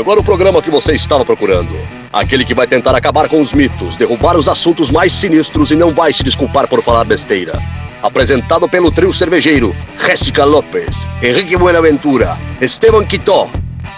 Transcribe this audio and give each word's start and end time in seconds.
agora 0.00 0.18
o 0.18 0.24
programa 0.24 0.62
que 0.62 0.70
você 0.70 0.94
estava 0.94 1.24
procurando. 1.24 1.76
Aquele 2.12 2.44
que 2.44 2.54
vai 2.54 2.66
tentar 2.66 2.96
acabar 2.96 3.28
com 3.28 3.40
os 3.40 3.52
mitos, 3.52 3.96
derrubar 3.96 4.36
os 4.36 4.48
assuntos 4.48 4.90
mais 4.90 5.12
sinistros 5.12 5.70
e 5.70 5.76
não 5.76 5.94
vai 5.94 6.12
se 6.12 6.22
desculpar 6.22 6.66
por 6.66 6.82
falar 6.82 7.04
besteira. 7.04 7.60
Apresentado 8.02 8.66
pelo 8.66 8.90
trio 8.90 9.12
cervejeiro 9.12 9.76
Jéssica 10.04 10.44
Lopes, 10.44 11.06
Henrique 11.22 11.56
Buenaventura, 11.56 12.38
Esteban 12.60 13.04
Quitó. 13.04 13.48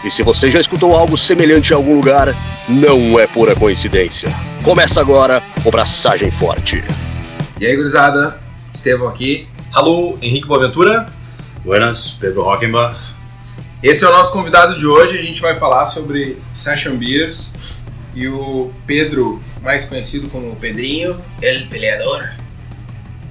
E 0.04 0.10
se 0.10 0.24
você 0.24 0.50
já 0.50 0.58
escutou 0.58 0.96
algo 0.96 1.16
semelhante 1.16 1.72
em 1.72 1.76
algum 1.76 1.94
lugar, 1.94 2.34
não 2.68 3.18
é 3.20 3.26
pura 3.28 3.54
coincidência. 3.54 4.28
Começa 4.64 5.00
agora 5.00 5.40
o 5.64 5.70
Braçagem 5.70 6.32
Forte. 6.32 6.82
E 7.60 7.66
aí, 7.66 7.76
gurizada? 7.76 8.40
Estevão 8.74 9.06
aqui. 9.06 9.46
Alô, 9.72 10.18
Henrique 10.20 10.48
Boaventura. 10.48 11.06
Buenas, 11.64 12.10
Pedro 12.10 12.42
Hockenbach. 12.42 13.11
Esse 13.82 14.04
é 14.04 14.08
o 14.08 14.12
nosso 14.12 14.32
convidado 14.32 14.78
de 14.78 14.86
hoje. 14.86 15.18
A 15.18 15.22
gente 15.22 15.40
vai 15.40 15.58
falar 15.58 15.84
sobre 15.84 16.38
Session 16.52 16.96
Beers 16.96 17.52
e 18.14 18.28
o 18.28 18.70
Pedro, 18.86 19.42
mais 19.60 19.84
conhecido 19.86 20.28
como 20.28 20.54
Pedrinho, 20.56 21.20
El 21.40 21.66
Peleador, 21.66 22.28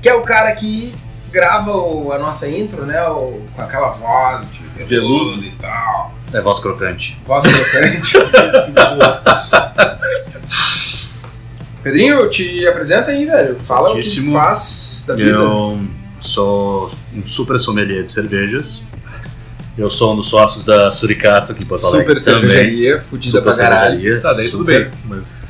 que 0.02 0.10
é 0.10 0.14
o 0.14 0.24
cara 0.24 0.52
que 0.54 0.94
grava 1.32 1.72
o- 1.72 2.12
a 2.12 2.18
nossa 2.18 2.50
intro, 2.50 2.86
né? 2.86 3.02
o- 3.08 3.42
com 3.56 3.62
aquela 3.62 3.90
voz 3.92 4.46
de 4.52 4.84
Veludo. 4.84 5.42
e 5.46 5.52
tal. 5.52 6.14
É 6.34 6.42
voz 6.42 6.60
crocante. 6.60 7.18
Voz 7.26 7.46
crocante. 7.46 8.14
Pedrinho, 11.84 12.30
te 12.30 12.68
apresenta 12.68 13.12
aí, 13.12 13.26
velho. 13.26 13.58
Fala 13.64 13.92
o 13.92 14.00
que 14.00 14.32
faz 14.32 15.04
da 15.08 15.16
vida. 15.16 15.32
Eu 15.32 15.80
sou 16.20 16.92
um 17.14 17.26
super 17.26 17.60
sommelier 17.60 18.04
de 18.04 18.12
cervejas. 18.12 18.84
Eu 19.78 19.90
sou 19.90 20.14
um 20.14 20.16
dos 20.16 20.28
sócios 20.28 20.64
da 20.66 20.92
Suricato 20.92 21.52
aqui 21.54 21.64
em 21.64 21.66
Porto 21.66 21.86
Alegre 21.88 22.20
Super 22.20 22.20
cervejaria, 22.20 23.02
fudida 23.02 23.42
pra 23.42 23.56
caralho. 23.56 24.22
Tá, 24.22 24.34
daí 24.34 24.50
tudo 24.50 24.60
super. 24.60 24.90
bem. 24.90 25.00
Mas 25.06 25.48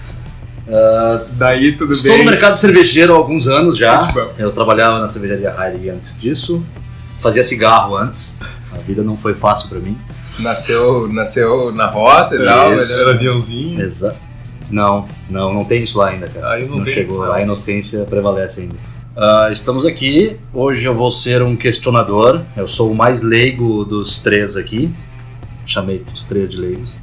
Daí 1.33 1.75
tudo 1.75 1.93
Estou 1.93 2.11
bem. 2.11 2.23
no 2.23 2.31
mercado 2.31 2.55
cervejeiro 2.55 3.13
há 3.13 3.17
alguns 3.17 3.47
anos 3.47 3.77
já. 3.77 3.97
Bom. 3.97 4.33
Eu 4.37 4.51
trabalhava 4.51 4.99
na 4.99 5.07
cervejaria 5.07 5.53
Heine 5.59 5.89
antes 5.89 6.19
disso. 6.19 6.63
Fazia 7.19 7.43
cigarro 7.43 7.95
antes. 7.97 8.37
A 8.71 8.77
vida 8.77 9.03
não 9.03 9.17
foi 9.17 9.33
fácil 9.33 9.67
pra 9.69 9.79
mim. 9.79 9.97
Nasceu, 10.39 11.07
nasceu 11.11 11.71
na 11.73 11.87
roça 11.87 12.35
e 12.35 12.45
tal. 12.45 12.71
Era 12.73 13.11
aviãozinho. 13.11 13.81
Exa 13.81 14.15
não, 14.71 15.05
não, 15.29 15.53
não 15.53 15.65
tem 15.65 15.83
isso 15.83 15.97
lá 15.97 16.07
ainda, 16.07 16.29
cara. 16.29 16.53
Aí 16.53 16.65
não 16.65 16.81
tem. 16.81 16.93
chegou, 16.93 17.25
Não. 17.25 17.33
a 17.33 17.41
inocência 17.41 18.05
prevalece 18.05 18.61
ainda. 18.61 18.75
Ah, 19.15 19.49
estamos 19.51 19.85
aqui, 19.85 20.37
hoje 20.53 20.85
eu 20.87 20.95
vou 20.95 21.11
ser 21.11 21.41
um 21.41 21.55
questionador, 21.55 22.41
eu 22.55 22.67
sou 22.67 22.91
o 22.91 22.95
mais 22.95 23.21
leigo 23.21 23.83
dos 23.83 24.21
três 24.21 24.55
aqui, 24.55 24.93
chamei 25.65 26.03
os 26.13 26.23
três 26.23 26.49
de 26.49 26.55
leigos, 26.57 26.97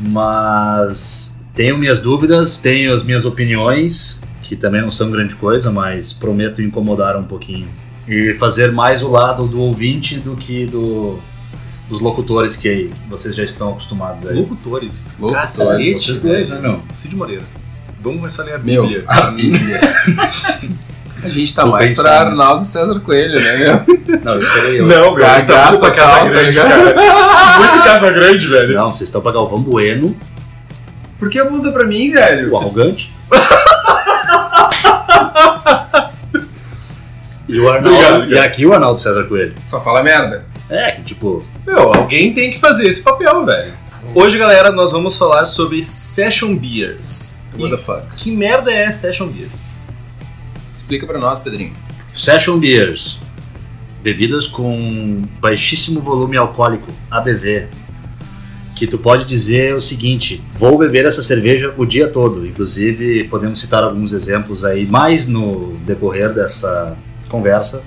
mas 0.00 1.40
tenho 1.54 1.78
minhas 1.78 1.98
dúvidas, 1.98 2.58
tenho 2.58 2.94
as 2.94 3.02
minhas 3.02 3.24
opiniões, 3.24 4.20
que 4.42 4.54
também 4.54 4.82
não 4.82 4.90
são 4.90 5.10
grande 5.10 5.34
coisa, 5.34 5.70
mas 5.70 6.12
prometo 6.12 6.60
incomodar 6.60 7.16
um 7.16 7.24
pouquinho. 7.24 7.68
E 8.06 8.34
fazer 8.34 8.70
mais 8.70 9.02
o 9.02 9.10
lado 9.10 9.46
do 9.46 9.58
ouvinte 9.62 10.18
do 10.18 10.36
que 10.36 10.66
do, 10.66 11.18
dos 11.88 12.02
locutores 12.02 12.54
que 12.54 12.90
vocês 13.08 13.34
já 13.34 13.42
estão 13.42 13.70
acostumados 13.70 14.26
aí. 14.26 14.36
Locutores. 14.36 15.14
Locutores. 15.18 15.56
Cacete, 15.56 15.94
Vocês 15.94 16.18
dois, 16.20 16.48
né, 16.50 16.60
meu? 16.60 16.82
Cid 16.92 17.16
Moreira. 17.16 17.44
Vamos 18.02 18.18
começar 18.18 18.42
a 18.42 18.44
ler 18.44 18.54
a 18.56 18.58
Meu, 18.58 18.82
Bíblia. 18.82 19.04
a 19.08 19.30
Bíblia. 19.30 19.80
A 21.24 21.28
gente 21.28 21.54
tá 21.54 21.66
mais 21.66 21.90
pra 21.92 22.02
nisso. 22.02 22.08
Arnaldo 22.42 22.64
César 22.64 23.00
Coelho, 23.00 23.40
né, 23.40 23.56
meu? 23.56 23.80
Não, 24.22 24.38
isso 24.38 24.56
aí 24.58 24.76
eu. 24.76 24.86
Não, 24.86 25.14
meu, 25.14 25.26
a 25.26 25.34
gente 25.38 25.46
tá 25.46 25.66
muito 25.70 25.80
pra 25.80 25.90
Casa 25.90 26.10
calma, 26.12 26.30
Grande, 26.30 26.56
tá 26.56 26.62
cara. 26.68 27.58
Muito 27.58 27.84
Casa 27.84 28.10
Grande, 28.12 28.46
velho. 28.46 28.74
Não, 28.74 28.92
vocês 28.92 29.08
estão 29.08 29.20
pra 29.20 29.32
Galvão 29.32 29.60
Bueno, 29.60 30.16
Por 31.18 31.28
que 31.30 31.42
muda 31.42 31.72
pra 31.72 31.84
mim, 31.86 32.12
velho? 32.12 32.52
o 32.52 32.56
arrogante. 32.56 33.12
e 37.48 37.58
o 37.58 37.68
Arnaldo. 37.70 37.96
Obrigado, 37.96 38.30
e 38.32 38.38
aqui 38.38 38.66
o 38.66 38.72
Arnaldo 38.72 39.00
César 39.00 39.24
Coelho. 39.24 39.54
Só 39.64 39.82
fala 39.82 40.02
merda. 40.02 40.44
É, 40.70 40.92
que 40.92 41.02
tipo. 41.02 41.44
Meu, 41.66 41.92
alguém 41.92 42.32
tem 42.32 42.50
que 42.50 42.58
fazer 42.58 42.86
esse 42.86 43.02
papel, 43.02 43.44
velho. 43.44 43.72
Hoje, 44.14 44.38
galera, 44.38 44.70
nós 44.70 44.92
vamos 44.92 45.16
falar 45.16 45.46
sobre 45.46 45.82
Session 45.82 46.56
Beers. 46.56 47.40
What 47.58 47.70
the 47.70 47.78
fuck? 47.78 48.02
que 48.16 48.30
merda 48.30 48.72
é 48.72 48.90
Session 48.92 49.28
Beers? 49.28 49.66
Explica 50.84 51.06
pra 51.06 51.18
nós, 51.18 51.38
Pedrinho. 51.38 51.72
Session 52.14 52.58
Beers. 52.58 53.18
Bebidas 54.02 54.46
com 54.46 55.22
baixíssimo 55.40 55.98
volume 56.02 56.36
alcoólico, 56.36 56.92
ABV. 57.10 57.68
Que 58.76 58.86
tu 58.86 58.98
pode 58.98 59.24
dizer 59.24 59.74
o 59.74 59.80
seguinte: 59.80 60.44
vou 60.54 60.76
beber 60.76 61.06
essa 61.06 61.22
cerveja 61.22 61.72
o 61.78 61.86
dia 61.86 62.06
todo. 62.08 62.46
Inclusive, 62.46 63.24
podemos 63.28 63.60
citar 63.60 63.82
alguns 63.82 64.12
exemplos 64.12 64.62
aí, 64.62 64.86
mais 64.86 65.26
no 65.26 65.78
decorrer 65.86 66.34
dessa 66.34 66.94
conversa. 67.30 67.82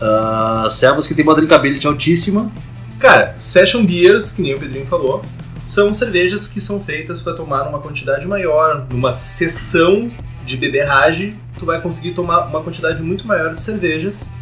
Ah, 0.00 0.66
servas 0.70 1.06
que 1.06 1.14
tem 1.14 1.22
uma 1.22 1.34
drinkability 1.34 1.86
altíssima. 1.86 2.50
Cara, 2.98 3.36
Session 3.36 3.84
Beers, 3.84 4.32
que 4.32 4.40
nem 4.40 4.54
o 4.54 4.58
Pedrinho 4.58 4.86
falou, 4.86 5.22
são 5.66 5.92
cervejas 5.92 6.48
que 6.48 6.62
são 6.62 6.80
feitas 6.80 7.20
para 7.20 7.34
tomar 7.34 7.68
uma 7.68 7.78
quantidade 7.78 8.26
maior. 8.26 8.86
Numa 8.88 9.18
sessão 9.18 10.10
de 10.44 10.56
beberragem, 10.56 11.36
tu 11.58 11.66
vai 11.66 11.80
conseguir 11.80 12.12
tomar 12.12 12.46
uma 12.46 12.62
quantidade 12.62 13.02
muito 13.02 13.26
maior 13.26 13.54
de 13.54 13.60
cervejas. 13.60 14.32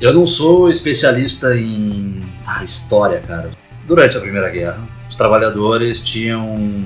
Eu 0.00 0.12
não 0.12 0.26
sou 0.26 0.68
especialista 0.68 1.56
em 1.56 2.22
ah, 2.46 2.64
história, 2.64 3.20
cara. 3.20 3.50
Durante 3.86 4.16
a 4.16 4.20
Primeira 4.20 4.48
Guerra, 4.50 4.78
os 5.08 5.16
trabalhadores 5.16 6.02
tinham 6.02 6.84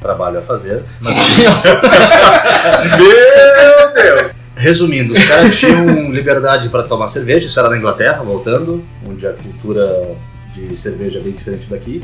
trabalho 0.00 0.38
a 0.38 0.42
fazer, 0.42 0.84
mas 1.00 1.16
tinham 1.16 1.52
Meu 2.98 3.92
Deus! 3.94 4.32
Resumindo, 4.54 5.12
os 5.12 5.24
caras 5.24 5.58
tinham 5.58 6.10
liberdade 6.10 6.68
para 6.68 6.82
tomar 6.82 7.08
cerveja, 7.08 7.46
isso 7.46 7.58
era 7.58 7.68
na 7.68 7.76
Inglaterra, 7.76 8.22
voltando, 8.22 8.84
onde 9.06 9.26
a 9.26 9.32
cultura 9.32 10.16
de 10.54 10.76
cerveja 10.76 11.18
é 11.18 11.22
bem 11.22 11.32
diferente 11.32 11.66
daqui. 11.68 12.02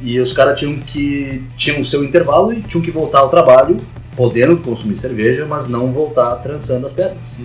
E 0.00 0.18
os 0.20 0.32
caras 0.32 0.58
tinham 0.58 0.78
que 0.78 1.44
tinham 1.56 1.80
o 1.80 1.84
seu 1.84 2.04
intervalo 2.04 2.52
e 2.52 2.62
tinham 2.62 2.82
que 2.82 2.90
voltar 2.90 3.18
ao 3.18 3.28
trabalho, 3.28 3.78
podendo 4.20 4.58
consumir 4.58 4.96
cerveja, 4.96 5.46
mas 5.46 5.66
não 5.66 5.90
voltar 5.90 6.36
trançando 6.42 6.84
as 6.84 6.92
pernas. 6.92 7.38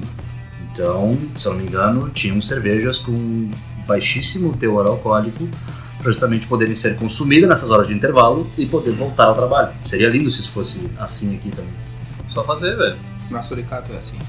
Então, 0.74 1.18
se 1.38 1.46
eu 1.46 1.54
não 1.54 1.62
me 1.62 1.66
engano, 1.66 2.10
tinham 2.10 2.42
cervejas 2.42 3.00
com 3.00 3.50
baixíssimo 3.88 4.52
teor 4.58 4.86
alcoólico 4.86 5.48
para 5.98 6.12
justamente 6.12 6.46
poderem 6.48 6.76
ser 6.76 6.98
consumidas 6.98 7.48
nessas 7.48 7.70
horas 7.70 7.88
de 7.88 7.94
intervalo 7.94 8.46
e 8.58 8.66
poder 8.66 8.92
voltar 8.92 9.28
ao 9.28 9.36
trabalho. 9.36 9.72
Seria 9.86 10.10
lindo 10.10 10.30
se 10.30 10.42
isso 10.42 10.52
fosse 10.52 10.86
assim 10.98 11.38
aqui 11.38 11.50
também. 11.50 11.72
Só 12.26 12.44
fazer, 12.44 12.76
velho. 12.76 12.98
Na 13.32 13.42
Suricato 13.42 13.94
é 13.94 13.96
assim. 13.96 14.20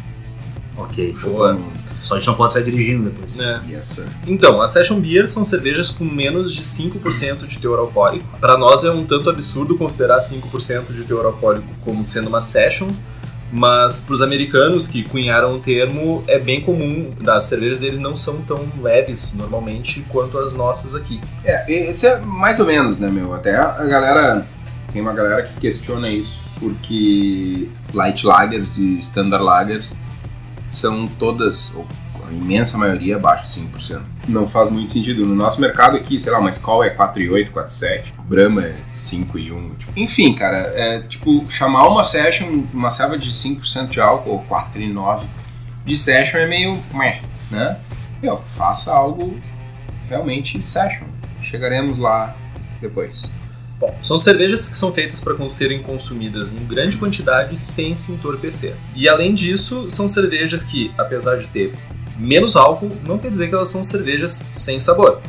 Ok. 0.77 1.17
Boa. 1.23 1.59
Só 2.07 2.15
a 2.15 2.19
gente 2.21 2.29
não 2.29 2.37
pode 2.37 2.53
sair 2.53 2.63
dirigindo 2.63 3.11
depois. 3.11 3.35
Né? 3.35 3.61
Yes, 3.69 3.87
sir. 3.87 4.05
Então, 4.29 4.63
as 4.63 4.71
Session 4.71 5.01
Beers 5.01 5.33
são 5.33 5.45
cervejas 5.45 5.91
com 5.91 6.05
menos 6.05 6.55
de 6.55 6.63
5% 6.63 7.49
de 7.49 7.59
teor 7.59 7.81
alcoólico. 7.81 8.25
Para 8.41 8.57
nós 8.57 8.85
é 8.85 8.91
um 8.93 9.05
tanto 9.05 9.29
absurdo 9.29 9.77
considerar 9.77 10.21
5% 10.21 10.93
de 10.93 11.03
teor 11.03 11.27
alcoólico 11.27 11.67
como 11.85 12.07
sendo 12.07 12.29
uma 12.29 12.41
Session, 12.41 12.93
mas 13.53 14.03
para 14.03 14.15
os 14.15 14.23
americanos 14.23 14.87
que 14.87 15.03
cunharam 15.03 15.57
o 15.57 15.59
termo, 15.59 16.23
é 16.29 16.39
bem 16.39 16.61
comum. 16.61 17.11
As 17.27 17.45
cervejas 17.47 17.81
deles 17.81 17.99
não 17.99 18.17
são 18.17 18.41
tão 18.43 18.69
leves 18.81 19.35
normalmente 19.35 20.05
quanto 20.09 20.39
as 20.39 20.55
nossas 20.55 20.95
aqui. 20.95 21.21
É, 21.45 21.69
esse 21.69 22.07
é 22.07 22.21
mais 22.21 22.61
ou 22.61 22.67
menos, 22.67 23.01
né, 23.01 23.09
meu? 23.11 23.35
Até 23.35 23.57
a 23.57 23.85
galera. 23.85 24.47
Tem 24.93 25.03
uma 25.03 25.13
galera 25.13 25.43
que 25.43 25.59
questiona 25.59 26.09
isso, 26.09 26.41
porque 26.61 27.69
Light 27.93 28.25
Lagers 28.25 28.79
e 28.79 29.01
Standard 29.01 29.45
Lagers 29.45 29.97
são 30.69 31.07
todas, 31.07 31.75
ou 31.75 31.87
a 32.29 32.33
imensa 32.33 32.77
maioria, 32.77 33.17
abaixo 33.17 33.45
de 33.45 33.67
5%. 33.67 34.03
Não 34.29 34.49
faz 34.49 34.69
muito 34.69 34.93
sentido. 34.93 35.25
No 35.25 35.35
nosso 35.35 35.61
mercado 35.61 35.97
aqui, 35.97 36.19
sei 36.19 36.33
lá, 36.33 36.39
uma 36.39 36.51
Skol 36.51 36.83
é 36.83 36.95
4,8, 36.95 37.51
4,7, 37.51 38.05
Brahma 38.25 38.65
é 38.65 38.77
5,1. 38.93 39.77
Tipo. 39.79 39.93
Enfim, 39.97 40.35
cara, 40.35 40.59
é 40.75 41.01
tipo, 41.03 41.49
chamar 41.49 41.89
uma 41.89 42.03
session, 42.03 42.65
uma 42.73 42.91
serva 42.91 43.17
de 43.17 43.31
5% 43.31 43.89
de 43.89 44.01
álcool, 44.01 44.31
ou 44.31 44.45
4,9 44.45 45.23
de 45.85 45.97
session 45.97 46.39
é 46.39 46.47
meio, 46.47 46.83
meh, 46.93 47.23
né? 47.51 47.79
Meu, 48.21 48.43
faça 48.57 48.93
algo 48.93 49.39
realmente 50.09 50.61
session. 50.61 51.07
Chegaremos 51.43 51.97
lá 51.97 52.35
depois. 52.81 53.31
Bom, 53.79 53.95
são 54.03 54.17
cervejas 54.17 54.69
que 54.69 54.77
são 54.77 54.91
feitas 54.91 55.21
para 55.21 55.37
serem 55.49 55.83
consumidas 55.83 56.53
em 56.53 56.65
grande 56.65 56.97
quantidade 56.97 57.61
sem 57.61 57.95
se 57.95 58.11
entorpecer. 58.11 58.75
E 58.95 59.09
além 59.09 59.35
disso, 59.35 59.89
são 59.89 60.09
cervejas 60.09 60.65
que, 60.65 60.91
apesar 60.97 61.37
de 61.37 61.47
ter 61.49 61.75
menos 62.19 62.57
álcool, 62.57 62.91
não 63.07 63.19
quer 63.19 63.31
dizer 63.31 63.49
que 63.49 63.55
elas 63.55 63.69
são 63.69 63.85
cervejas 63.85 64.49
sem 64.53 64.81
sabor. 64.81 65.21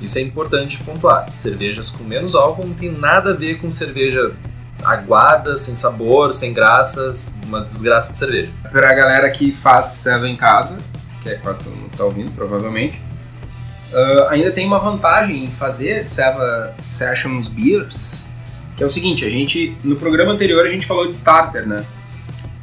Isso 0.00 0.16
é 0.16 0.20
importante 0.20 0.82
pontuar. 0.84 1.28
Cervejas 1.34 1.90
com 1.90 2.04
menos 2.04 2.36
álcool 2.36 2.66
não 2.66 2.74
tem 2.74 2.92
nada 2.92 3.30
a 3.30 3.34
ver 3.34 3.58
com 3.58 3.68
cerveja 3.68 4.32
aguada, 4.84 5.56
sem 5.56 5.74
sabor, 5.74 6.32
sem 6.32 6.52
graças, 6.52 7.36
uma 7.44 7.60
desgraça 7.60 8.12
de 8.12 8.18
cerveja. 8.18 8.50
Pra 8.70 8.94
galera 8.94 9.28
que 9.28 9.50
faz 9.50 9.86
serva 9.86 10.28
em 10.28 10.36
casa, 10.36 10.78
que 11.20 11.28
é 11.28 11.34
quase 11.34 11.64
todo 11.64 11.74
mundo 11.74 11.90
tá 11.96 12.04
ouvindo, 12.04 12.30
provavelmente, 12.30 13.00
Uh, 13.92 14.28
ainda 14.28 14.50
tem 14.50 14.66
uma 14.66 14.78
vantagem 14.78 15.44
em 15.44 15.46
fazer 15.46 16.04
Seva 16.04 16.74
Sessions 16.80 17.48
Beers, 17.48 18.28
que 18.76 18.82
é 18.82 18.86
o 18.86 18.90
seguinte, 18.90 19.24
a 19.24 19.30
gente, 19.30 19.76
no 19.82 19.96
programa 19.96 20.32
anterior 20.32 20.64
a 20.66 20.68
gente 20.68 20.86
falou 20.86 21.06
de 21.06 21.14
starter, 21.14 21.66
né? 21.66 21.84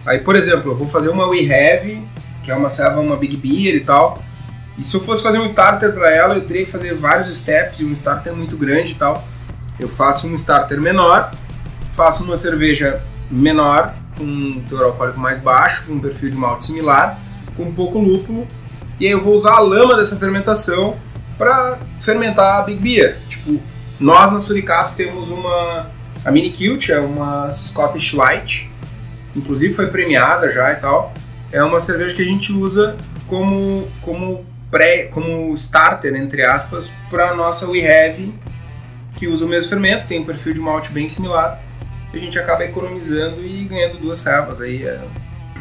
Aí, 0.05 0.19
por 0.19 0.35
exemplo, 0.35 0.71
eu 0.71 0.75
vou 0.75 0.87
fazer 0.87 1.09
uma 1.09 1.27
We 1.27 1.39
Have, 1.51 2.01
que 2.43 2.51
é 2.51 2.55
uma 2.55 2.69
Seva, 2.69 2.99
uma 2.99 3.17
Big 3.17 3.35
Beer 3.37 3.75
e 3.75 3.79
tal, 3.79 4.21
e 4.77 4.85
se 4.85 4.95
eu 4.95 5.01
fosse 5.01 5.23
fazer 5.23 5.39
um 5.39 5.45
starter 5.45 5.93
para 5.93 6.13
ela, 6.13 6.35
eu 6.35 6.45
teria 6.45 6.63
que 6.63 6.71
fazer 6.71 6.93
vários 6.93 7.35
steps 7.35 7.79
e 7.79 7.85
um 7.85 7.93
starter 7.93 8.35
muito 8.35 8.55
grande 8.55 8.91
e 8.91 8.95
tal. 8.95 9.25
Eu 9.79 9.87
faço 9.87 10.27
um 10.27 10.35
starter 10.35 10.79
menor, 10.79 11.31
faço 11.95 12.23
uma 12.23 12.37
cerveja 12.37 13.01
menor, 13.31 13.95
com 14.17 14.23
um 14.23 14.61
teor 14.69 14.83
alcoólico 14.83 15.19
mais 15.19 15.39
baixo, 15.39 15.85
com 15.87 15.93
um 15.93 15.99
perfil 15.99 16.29
de 16.29 16.35
malte 16.35 16.65
similar, 16.65 17.17
com 17.57 17.73
pouco 17.73 17.97
lúpulo, 17.97 18.47
e 18.99 19.05
aí 19.07 19.11
eu 19.11 19.19
vou 19.19 19.33
usar 19.33 19.55
a 19.55 19.59
lama 19.59 19.95
dessa 19.95 20.17
fermentação 20.17 20.97
para 21.37 21.79
fermentar 21.97 22.59
a 22.59 22.61
Big 22.61 22.81
Beer. 22.81 23.17
Tipo, 23.29 23.61
nós 23.99 24.31
na 24.31 24.39
Suricato 24.39 24.93
temos 24.95 25.29
uma 25.29 25.89
a 26.23 26.31
Mini 26.31 26.49
Kilt, 26.49 26.89
é 26.89 26.99
uma 26.99 27.51
Scottish 27.51 28.13
Light, 28.13 28.69
inclusive 29.35 29.73
foi 29.73 29.87
premiada 29.87 30.51
já 30.51 30.71
e 30.71 30.75
tal. 30.77 31.13
É 31.51 31.63
uma 31.63 31.79
cerveja 31.79 32.15
que 32.15 32.21
a 32.21 32.25
gente 32.25 32.51
usa 32.51 32.97
como 33.27 33.87
como 34.01 34.45
pré, 34.71 35.03
como 35.05 35.53
starter 35.53 36.15
entre 36.15 36.43
aspas 36.43 36.95
para 37.09 37.33
nossa 37.35 37.67
We 37.69 37.79
Have, 37.79 38.33
que 39.15 39.27
usa 39.27 39.45
o 39.45 39.47
mesmo 39.47 39.69
fermento, 39.69 40.07
tem 40.07 40.19
um 40.19 40.25
perfil 40.25 40.53
de 40.53 40.59
malte 40.59 40.91
bem 40.91 41.07
similar. 41.07 41.61
A 42.11 42.17
gente 42.17 42.39
acaba 42.39 42.63
economizando 42.63 43.45
e 43.45 43.65
ganhando 43.65 43.99
duas 43.99 44.19
servas 44.19 44.61
aí. 44.61 44.85
É... 44.85 45.01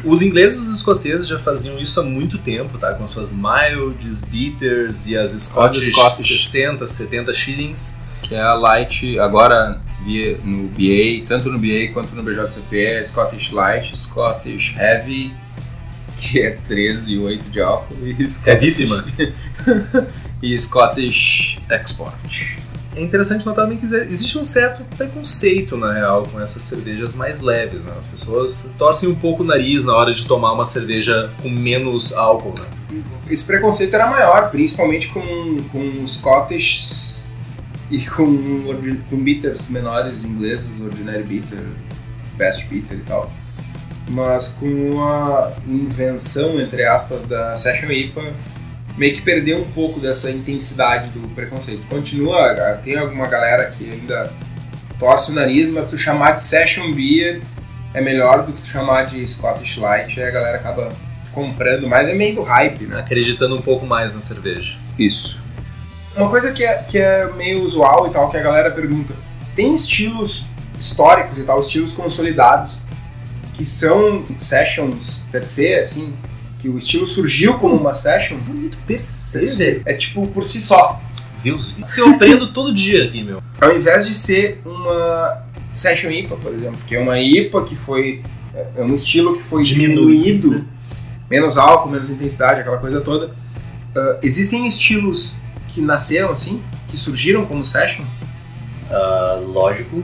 Os 0.05 0.21
ingleses 0.21 0.59
e 0.59 0.69
os 0.69 0.75
escoceses 0.75 1.27
já 1.27 1.39
faziam 1.39 1.79
isso 1.79 1.99
há 1.99 2.03
muito 2.03 2.37
tempo, 2.37 2.77
tá? 2.77 2.93
Com 2.93 3.07
suas 3.07 3.33
milds, 3.33 4.21
bitters 4.21 5.07
e 5.07 5.17
as 5.17 5.31
Scottish, 5.31 5.87
Scottish. 5.87 6.45
60, 6.45 6.85
70 6.85 7.33
shillings. 7.33 7.97
Que 8.21 8.35
é 8.35 8.41
a 8.41 8.53
Light, 8.53 9.19
agora 9.19 9.81
via 10.03 10.39
no 10.43 10.67
BA, 10.69 11.25
tanto 11.27 11.51
no 11.51 11.59
BA 11.59 11.91
quanto 11.93 12.15
no 12.15 12.23
BJCP, 12.23 12.85
é 12.85 13.03
Scottish 13.03 13.51
Light, 13.51 13.95
Scottish 13.95 14.75
Heavy, 14.77 15.33
que 16.17 16.41
é 16.41 16.57
13,8 16.67 17.51
de 17.51 17.61
álcool, 17.61 17.95
e 18.07 18.29
Scottish, 18.29 18.47
Heavíssima. 18.47 19.05
e 20.41 20.57
Scottish 20.57 21.59
Export. 21.69 22.64
É 22.95 23.01
interessante 23.01 23.45
notar 23.45 23.65
também 23.65 23.77
que 23.77 23.85
existe 23.85 24.37
um 24.37 24.45
certo 24.45 24.83
preconceito, 24.95 25.75
na 25.75 25.91
real, 25.91 26.25
com 26.31 26.39
essas 26.39 26.63
cervejas 26.63 27.13
mais 27.13 27.41
leves, 27.41 27.83
né? 27.83 27.91
As 27.97 28.07
pessoas 28.07 28.71
torcem 28.77 29.09
um 29.09 29.15
pouco 29.15 29.43
o 29.43 29.45
nariz 29.45 29.83
na 29.83 29.93
hora 29.93 30.13
de 30.13 30.25
tomar 30.25 30.53
uma 30.53 30.65
cerveja 30.65 31.29
com 31.41 31.49
menos 31.49 32.13
álcool, 32.13 32.53
né? 32.57 32.65
Esse 33.29 33.43
preconceito 33.43 33.93
era 33.93 34.07
maior, 34.07 34.49
principalmente 34.49 35.09
com, 35.09 35.57
com 35.71 36.07
Scottish 36.07 37.27
e 37.91 38.05
com, 38.05 38.59
com 39.09 39.17
bitters 39.17 39.67
menores 39.69 40.23
ingleses, 40.23 40.69
Ordinary 40.79 41.23
Bitter, 41.23 41.59
Best 42.37 42.65
Bitter 42.67 42.97
e 42.97 43.01
tal. 43.01 43.29
Mas 44.09 44.49
com 44.59 45.03
a 45.03 45.51
invenção, 45.67 46.61
entre 46.61 46.85
aspas, 46.85 47.25
da 47.25 47.55
Session 47.57 47.91
IPA, 47.91 48.33
meio 48.97 49.15
que 49.15 49.21
perdeu 49.21 49.59
um 49.59 49.71
pouco 49.71 49.99
dessa 49.99 50.31
intensidade 50.31 51.09
do 51.09 51.27
preconceito. 51.29 51.85
Continua, 51.87 52.53
tem 52.83 52.97
alguma 52.97 53.27
galera 53.27 53.71
que 53.77 53.91
ainda 53.91 54.31
torce 54.99 55.31
o 55.31 55.35
nariz, 55.35 55.69
mas 55.69 55.89
tu 55.89 55.97
chamar 55.97 56.31
de 56.31 56.41
Session 56.41 56.91
Beer 56.93 57.41
é 57.93 58.01
melhor 58.01 58.45
do 58.45 58.53
que 58.53 58.61
tu 58.61 58.67
chamar 58.67 59.03
de 59.03 59.27
Scottish 59.27 59.77
Light, 59.77 60.19
aí 60.19 60.27
a 60.27 60.31
galera 60.31 60.57
acaba 60.57 60.89
comprando 61.31 61.87
mais, 61.87 62.07
é 62.07 62.13
meio 62.13 62.35
do 62.35 62.43
hype, 62.43 62.85
né? 62.85 62.99
Acreditando 62.99 63.55
um 63.55 63.61
pouco 63.61 63.85
mais 63.85 64.13
na 64.13 64.21
cerveja. 64.21 64.77
Isso. 64.97 65.43
Uma 66.15 66.29
coisa 66.29 66.53
que 66.53 66.63
é, 66.63 66.77
que 66.77 66.97
é 66.97 67.29
meio 67.33 67.61
usual 67.61 68.07
e 68.07 68.11
tal, 68.11 68.29
que 68.29 68.37
a 68.37 68.41
galera 68.41 68.71
pergunta, 68.71 69.13
tem 69.53 69.73
estilos 69.73 70.45
históricos 70.79 71.37
e 71.37 71.43
tal, 71.43 71.59
estilos 71.59 71.91
consolidados, 71.91 72.79
que 73.53 73.65
são 73.65 74.23
sessions 74.37 75.21
per 75.31 75.45
se, 75.45 75.73
assim, 75.73 76.13
que 76.65 76.69
o 76.69 76.77
estilo 76.79 77.05
surgiu 77.05 77.59
como 77.59 77.75
uma 77.75 77.93
session, 77.93 78.37
Bonito 78.37 78.75
perceber. 78.87 79.83
é 79.85 79.93
tipo 79.93 80.25
por 80.27 80.43
si 80.43 80.59
só. 80.59 80.99
Deus, 81.43 81.71
que 81.93 82.01
eu 82.01 82.09
aprendo 82.09 82.51
todo 82.51 82.73
dia 82.73 83.05
aqui, 83.05 83.23
meu. 83.23 83.43
Ao 83.61 83.77
invés 83.77 84.07
de 84.07 84.15
ser 84.15 84.61
uma 84.65 85.43
session 85.71 86.09
IPA, 86.09 86.35
por 86.37 86.51
exemplo, 86.51 86.79
que 86.87 86.95
é 86.95 86.99
uma 86.99 87.19
IPA 87.19 87.63
que 87.65 87.75
foi 87.75 88.23
é 88.75 88.81
um 88.81 88.95
estilo 88.95 89.35
que 89.35 89.43
foi 89.43 89.61
Diminuído, 89.61 90.49
diminuído, 90.49 90.67
menos 91.29 91.55
álcool, 91.55 91.89
menos 91.89 92.09
intensidade, 92.09 92.61
aquela 92.61 92.77
coisa 92.79 92.99
toda. 92.99 93.29
Ah, 93.95 94.17
existem 94.23 94.65
estilos 94.65 95.35
que 95.67 95.81
nasceram 95.81 96.31
assim, 96.31 96.63
que 96.87 96.97
surgiram 96.97 97.45
como 97.45 97.63
session? 97.63 98.03
Ah, 98.89 99.39
lógico, 99.45 100.03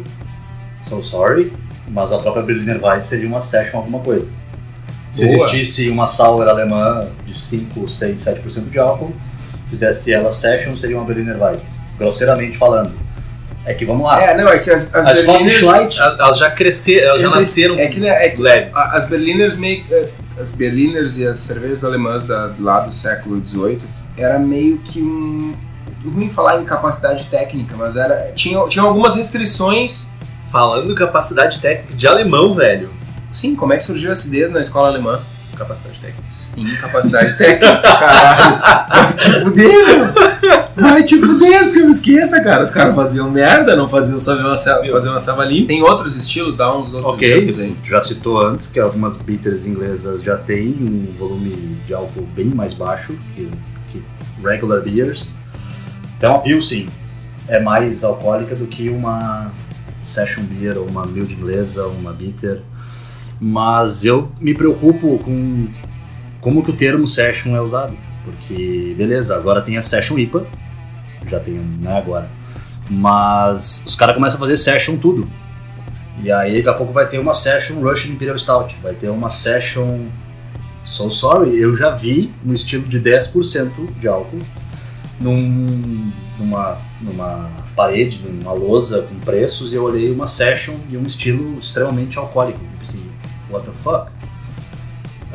so 0.84 1.02
sorry, 1.02 1.52
mas 1.88 2.12
a 2.12 2.20
própria 2.20 2.44
Berliner 2.44 2.84
Weiss 2.84 3.06
seria 3.06 3.28
uma 3.28 3.40
session 3.40 3.78
alguma 3.78 4.00
coisa. 4.00 4.30
Se 5.12 5.26
Boa. 5.26 5.36
existisse 5.46 5.90
uma 5.90 6.08
sour 6.08 6.48
alemã 6.48 7.06
de 7.26 7.34
5, 7.38 7.88
6, 7.88 8.20
7% 8.20 8.70
de 8.70 8.80
álcool, 8.80 9.14
fizesse 9.70 10.12
ela 10.14 10.32
session, 10.32 10.76
seria 10.76 10.98
uma 10.98 11.06
Berliner 11.06 11.38
Weiss. 11.42 11.80
Grosseiramente 12.00 12.58
falando. 12.58 12.94
É 13.66 13.74
que 13.76 13.86
vamos 13.86 14.04
lá. 14.06 14.24
É, 14.24 14.36
não, 14.36 14.48
é 14.48 14.58
que 14.58 14.72
as, 14.72 14.94
as 14.96 15.06
a 15.06 15.14
Scottish 15.14 15.26
Berliners- 15.26 15.62
Light, 15.64 16.00
Elas 16.00 16.38
já 16.40 16.50
cresceram, 16.50 17.08
elas 17.10 17.22
já 17.22 17.30
nasceram 17.30 17.78
É 17.78 17.88
que, 17.90 18.00
né, 18.00 18.08
é 18.26 18.30
que 18.30 18.42
leves. 18.42 18.76
as 18.76 19.06
Berliners 19.06 19.56
meio 19.56 19.84
é, 19.92 20.08
as 20.40 20.52
Berliners 20.52 21.18
e 21.20 21.28
as 21.28 21.38
cervejas 21.38 21.84
alemãs 21.84 22.24
da, 22.24 22.52
lá 22.60 22.80
do 22.80 22.92
século 22.92 23.40
XVIII 23.48 23.80
era 24.18 24.40
meio 24.40 24.80
que 24.80 25.00
um 25.02 25.54
ruim 26.04 26.28
falar 26.30 26.60
em 26.60 26.64
capacidade 26.66 27.26
técnica, 27.26 27.76
mas 27.78 27.96
era 27.96 28.32
tinha, 28.34 28.66
tinha 28.68 28.84
algumas 28.84 29.16
restrições. 29.16 30.10
Falando 30.52 30.94
capacidade 30.96 31.60
técnica 31.60 31.94
de 31.96 32.06
alemão, 32.08 32.54
velho. 32.54 32.90
Sim, 33.32 33.56
como 33.56 33.74
é 33.74 33.78
que 33.78 33.84
surgiu 33.84 34.10
a 34.10 34.12
acidez 34.14 34.52
na 34.52 34.62
escola 34.62 34.88
alemã? 34.90 35.20
Capacidade 35.58 36.00
técnica. 36.00 36.24
Sim, 36.30 36.66
capacidade 36.82 37.38
técnica, 37.38 37.82
caralho. 37.82 38.88
Vai 38.90 39.14
te 39.14 39.32
fuder. 39.32 40.14
Vai 40.76 41.04
te 41.04 41.18
fuder, 41.20 41.72
que 41.72 41.80
eu 41.80 41.86
me 41.86 41.92
esqueça, 41.92 42.42
cara. 42.42 42.64
Os 42.64 42.72
caras 42.72 42.96
faziam 42.96 43.30
merda, 43.30 43.76
não 43.76 43.88
faziam 43.88 44.20
só 44.20 44.36
uma, 44.38 44.58
fazer 44.58 45.10
uma 45.10 45.20
ceva 45.20 45.46
limpa. 45.46 45.68
Tem 45.68 45.84
outros 45.84 46.16
estilos, 46.16 46.58
dá 46.58 46.76
uns 46.76 46.92
outros 46.94 47.14
Ok, 47.14 47.32
exemplos 47.32 47.60
aí. 47.60 47.78
já 47.84 48.02
citou 48.02 48.42
antes 48.42 48.68
que 48.68 48.80
algumas 48.80 49.18
bitters 49.18 49.66
inglesas 49.66 50.24
já 50.24 50.38
têm 50.38 50.70
um 50.82 51.14
volume 51.20 51.78
de 51.86 51.94
álcool 51.94 52.26
bem 52.34 52.46
mais 52.46 52.74
baixo 52.74 53.16
que, 53.36 53.52
que 53.92 54.04
regular 54.44 54.82
beers. 54.82 55.38
Então 56.18 56.36
a 56.36 56.40
Pilsen 56.40 56.90
é 57.48 57.60
mais 57.60 58.04
alcoólica 58.04 58.56
do 58.56 58.66
que 58.66 58.90
uma 58.90 59.52
session 60.00 60.44
beer 60.44 60.78
ou 60.78 60.88
uma 60.88 61.06
mild 61.06 61.32
inglesa 61.32 61.84
ou 61.86 61.92
uma 61.92 62.14
bitter. 62.14 62.62
Mas 63.42 64.06
eu 64.06 64.32
me 64.40 64.54
preocupo 64.54 65.18
com 65.18 65.68
como 66.40 66.64
que 66.64 66.70
o 66.70 66.76
termo 66.76 67.08
session 67.08 67.56
é 67.56 67.62
usado. 67.62 67.98
Porque, 68.24 68.94
beleza, 68.96 69.36
agora 69.36 69.62
tem 69.62 69.78
a 69.78 69.82
session 69.82 70.18
IPA, 70.20 70.46
já 71.28 71.40
tem, 71.40 71.56
né, 71.56 71.98
agora. 71.98 72.30
Mas 72.88 73.84
os 73.88 73.96
caras 73.96 74.16
começam 74.16 74.38
a 74.38 74.40
fazer 74.40 74.58
session 74.58 74.96
tudo. 74.98 75.28
E 76.24 76.32
aí 76.32 76.58
daqui 76.58 76.70
a 76.70 76.74
pouco 76.74 76.94
vai 76.94 77.08
ter 77.08 77.18
uma 77.18 77.34
session 77.34 77.80
Russian 77.80 78.12
Imperial 78.12 78.38
Stout, 78.38 78.76
vai 78.84 78.94
ter 78.94 79.10
uma 79.10 79.30
session 79.30 80.08
So 80.84 81.10
Sorry, 81.10 81.58
eu 81.58 81.76
já 81.76 81.92
vi 81.92 82.32
no 82.44 82.54
estilo 82.54 82.84
de 82.84 83.00
10% 83.00 84.00
de 84.00 84.08
álcool 84.08 84.40
num, 85.20 86.12
numa, 86.38 86.78
numa 87.02 87.50
parede, 87.76 88.22
numa 88.24 88.54
lousa 88.54 89.04
com 89.04 89.16
preços 89.20 89.72
e 89.72 89.76
eu 89.76 89.84
olhei 89.84 90.12
uma 90.12 90.28
session 90.28 90.76
e 90.90 90.98
um 90.98 91.04
estilo 91.04 91.56
extremamente 91.56 92.18
alcoólico. 92.18 92.71
What 93.52 93.66
the 93.66 93.72
fuck? 93.84 94.08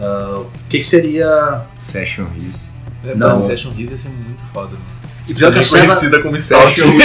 Ah, 0.01 0.41
o 0.41 0.51
que, 0.69 0.79
que 0.79 0.85
seria 0.85 1.63
Session 1.75 2.25
Riz. 2.35 2.75
Não. 3.05 3.15
Não. 3.31 3.39
Session 3.39 3.71
Riz 3.73 3.91
ia 3.91 3.97
ser 3.97 4.09
muito 4.11 4.43
foda, 4.53 4.73
mano. 4.73 4.85
E 5.29 5.35
pior 5.35 5.53
que 5.53 5.67
conhecida 5.69 6.23
como. 6.23 6.37
Session 6.37 6.87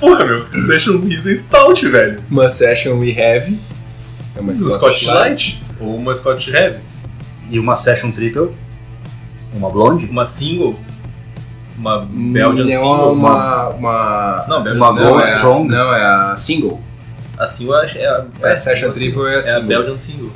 Porra, 0.00 0.24
meu. 0.24 0.62
Session 0.62 0.98
Riz 1.00 1.26
é 1.26 1.34
Stout, 1.34 1.88
velho. 1.88 2.22
Uma 2.30 2.48
Session 2.48 2.98
We 2.98 3.10
Have. 3.12 3.58
É 4.34 4.40
uma 4.40 4.52
Um 4.52 4.54
Scotch 4.70 5.06
Light. 5.06 5.62
Ou 5.80 5.96
uma 5.96 6.14
Scotch 6.14 6.48
Heavy. 6.48 6.78
e 7.50 7.58
uma 7.58 7.74
session 7.76 8.10
triple, 8.12 8.50
uma 9.54 9.68
blonde, 9.70 10.06
Uma 10.06 10.24
single. 10.24 10.78
Uma 11.76 11.98
Belgian 12.00 12.64
não, 12.64 12.70
single. 12.70 13.12
uma, 13.12 13.68
uma, 13.70 14.44
Não, 14.48 14.62
Belgian 14.62 14.80
uma 14.80 14.86
single. 14.92 15.04
não, 15.04 15.42
Gold 15.42 15.74
é. 15.74 15.76
Não, 15.76 15.94
é 15.94 16.04
a 16.04 16.36
Single. 16.36 16.80
A 17.38 17.46
single 17.46 17.76
é 17.76 17.86
a, 17.86 17.98
é 17.98 18.06
a, 18.06 18.26
É 18.48 18.52
a 18.52 18.56
Session 18.56 18.90
a 18.90 18.94
single. 18.94 19.22
Triple 19.22 19.26
é 19.26 19.28
a 19.28 19.32
É 19.34 19.38
a 19.38 19.42
Single. 19.42 19.62
Belgian 19.68 19.98
single. 19.98 20.30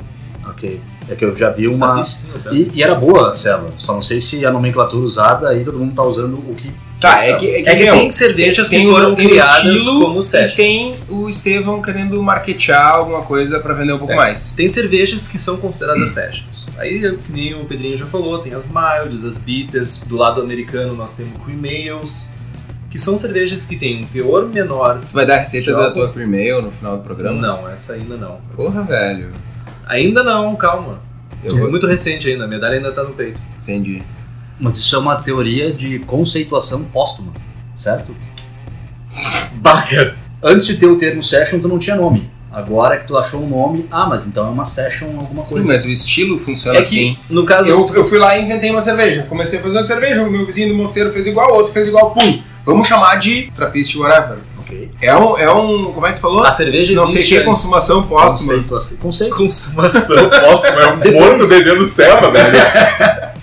ok. 0.49 0.81
É 1.09 1.15
que 1.15 1.23
eu 1.23 1.35
já 1.37 1.49
vi 1.51 1.67
Uma 1.67 2.03
single, 2.03 2.39
Belgian 2.39 2.67
E, 2.73 2.77
e 2.79 2.83
era 2.83 2.95
boa 2.95 3.31
a 3.31 3.33
ceva, 3.33 3.67
só 3.77 3.93
não 3.93 4.01
sei 4.01 4.19
se 4.19 4.45
a 4.45 4.51
nomenclatura 4.51 5.05
usada 5.05 5.49
aí 5.49 5.63
todo 5.63 5.77
mundo 5.79 5.95
tá 5.95 6.03
usando 6.03 6.33
o 6.35 6.55
que 6.55 6.71
Tá, 6.99 7.23
é 7.23 7.33
que, 7.37 7.47
é 7.47 7.61
que, 7.61 7.69
É 7.69 7.75
que 7.75 7.83
meu, 7.83 7.93
tem 7.93 8.11
cervejas 8.11 8.69
tem 8.69 8.83
que 8.87 8.91
foram 8.91 9.13
tem 9.13 9.27
o 9.27 9.29
criadas 9.29 9.63
estilo 9.65 9.99
como 10.01 10.19
e 10.19 10.23
session. 10.23 10.55
tem 10.57 10.95
o 11.07 11.29
Estevão 11.29 11.79
querendo 11.79 12.21
marketear 12.23 12.95
alguma 12.95 13.21
coisa 13.21 13.59
pra 13.59 13.75
vender 13.75 13.93
um 13.93 13.99
pouco 13.99 14.13
É. 14.13 14.15
mais. 14.15 14.51
Tem 14.53 14.67
cervejas 14.67 15.27
que 15.27 15.37
são 15.37 15.57
consideradas 15.57 16.09
sessions. 16.09 16.67
Aí, 16.75 17.15
nem 17.29 17.53
o 17.53 17.65
Pedrinho 17.65 17.95
já 17.95 18.07
falou, 18.07 18.39
tem 18.39 18.51
as 18.55 18.65
milds, 18.67 19.23
as 19.23 19.37
bitters. 19.37 19.97
Do 20.07 20.15
lado 20.17 20.41
americano 20.41 20.95
nós 20.95 21.13
temos 21.13 21.33
cream 21.45 21.59
ales, 21.99 22.27
que 22.89 22.97
são 22.97 23.17
cervejas 23.17 23.65
que 23.65 23.75
têm 23.75 24.03
um 24.03 24.05
teor 24.05 24.47
menor. 24.47 25.01
Tu 25.07 25.13
vai 25.13 25.25
dar 25.25 25.35
a 25.35 25.39
receita 25.39 25.73
da 25.73 25.91
tua 25.91 26.11
cream 26.11 26.29
ale 26.29 26.61
no 26.65 26.71
final 26.71 26.97
do 26.97 27.03
programa? 27.03 27.39
Não, 27.39 27.67
essa 27.69 27.93
ainda 27.93 28.15
não. 28.17 28.39
Porra, 28.55 28.83
velho. 28.83 29.33
Ainda 29.85 30.23
não, 30.23 30.55
calma. 30.55 31.01
Eu 31.43 31.55
é 31.55 31.59
vou... 31.59 31.69
muito 31.69 31.85
recente 31.85 32.29
ainda, 32.29 32.45
a 32.45 32.47
medalha 32.47 32.75
ainda 32.75 32.91
tá 32.91 33.03
no 33.03 33.13
peito. 33.13 33.39
Entendi. 33.63 34.01
Mas 34.59 34.77
isso 34.77 34.95
é 34.95 34.99
uma 34.99 35.15
teoria 35.15 35.71
de 35.71 35.99
conceituação 35.99 36.83
póstuma, 36.85 37.33
certo? 37.75 38.15
Baca! 39.55 40.15
Antes 40.43 40.65
de 40.67 40.77
ter 40.77 40.87
o 40.87 40.97
termo 40.97 41.21
session, 41.21 41.59
tu 41.59 41.67
não 41.67 41.79
tinha 41.79 41.95
nome. 41.95 42.29
Agora 42.51 42.97
que 42.97 43.05
tu 43.05 43.17
achou 43.17 43.43
um 43.43 43.47
nome, 43.49 43.85
ah, 43.91 44.07
mas 44.07 44.25
então 44.25 44.47
é 44.47 44.49
uma 44.49 44.65
session 44.65 45.07
alguma 45.19 45.45
Sim, 45.45 45.55
coisa. 45.55 45.67
mas 45.67 45.85
o 45.85 45.89
estilo 45.89 46.39
funciona 46.39 46.79
É 46.79 46.81
que, 46.81 46.87
assim. 46.87 47.17
no 47.29 47.45
caso. 47.45 47.69
Eu, 47.69 47.93
eu 47.93 48.03
fui 48.03 48.17
lá 48.17 48.37
e 48.37 48.43
inventei 48.45 48.71
uma 48.71 48.81
cerveja. 48.81 49.23
Comecei 49.29 49.59
a 49.59 49.61
fazer 49.61 49.77
uma 49.77 49.83
cerveja, 49.83 50.23
o 50.23 50.31
meu 50.31 50.45
vizinho 50.45 50.69
do 50.69 50.75
mosteiro 50.75 51.11
fez 51.11 51.27
igual, 51.27 51.51
o 51.51 51.55
outro 51.55 51.71
fez 51.71 51.87
igual, 51.87 52.11
pum. 52.15 52.39
Vamos 52.67 52.87
chamar 52.87 53.15
de 53.15 53.49
trapiste 53.55 53.97
whatever. 53.97 54.37
Ok. 54.59 54.91
É 55.01 55.15
um, 55.15 55.37
é 55.37 55.51
um. 55.51 55.91
Como 55.93 56.05
é 56.05 56.09
que 56.09 56.17
tu 56.17 56.21
falou? 56.21 56.43
A 56.43 56.51
cerveja 56.51 56.93
Não 56.93 57.05
sei 57.07 57.15
existe 57.15 57.35
que 57.35 57.41
é 57.41 57.43
consumação 57.43 58.03
póstuma. 58.03 58.53
Conceituação. 58.53 58.97
Conceito. 58.97 59.35
Consumação 59.35 60.29
póstuma 60.29 60.81
é 60.81 60.87
um 60.93 60.99
Depois- 60.99 61.25
morto 61.25 61.47
bebendo 61.47 61.85
ceva, 61.85 62.29
velho. 62.29 62.57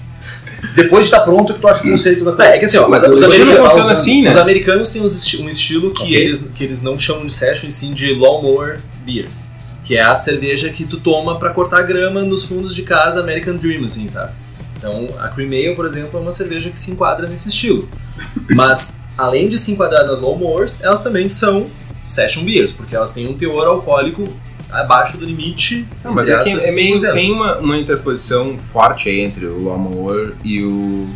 Depois 0.77 1.05
de 1.07 1.13
estar 1.15 1.21
pronto 1.21 1.55
que 1.55 1.61
tu 1.61 1.69
acha 1.69 1.87
o 1.87 1.91
conceito 1.91 2.25
da. 2.25 2.45
É, 2.47 2.57
é 2.57 2.59
que 2.59 2.65
assim, 2.65 2.79
ó, 2.79 2.89
Mas 2.89 3.03
os, 3.05 3.09
o 3.11 3.13
os 3.13 3.21
estilo 3.23 3.43
americanos, 3.45 3.71
funciona 3.73 3.93
assim, 3.93 4.23
né? 4.23 4.31
os 4.31 4.37
americanos 4.37 4.91
têm 4.91 5.03
um 5.03 5.07
estilo 5.49 5.91
que, 5.93 6.03
Ok. 6.03 6.15
eles, 6.17 6.51
que 6.55 6.65
eles 6.65 6.83
não 6.83 6.99
chamam 6.99 7.27
de 7.27 7.33
session, 7.33 7.69
e 7.69 7.73
sim 7.73 7.93
de 7.95 8.13
lawnmower 8.15 8.81
beers. 9.05 9.49
Que 9.85 9.97
é 9.97 10.03
a 10.03 10.17
cerveja 10.17 10.71
que 10.71 10.85
tu 10.85 10.99
toma 10.99 11.39
pra 11.39 11.51
cortar 11.51 11.83
grama 11.83 12.23
nos 12.23 12.45
fundos 12.45 12.75
de 12.75 12.83
casa 12.83 13.21
American 13.21 13.57
Dream, 13.57 13.85
assim, 13.85 14.09
sabe? 14.09 14.33
Então, 14.77 15.07
a 15.19 15.29
Cream 15.29 15.49
Ale, 15.49 15.75
por 15.77 15.87
exemplo, 15.87 16.19
é 16.19 16.23
uma 16.23 16.33
cerveja 16.33 16.69
que 16.71 16.79
se 16.79 16.91
enquadra 16.91 17.27
nesse 17.29 17.49
estilo. 17.51 17.89
Mas, 18.51 19.04
além 19.17 19.49
de 19.49 19.59
se 19.59 19.73
enquadrar 19.73 20.07
nas 20.07 20.21
lawnmowers, 20.21 20.83
elas 20.83 21.03
também 21.03 21.29
são 21.29 21.69
session 22.03 22.45
beers, 22.45 22.73
porque 22.73 22.95
elas 22.95 23.13
têm 23.13 23.29
um 23.29 23.35
teor 23.35 23.67
alcoólico 23.67 24.25
abaixo 24.71 25.17
do 25.17 25.25
limite. 25.25 25.87
Não, 26.03 26.13
mas 26.13 26.29
é 26.29 26.39
que 26.43 26.51
é 26.51 26.73
meio, 26.73 26.97
5%. 26.97 27.13
tem 27.13 27.33
uma, 27.33 27.59
uma 27.59 27.77
interposição 27.79 28.59
forte 28.59 29.09
aí 29.09 29.21
entre 29.21 29.47
o 29.47 29.65
lawnmower 29.65 30.35
e 30.45 30.63
o 30.63 31.09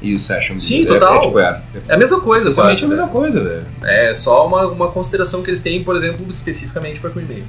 e 0.00 0.14
o 0.14 0.20
session. 0.20 0.58
Sim, 0.60 0.84
beer. 0.84 0.96
É- 0.96 0.98
total. 1.00 1.16
É, 1.16 1.20
tipo, 1.20 1.38
é, 1.40 1.62
É 1.88 1.94
a 1.94 1.96
mesma 1.96 2.20
coisa, 2.20 2.54
quase, 2.54 2.82
é 2.82 2.84
a 2.84 2.88
mesma 2.88 3.06
né? 3.06 3.12
coisa, 3.12 3.42
velho. 3.42 3.66
É 3.82 4.14
só 4.14 4.46
uma, 4.46 4.66
uma 4.68 4.88
consideração 4.92 5.42
que 5.42 5.50
eles 5.50 5.60
têm, 5.60 5.82
por 5.82 5.96
exemplo, 5.96 6.24
especificamente 6.28 7.00
para 7.00 7.10
Cream 7.10 7.26
Ale. 7.28 7.44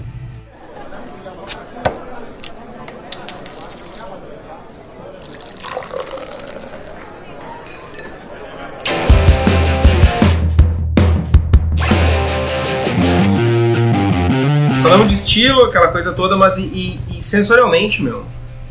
Estilo, 15.40 15.66
aquela 15.66 15.88
coisa 15.88 16.12
toda, 16.14 16.36
mas 16.36 16.58
e, 16.58 16.64
e- 16.66 17.18
e 17.18 17.22
sensorialmente, 17.22 18.02
meu? 18.02 18.26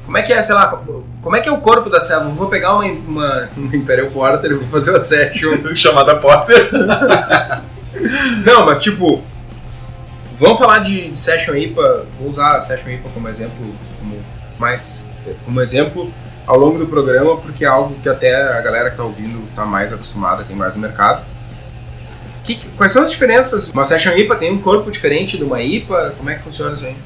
Como 0.04 0.16
é 0.16 0.22
que 0.22 0.32
é, 0.32 0.40
sei 0.40 0.54
lá, 0.54 0.66
como 1.22 1.36
é 1.36 1.40
que 1.40 1.48
é 1.48 1.52
o 1.52 1.58
corpo 1.58 1.90
da? 1.90 1.98
Eu 1.98 2.30
vou 2.30 2.48
pegar 2.48 2.74
uma, 2.74 2.84
uma, 2.84 3.48
uma 3.56 3.76
Imperial 3.76 4.10
Porter 4.10 4.52
e 4.52 4.54
vou 4.54 4.68
fazer 4.68 4.90
uma 4.92 5.00
session. 5.00 5.50
Chamada 5.76 6.16
Porter. 6.16 6.70
Não, 8.46 8.64
mas 8.64 8.80
tipo, 8.80 9.22
vamos 10.38 10.58
falar 10.58 10.78
de, 10.78 11.10
de 11.10 11.18
Session 11.18 11.54
IPA, 11.54 12.06
vou 12.18 12.28
usar 12.28 12.56
a 12.56 12.60
Session 12.60 12.88
IPA 12.90 13.08
como 13.12 13.28
exemplo, 13.28 13.74
como, 13.98 14.16
mais, 14.58 15.04
como 15.44 15.60
exemplo 15.60 16.10
ao 16.46 16.58
longo 16.58 16.78
do 16.78 16.86
programa, 16.86 17.36
porque 17.36 17.64
é 17.64 17.68
algo 17.68 17.94
que 18.02 18.08
até 18.08 18.34
a 18.34 18.60
galera 18.62 18.90
que 18.90 18.96
tá 18.96 19.04
ouvindo 19.04 19.42
tá 19.54 19.66
mais 19.66 19.92
acostumada, 19.92 20.44
tem 20.44 20.56
mais 20.56 20.74
no 20.74 20.80
mercado. 20.80 21.22
Que- 22.54 22.66
quais 22.76 22.92
são 22.92 23.02
as 23.02 23.10
diferenças? 23.10 23.70
Uma 23.70 23.84
Session 23.84 24.12
IPA 24.16 24.36
tem 24.36 24.50
um 24.52 24.58
corpo 24.58 24.90
diferente 24.90 25.36
de 25.36 25.44
uma 25.44 25.60
IPA? 25.62 26.14
Como 26.16 26.30
é 26.30 26.34
que 26.34 26.42
funciona 26.42 26.74
isso 26.74 26.84
aí? 26.84 26.96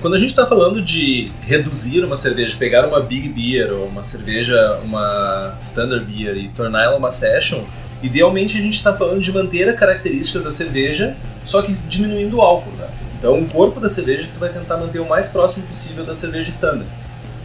Quando 0.00 0.14
a 0.14 0.18
gente 0.18 0.30
está 0.30 0.46
falando 0.46 0.80
de 0.82 1.30
reduzir 1.42 2.02
uma 2.04 2.16
cerveja, 2.16 2.56
pegar 2.58 2.86
uma 2.86 3.00
Big 3.00 3.28
Beer 3.28 3.72
ou 3.72 3.86
uma 3.86 4.02
cerveja, 4.02 4.78
uma 4.84 5.56
Standard 5.60 6.04
Beer 6.04 6.36
e 6.36 6.48
tornar 6.48 6.84
ela 6.84 6.96
uma 6.96 7.10
Session, 7.10 7.64
idealmente 8.02 8.56
a 8.56 8.60
gente 8.60 8.74
está 8.74 8.94
falando 8.94 9.20
de 9.20 9.32
manter 9.32 9.68
as 9.68 9.78
características 9.78 10.44
da 10.44 10.50
cerveja, 10.50 11.16
só 11.44 11.62
que 11.62 11.72
diminuindo 11.72 12.36
o 12.36 12.40
álcool. 12.40 12.70
Né? 12.78 12.88
Então 13.18 13.38
o 13.38 13.46
corpo 13.46 13.80
da 13.80 13.88
cerveja 13.88 14.28
tu 14.32 14.38
vai 14.38 14.50
tentar 14.50 14.76
manter 14.76 15.00
o 15.00 15.08
mais 15.08 15.28
próximo 15.28 15.66
possível 15.66 16.04
da 16.04 16.14
cerveja 16.14 16.50
Standard, 16.50 16.88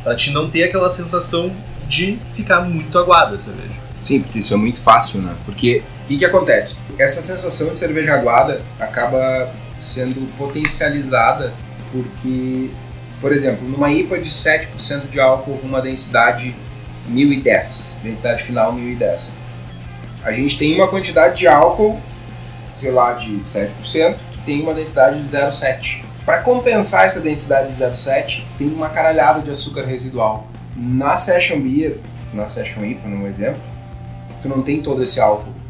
para 0.03 0.15
te 0.15 0.31
não 0.31 0.49
ter 0.49 0.63
aquela 0.63 0.89
sensação 0.89 1.51
de 1.87 2.17
ficar 2.33 2.61
muito 2.61 2.97
aguada 2.97 3.35
a 3.35 3.37
cerveja. 3.37 3.73
Sim, 4.01 4.21
porque 4.21 4.39
isso 4.39 4.53
é 4.53 4.57
muito 4.57 4.81
fácil, 4.81 5.21
né? 5.21 5.33
Porque 5.45 5.83
o 6.15 6.19
que, 6.19 6.25
acontece? 6.25 6.77
Essa 6.97 7.21
sensação 7.21 7.71
de 7.71 7.77
cerveja 7.77 8.13
aguada 8.13 8.61
acaba 8.79 9.51
sendo 9.79 10.27
potencializada 10.37 11.53
porque, 11.91 12.69
por 13.19 13.31
exemplo, 13.31 13.67
numa 13.67 13.91
IPA 13.91 14.19
de 14.19 14.29
7% 14.29 15.09
de 15.09 15.19
álcool 15.19 15.57
com 15.57 15.67
uma 15.67 15.81
densidade 15.81 16.55
1010, 17.07 17.99
densidade 18.03 18.43
final 18.43 18.73
1010, 18.73 19.31
a 20.23 20.31
gente 20.31 20.57
tem 20.57 20.75
uma 20.75 20.87
quantidade 20.87 21.37
de 21.37 21.47
álcool, 21.47 21.99
sei 22.75 22.91
lá, 22.91 23.13
de 23.13 23.31
7%, 23.39 24.15
que 24.31 24.37
tem 24.45 24.61
uma 24.61 24.73
densidade 24.73 25.19
de 25.19 25.25
0,7. 25.25 26.03
Para 26.25 26.39
compensar 26.39 27.05
essa 27.05 27.19
densidade 27.19 27.69
de 27.69 27.83
0,7, 27.83 28.43
tem 28.57 28.67
uma 28.67 28.89
caralhada 28.89 29.41
de 29.41 29.49
açúcar 29.49 29.83
residual. 29.83 30.47
Na 30.75 31.15
Session 31.15 31.59
Beer, 31.59 31.97
na 32.33 32.47
Session 32.47 32.85
IPA, 32.85 33.07
no 33.07 33.27
exemplo, 33.27 33.61
tu 34.41 34.47
não 34.47 34.61
tem 34.61 34.81
todo 34.81 35.01
esse 35.01 35.19
álcool. 35.19 35.60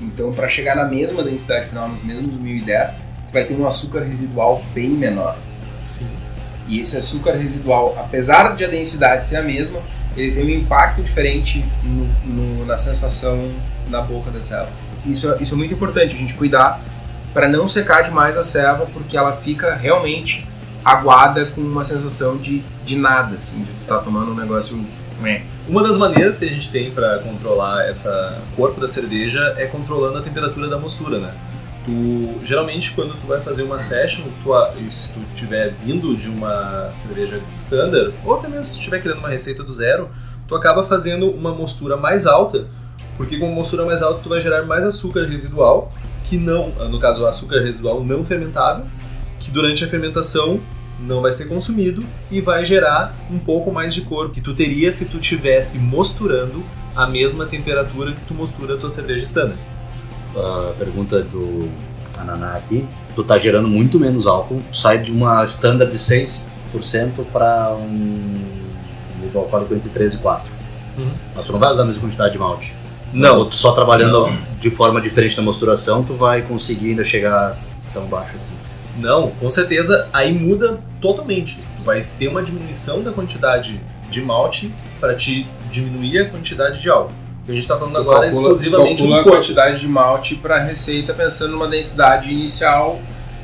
Então, 0.00 0.32
para 0.32 0.48
chegar 0.48 0.74
na 0.76 0.84
mesma 0.84 1.22
densidade 1.22 1.68
final, 1.68 1.88
nos 1.88 2.02
mesmos 2.02 2.34
1010, 2.34 3.02
tu 3.28 3.32
vai 3.32 3.44
ter 3.44 3.54
um 3.54 3.66
açúcar 3.66 4.00
residual 4.00 4.62
bem 4.74 4.90
menor. 4.90 5.36
Sim. 5.82 6.10
E 6.68 6.80
esse 6.80 6.96
açúcar 6.96 7.32
residual, 7.32 7.94
apesar 7.98 8.56
de 8.56 8.64
a 8.64 8.68
densidade 8.68 9.24
ser 9.26 9.36
a 9.36 9.42
mesma, 9.42 9.80
ele 10.16 10.32
tem 10.32 10.44
um 10.44 10.60
impacto 10.60 11.02
diferente 11.02 11.64
no- 11.82 12.08
no- 12.24 12.66
na 12.66 12.76
sensação 12.76 13.50
na 13.88 14.00
boca 14.00 14.30
da 14.30 14.40
ceva. 14.40 14.68
Isso, 15.04 15.30
é- 15.32 15.42
isso 15.42 15.54
é 15.54 15.56
muito 15.56 15.74
importante, 15.74 16.14
a 16.14 16.18
gente 16.18 16.34
cuidar 16.34 16.80
para 17.34 17.48
não 17.48 17.68
secar 17.68 18.02
demais 18.02 18.36
a 18.36 18.42
ceva, 18.42 18.86
porque 18.92 19.16
ela 19.16 19.32
fica 19.36 19.74
realmente 19.74 20.46
aguada 20.84 21.46
com 21.46 21.60
uma 21.60 21.82
sensação 21.84 22.36
de, 22.36 22.62
de 22.84 22.96
nada, 22.96 23.36
assim, 23.36 23.60
de 23.62 23.66
tu 23.70 23.84
tá 23.86 23.98
tomando 23.98 24.32
um 24.32 24.34
negócio... 24.36 24.84
meh. 25.20 25.42
Uma 25.66 25.82
das 25.82 25.96
maneiras 25.96 26.36
que 26.36 26.44
a 26.44 26.48
gente 26.48 26.70
tem 26.70 26.90
para 26.90 27.20
controlar 27.20 27.86
essa 27.86 28.38
corpo 28.54 28.78
da 28.78 28.86
cerveja 28.86 29.54
é 29.56 29.64
controlando 29.64 30.18
a 30.18 30.22
temperatura 30.22 30.68
da 30.68 30.78
mostura, 30.78 31.18
né? 31.18 31.34
Tu, 31.86 32.44
geralmente 32.44 32.92
quando 32.92 33.18
tu 33.18 33.26
vai 33.26 33.40
fazer 33.40 33.62
uma 33.62 33.78
session, 33.78 34.24
tu, 34.42 34.52
se 34.90 35.10
tu 35.14 35.20
tiver 35.34 35.72
vindo 35.72 36.14
de 36.16 36.28
uma 36.28 36.90
cerveja 36.94 37.40
standard, 37.56 38.12
ou 38.26 38.34
até 38.34 38.46
mesmo 38.46 38.64
se 38.64 38.72
tu 38.72 38.78
estiver 38.78 39.00
criando 39.00 39.20
uma 39.20 39.30
receita 39.30 39.62
do 39.62 39.72
zero, 39.72 40.10
tu 40.46 40.54
acaba 40.54 40.82
fazendo 40.82 41.30
uma 41.30 41.52
mostura 41.54 41.96
mais 41.96 42.26
alta, 42.26 42.66
porque 43.16 43.38
com 43.38 43.46
uma 43.46 43.54
mostura 43.54 43.86
mais 43.86 44.02
alta 44.02 44.20
tu 44.22 44.28
vai 44.28 44.42
gerar 44.42 44.64
mais 44.64 44.84
açúcar 44.84 45.24
residual, 45.24 45.90
que 46.24 46.36
não, 46.36 46.70
no 46.90 46.98
caso 46.98 47.24
açúcar 47.24 47.60
residual 47.60 48.04
não 48.04 48.22
fermentável, 48.22 48.84
que 49.40 49.50
durante 49.50 49.82
a 49.82 49.88
fermentação 49.88 50.60
não 51.06 51.20
vai 51.20 51.32
ser 51.32 51.46
consumido 51.46 52.04
e 52.30 52.40
vai 52.40 52.64
gerar 52.64 53.14
um 53.30 53.38
pouco 53.38 53.70
mais 53.70 53.94
de 53.94 54.02
corpo 54.02 54.34
que 54.34 54.40
tu 54.40 54.54
teria 54.54 54.90
se 54.90 55.06
tu 55.06 55.18
tivesse 55.18 55.78
mosturando 55.78 56.64
a 56.94 57.06
mesma 57.06 57.46
temperatura 57.46 58.12
que 58.12 58.24
tu 58.26 58.34
mostura 58.34 58.74
a 58.74 58.76
tua 58.76 58.90
cerveja 58.90 59.22
standard. 59.22 59.58
A 60.36 60.72
pergunta 60.78 61.22
do 61.22 61.68
Ananá 62.18 62.56
aqui. 62.56 62.84
Tu 63.14 63.22
tá 63.22 63.38
gerando 63.38 63.68
muito 63.68 63.98
menos 63.98 64.26
álcool, 64.26 64.60
tu 64.70 64.76
sai 64.76 64.98
de 64.98 65.10
uma 65.10 65.44
standard 65.44 65.90
de 65.90 65.98
6% 65.98 66.46
para 67.32 67.74
um 67.74 68.44
nível 69.20 69.42
alcoólico 69.42 69.74
entre 69.74 69.88
3 69.90 70.14
e 70.14 70.18
4. 70.18 70.50
Uhum. 70.98 71.10
Mas 71.34 71.44
tu 71.44 71.52
não 71.52 71.58
vai 71.58 71.70
usar 71.70 71.82
a 71.82 71.86
mesma 71.86 72.02
quantidade 72.02 72.32
de 72.32 72.38
malte. 72.38 72.74
Não, 73.12 73.48
tu 73.48 73.54
só 73.54 73.72
trabalhando 73.72 74.26
Não. 74.26 74.36
de 74.60 74.70
forma 74.70 75.00
diferente 75.00 75.36
na 75.36 75.42
mosturação, 75.42 76.02
tu 76.02 76.14
vai 76.14 76.42
conseguir 76.42 76.90
ainda 76.90 77.04
chegar 77.04 77.58
tão 77.92 78.06
baixo 78.06 78.36
assim. 78.36 78.54
Não, 78.96 79.30
com 79.32 79.50
certeza 79.50 80.08
aí 80.12 80.32
muda 80.32 80.80
totalmente. 81.00 81.62
Tu 81.78 81.84
vai 81.84 82.02
ter 82.18 82.28
uma 82.28 82.42
diminuição 82.42 83.02
da 83.02 83.10
quantidade 83.12 83.80
de 84.10 84.22
malte 84.22 84.72
para 85.00 85.14
te 85.14 85.46
diminuir 85.70 86.18
a 86.20 86.30
quantidade 86.30 86.80
de 86.80 86.88
álcool. 86.88 87.12
O 87.42 87.44
que 87.46 87.50
a 87.50 87.54
gente 87.54 87.64
está 87.64 87.76
falando 87.76 87.94
Tu 87.94 88.00
agora 88.00 88.26
é 88.26 88.30
calcula- 88.30 88.48
exclusivamente 88.54 89.02
calcula 89.02 89.20
a 89.20 89.24
quantidade 89.24 89.80
de 89.80 89.88
malte 89.88 90.34
para 90.36 90.56
a 90.56 90.62
receita 90.62 91.12
pensando 91.12 91.52
numa 91.52 91.68
densidade 91.68 92.30
inicial 92.30 93.00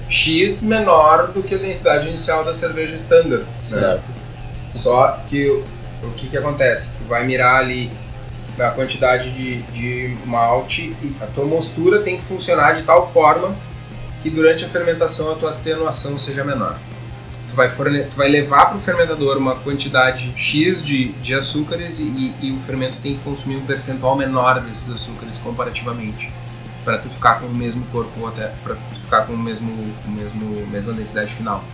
X 0.08 0.62
menor 0.62 1.28
do 1.28 1.42
que 1.42 1.54
a 1.54 1.58
densidade 1.58 2.08
inicial 2.08 2.44
da 2.44 2.52
cerveja 2.54 2.94
standard. 2.96 3.42
né? 3.44 3.78
Certo. 3.78 4.02
Só 4.72 5.18
que 5.26 5.48
o, 6.02 6.10
que, 6.16 6.28
que 6.28 6.36
acontece? 6.38 6.96
Tu 6.96 7.04
vai 7.04 7.24
mirar 7.26 7.56
ali 7.60 7.90
a 8.58 8.70
quantidade 8.70 9.30
de, 9.30 9.62
de 9.72 10.16
malte 10.26 10.94
e 11.02 11.14
a 11.20 11.26
tua 11.26 11.44
mostura 11.44 12.00
tem 12.00 12.16
que 12.18 12.24
funcionar 12.24 12.74
de 12.76 12.82
tal 12.84 13.10
forma 13.12 13.54
que 14.22 14.30
durante 14.30 14.64
a 14.64 14.68
fermentação 14.68 15.32
a 15.32 15.34
tua 15.34 15.50
atenuação 15.50 16.18
seja 16.18 16.44
menor. 16.44 16.78
Tu 17.48 17.56
vai, 17.56 17.68
forne- 17.68 18.04
tu 18.04 18.16
vai 18.16 18.28
levar 18.28 18.66
para 18.66 18.76
o 18.76 18.80
fermentador 18.80 19.36
uma 19.36 19.56
quantidade 19.56 20.32
X 20.36 20.84
de, 20.84 21.08
de 21.12 21.34
açúcares 21.34 21.98
e, 21.98 22.32
e 22.40 22.52
o 22.52 22.58
fermento 22.58 22.96
tem 23.02 23.16
que 23.16 23.24
consumir 23.24 23.56
um 23.56 23.66
percentual 23.66 24.16
menor 24.16 24.60
desses 24.60 24.90
açúcares 24.92 25.36
comparativamente 25.38 26.30
para 26.84 26.98
tu 26.98 27.08
ficar 27.10 27.40
com 27.40 27.46
o 27.46 27.54
mesmo 27.54 27.84
corpo 27.92 28.26
até 28.26 28.52
para 28.62 28.76
tu 28.76 29.00
ficar 29.04 29.22
com 29.26 29.32
o 29.32 29.38
mesmo, 29.38 29.68
o 30.06 30.10
mesmo 30.10 30.66
mesma 30.68 30.92
densidade 30.92 31.34
final. 31.34 31.64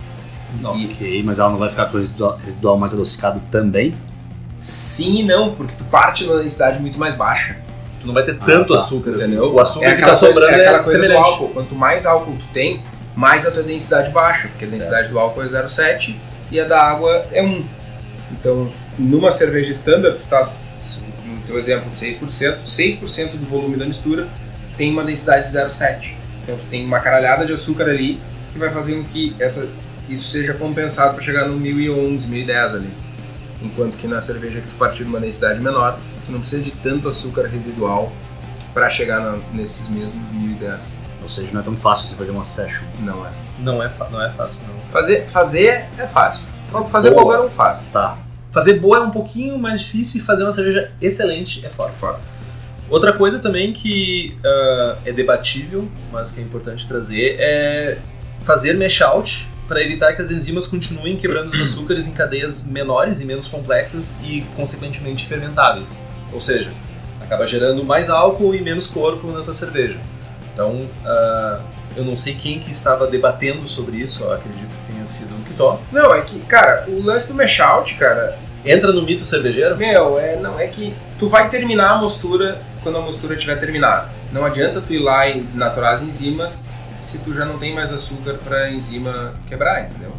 E- 0.75 0.87
Ok, 0.95 1.23
mas 1.23 1.37
ela 1.39 1.49
não 1.51 1.57
vai 1.59 1.69
ficar 1.69 1.85
com 1.87 1.97
o 1.97 1.99
residual, 2.01 2.39
residual 2.43 2.77
mais 2.77 2.93
adocicado 2.93 3.39
também? 3.51 3.93
Sim 4.57 5.19
e 5.19 5.23
não, 5.23 5.53
porque 5.53 5.75
tu 5.77 5.83
parte 5.83 6.23
numa 6.25 6.39
densidade 6.41 6.79
muito 6.79 6.97
mais 6.97 7.13
baixa. 7.13 7.55
Tu 7.99 8.07
não 8.07 8.13
vai 8.13 8.23
ter 8.23 8.37
tanto 8.37 8.73
tá. 8.73 8.79
açúcar, 8.79 9.11
assim. 9.11 9.31
Entendeu? 9.31 9.53
O 9.53 9.59
açúcar 9.59 9.87
é 9.87 9.95
que 9.95 10.01
tá 10.01 10.07
coisa, 10.07 10.33
sobrando 10.33 10.51
é 10.51 10.61
aquela 10.61 10.77
é 10.77 10.83
coisa 10.83 10.97
do 10.97 11.01
semelhante. 11.01 11.27
álcool. 11.27 11.49
Quanto 11.49 11.75
mais 11.75 12.05
álcool 12.05 12.37
tu 12.37 12.47
tem, 12.53 12.83
mais 13.15 13.47
a 13.47 13.51
tua 13.51 13.63
densidade 13.63 14.11
baixa, 14.11 14.47
porque 14.49 14.65
a 14.65 14.67
densidade 14.67 15.09
do 15.09 15.17
álcool 15.17 15.41
é 15.41 15.47
0,7 15.47 16.15
e 16.51 16.59
a 16.59 16.65
da 16.65 16.81
água 16.81 17.25
é 17.31 17.41
1. 17.41 17.65
Então, 18.31 18.71
numa 18.97 19.31
cerveja 19.31 19.71
standard, 19.71 20.19
tu 20.19 20.27
tá, 20.27 20.47
no 21.25 21.41
teu 21.47 21.57
exemplo, 21.57 21.89
6%, 21.89 22.19
6% 22.65 23.31
do 23.31 23.45
volume 23.45 23.77
da 23.77 23.85
mistura 23.85 24.27
tem 24.77 24.91
uma 24.91 25.03
densidade 25.03 25.51
de 25.51 25.57
0,7. 25.57 26.13
Então, 26.43 26.55
tu 26.55 26.65
tem 26.69 26.85
uma 26.85 26.99
caralhada 26.99 27.45
de 27.45 27.53
açúcar 27.53 27.85
ali 27.85 28.19
que 28.53 28.59
vai 28.59 28.71
fazer 28.71 28.95
com 28.95 29.03
que 29.05 29.35
essa, 29.39 29.67
isso 30.07 30.29
seja 30.29 30.53
compensado 30.53 31.15
para 31.15 31.23
chegar 31.23 31.47
no 31.47 31.57
1011, 31.57 32.27
1010 32.27 32.75
ali. 32.75 32.89
Enquanto 33.61 33.97
que 33.97 34.07
na 34.07 34.21
cerveja 34.21 34.61
que 34.61 34.67
tu 34.67 34.75
partir 34.75 35.03
de 35.03 35.09
uma 35.09 35.19
densidade 35.19 35.59
menor, 35.59 35.99
tu 36.27 36.31
não 36.31 36.39
precisa 36.39 36.61
de 36.61 36.71
tanto 36.71 37.09
açúcar 37.09 37.47
residual 37.47 38.11
para 38.73 38.87
chegar 38.89 39.19
na- 39.19 39.39
nesses 39.53 39.87
mesmos 39.87 40.21
1010. 40.31 40.91
Ou 41.23 41.27
seja, 41.27 41.49
não 41.51 41.61
é 41.61 41.63
tão 41.63 41.75
fácil 41.75 42.07
você 42.09 42.15
fazer 42.15 42.31
uma 42.31 42.43
session. 42.43 42.83
Não 42.99 43.25
é. 43.25 43.31
Não 43.59 43.81
é, 43.81 43.91
não 44.11 44.21
é 44.21 44.29
fácil, 44.29 44.61
não. 44.67 44.91
Fazer, 44.91 45.27
fazer 45.27 45.87
é 45.97 46.05
fácil. 46.07 46.45
Fazer 46.89 47.09
Boa. 47.09 47.23
qualquer 47.23 47.45
um 47.45 47.49
faz. 47.49 47.87
Tá. 47.91 48.17
Fazer 48.51 48.79
boa 48.79 48.97
é 48.97 49.01
um 49.01 49.09
pouquinho 49.11 49.57
mais 49.57 49.81
difícil 49.81 50.21
e 50.21 50.23
fazer 50.23 50.43
uma 50.43 50.51
cerveja 50.51 50.91
excelente 51.01 51.65
é 51.65 51.69
fora. 51.69 51.91
Fora. 51.93 52.19
Outra 52.89 53.11
coisa 53.13 53.39
também 53.39 53.73
que 53.73 54.37
ah, 54.45 54.97
é 55.05 55.11
debatível, 55.11 55.87
mas 56.11 56.31
que 56.31 56.39
é 56.39 56.43
importante 56.43 56.87
trazer, 56.87 57.35
é 57.39 57.97
fazer 58.41 58.77
mash 58.77 59.01
out 59.01 59.49
para 59.67 59.81
evitar 59.81 60.13
que 60.13 60.21
as 60.21 60.31
enzimas 60.31 60.65
continuem 60.65 61.17
quebrando 61.17 61.47
os 61.49 61.59
açúcares 61.59 62.07
em 62.07 62.13
cadeias 62.13 62.65
menores 62.65 63.19
e 63.19 63.25
menos 63.25 63.47
complexas 63.47 64.21
e, 64.23 64.41
consequentemente, 64.55 65.25
fermentáveis. 65.25 66.01
Ou 66.33 66.41
seja, 66.41 66.71
acaba 67.21 67.45
gerando 67.47 67.83
mais 67.83 68.09
álcool 68.09 68.53
e 68.55 68.61
menos 68.61 68.87
corpo 68.87 69.27
na 69.31 69.41
tua 69.41 69.53
cerveja. 69.53 69.99
Então, 70.53 70.87
ah, 71.05 71.59
eu 71.95 72.03
não 72.03 72.15
sei 72.15 72.35
quem 72.35 72.59
que 72.59 72.71
estava 72.71 73.07
debatendo 73.07 73.67
sobre 73.67 73.97
isso, 73.97 74.23
eu 74.23 74.31
acredito 74.31 74.69
que 74.69 74.93
tenha 74.93 75.05
sido 75.05 75.33
o 75.35 75.43
Kitó. 75.43 75.79
Não, 75.91 76.13
é 76.13 76.21
que, 76.21 76.39
cara, 76.41 76.85
o 76.87 77.01
lance 77.01 77.27
do 77.27 77.35
mash 77.35 77.59
out, 77.59 77.93
cara, 77.95 78.37
Entra 78.65 78.91
no 78.91 79.01
mito 79.01 79.23
cervejeiro? 79.23 79.77
meu, 79.77 80.19
é, 80.19 80.35
não, 80.35 80.59
é 80.59 80.67
que 80.67 80.93
tu 81.17 81.29
vai 81.29 81.49
terminar 81.49 81.91
a 81.91 81.97
mostura 81.97 82.59
quando 82.83 82.97
a 82.97 83.01
mostura 83.01 83.33
estiver 83.35 83.57
terminada. 83.57 84.09
Não 84.31 84.43
adianta 84.43 84.81
tu 84.81 84.93
ir 84.93 84.99
lá 84.99 85.27
e 85.27 85.39
desnaturar 85.39 85.93
as 85.93 86.01
enzimas 86.01 86.65
se 86.97 87.19
tu 87.19 87.33
já 87.33 87.45
não 87.45 87.57
tem 87.57 87.73
mais 87.73 87.93
açúcar 87.93 88.33
pra 88.43 88.69
enzima 88.69 89.33
quebrar, 89.47 89.85
entendeu? 89.85 90.11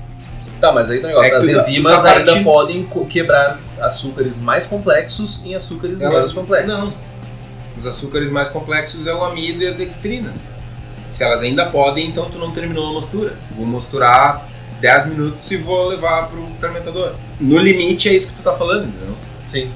Tá, 0.61 0.73
mas 0.73 0.91
aí 0.91 0.99
tem 0.99 1.07
um 1.11 1.13
negócio. 1.13 1.35
É 1.35 1.37
As 1.37 1.47
enzimas 1.49 2.05
ainda 2.05 2.43
podem 2.43 2.89
quebrar 3.09 3.59
açúcares 3.81 4.39
mais 4.41 4.67
complexos 4.67 5.43
em 5.45 5.55
açúcares 5.55 6.01
Elas- 6.01 6.15
menos 6.15 6.33
complexos. 6.33 6.73
Não. 6.79 6.95
Os 7.77 7.87
açúcares 7.87 8.29
mais 8.31 8.49
complexos 8.49 9.07
é 9.07 9.15
o 9.15 9.23
amido 9.25 9.63
e 9.63 9.67
as 9.69 9.77
dextrinas. 9.77 10.41
Se 11.09 11.23
elas 11.23 11.43
ainda 11.43 11.67
podem, 11.67 12.09
então 12.09 12.29
tu 12.29 12.39
não 12.39 12.51
terminou 12.51 12.89
a 12.89 12.93
mostura. 12.93 13.35
Vou 13.53 13.65
mosturar 13.65 14.49
10 14.81 15.07
minutos 15.07 15.49
e 15.51 15.57
vou 15.57 15.89
levar 15.89 16.27
pro 16.29 16.45
fermentador. 16.61 17.15
No 17.41 17.57
limite 17.59 18.09
é 18.09 18.15
isso 18.15 18.31
que 18.33 18.35
tu 18.39 18.43
tá 18.43 18.53
falando, 18.53 18.89
entendeu? 18.89 19.15
Sim. 19.47 19.71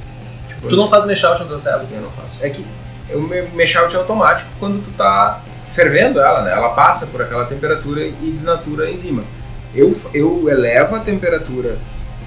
Tipo, 0.49 0.69
Tu 0.69 0.77
não 0.77 0.89
faz 0.91 1.05
out 1.07 1.41
nas 1.41 1.49
tuas 1.49 1.63
células? 1.63 1.93
Eu 1.93 2.03
não 2.03 2.11
faço. 2.11 2.45
É 2.45 2.51
que 2.51 2.65
o 3.15 3.21
me- 3.21 3.43
mash 3.43 3.77
out 3.77 3.95
é 3.95 3.99
automático 3.99 4.51
quando 4.59 4.83
tu 4.85 4.91
tá 4.93 5.41
fervendo 5.73 6.21
ela, 6.21 6.43
né? 6.43 6.53
Ela 6.53 6.71
passa 6.71 7.07
por 7.07 7.23
aquela 7.23 7.45
temperatura 7.47 8.05
e 8.05 8.31
desnatura 8.31 8.87
a 8.87 8.91
enzima. 8.91 9.23
Eu, 9.75 9.97
eu 10.13 10.49
elevo 10.49 10.97
a 10.97 11.01
temperatura 11.01 11.79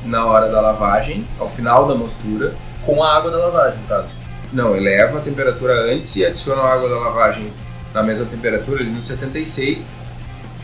na 0.06 0.26
hora 0.26 0.50
da 0.50 0.62
lavagem, 0.62 1.28
ao 1.40 1.50
final 1.50 1.88
da 1.88 1.96
mostura. 1.96 2.54
Com 2.86 3.04
a 3.04 3.18
água 3.18 3.32
da 3.32 3.38
lavagem, 3.38 3.80
no 3.80 3.88
caso. 3.88 4.14
Não, 4.54 4.76
elevo 4.76 5.18
a 5.18 5.22
temperatura 5.22 5.92
antes 5.92 6.16
e 6.16 6.26
adiciono 6.26 6.62
a 6.62 6.72
água 6.72 6.88
da 6.88 6.98
lavagem 6.98 7.52
na 7.94 8.04
mesma 8.04 8.26
temperatura, 8.26 8.82
ali 8.82 8.92
no 8.92 9.02
76, 9.02 9.88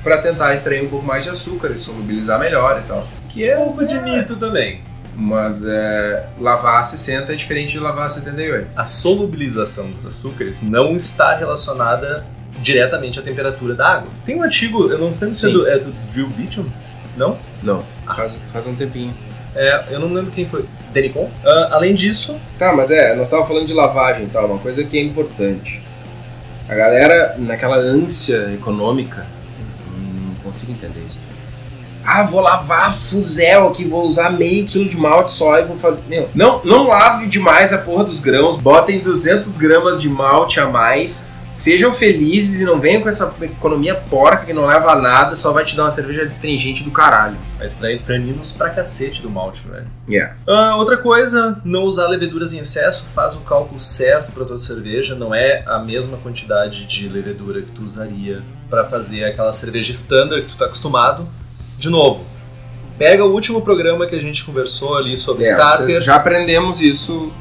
para 0.04 0.18
tentar 0.22 0.54
extrair 0.54 0.86
um 0.86 0.90
pouco 0.90 1.06
mais 1.06 1.24
de 1.24 1.30
açúcar 1.30 1.70
e 1.72 1.78
solubilizar 1.78 2.40
melhor 2.40 2.82
e 2.84 2.88
tal. 2.88 3.08
Que 3.30 3.50
é 3.50 3.58
Um 3.58 3.66
pouco 3.66 3.86
de 3.86 4.00
mito 4.00 4.36
também. 4.36 4.84
Mas 5.16 5.66
é, 5.66 6.28
lavar 6.40 6.80
a 6.80 6.84
60 6.84 7.34
é 7.34 7.36
diferente 7.36 7.72
de 7.72 7.80
lavar 7.80 8.06
a 8.06 8.10
78. 8.10 8.70
A 8.76 8.86
solubilização 8.86 9.92
dos 9.92 10.06
açúcares 10.06 10.62
não 10.62 10.96
está 10.96 11.36
relacionada 11.36 12.26
diretamente 12.62 13.20
à 13.20 13.22
temperatura 13.22 13.74
da 13.74 13.88
água. 13.88 14.10
Tem 14.26 14.36
um 14.36 14.44
artigo, 14.44 14.90
eu 14.90 14.98
não 14.98 15.12
sei 15.12 15.32
se 15.32 15.48
é 15.48 15.50
do, 15.50 15.68
é 15.68 15.78
do 15.80 15.92
Drew 16.14 16.28
Beecham, 16.30 16.66
não? 17.18 17.38
Não, 17.62 17.84
faz, 18.06 18.34
faz 18.52 18.68
um 18.68 18.76
tempinho. 18.76 19.14
É, 19.56 19.86
eu 19.90 20.00
não 20.00 20.14
lembro 20.14 20.32
quem 20.32 20.46
foi. 20.46 20.66
Denicon? 20.94 21.30
Ah, 21.46 21.70
além 21.72 21.96
disso, 21.96 22.38
Tá, 22.58 22.74
mas 22.74 22.92
é, 22.92 23.16
nós 23.16 23.28
estávamos 23.28 23.48
falando 23.50 23.68
de 23.68 23.74
lavagem 23.74 24.26
e 24.26 24.30
tal, 24.30 24.46
uma 24.46 24.60
coisa 24.60 24.84
que 24.84 24.98
é 24.98 25.02
importante. 25.02 25.82
A 26.70 26.76
galera, 26.76 27.36
naquela 27.38 27.78
ânsia 27.78 28.54
econômica, 28.54 29.26
eu 29.88 30.00
não 30.00 30.36
consigo 30.36 30.72
entender 30.72 31.02
isso. 31.08 31.20
Ah, 32.04 32.24
vou 32.24 32.42
lavar 32.42 32.92
fuzel 32.92 33.68
aqui, 33.68 33.84
vou 33.84 34.04
usar 34.04 34.32
meio 34.32 34.66
quilo 34.66 34.88
de 34.88 34.98
malte 34.98 35.34
só 35.34 35.60
e 35.60 35.64
vou 35.64 35.76
fazer. 35.78 36.02
Meu, 36.08 36.30
não, 36.34 36.62
não 36.64 36.88
lave 36.88 37.28
demais 37.28 37.72
a 37.74 37.78
porra 37.78 38.04
dos 38.04 38.20
grãos, 38.20 38.58
botem 38.58 39.00
200 39.00 39.58
gramas 39.58 40.02
de 40.02 40.10
malte 40.10 40.60
a 40.60 40.68
mais, 40.68 41.30
sejam 41.52 41.94
felizes 41.94 42.62
e 42.62 42.66
não 42.66 42.80
venham 42.80 43.02
com 43.02 43.10
essa 43.10 43.34
economia 43.42 43.96
porca 43.96 44.46
que 44.46 44.54
não 44.54 44.66
leva 44.66 44.92
a 44.92 44.96
nada, 44.96 45.36
só 45.36 45.52
vai 45.52 45.64
te 45.66 45.76
dar 45.76 45.84
uma 45.84 45.92
cerveja 45.92 46.24
astringente 46.24 46.84
do 46.84 46.92
caralho. 46.92 47.38
vai 47.58 47.66
extrair 47.66 48.02
taninos 48.04 48.52
pra 48.52 48.70
cacete 48.70 49.22
do 49.22 49.30
malte, 49.30 49.62
velho. 49.68 49.88
Yeah. 50.08 50.36
Ah, 50.48 50.76
outra 50.78 50.98
coisa, 50.98 51.60
não 51.64 51.84
usar 51.84 52.08
leveduras 52.08 52.54
em 52.54 52.60
excesso, 52.60 53.06
faz 53.14 53.36
o 53.36 53.40
cálculo 53.40 53.80
certo 53.80 54.32
para 54.32 54.46
tua 54.46 54.60
cerveja, 54.60 55.16
não 55.16 55.34
é 55.36 55.64
a 55.66 55.80
mesma 55.80 56.18
quantidade 56.18 56.86
de 56.86 57.10
levedura 57.10 57.62
que 57.62 57.72
tu 57.72 57.84
usaria 57.84 58.42
para 58.70 58.86
fazer 58.86 59.26
aquela 59.26 59.52
cerveja 59.52 59.92
standard 59.92 60.44
que 60.44 60.50
tu 60.50 60.58
tá 60.58 60.66
acostumado. 60.66 61.28
De 61.78 61.90
novo, 61.90 62.26
pega 62.98 63.26
o 63.26 63.32
último 63.34 63.62
programa 63.62 64.06
que 64.06 64.16
a 64.16 64.22
gente 64.22 64.46
conversou 64.46 64.96
ali 64.98 65.18
sobre 65.18 65.44
É, 65.44 65.52
starters. 65.52 66.06
Já 66.06 66.16
aprendemos 66.18 66.80
isso 66.82 67.32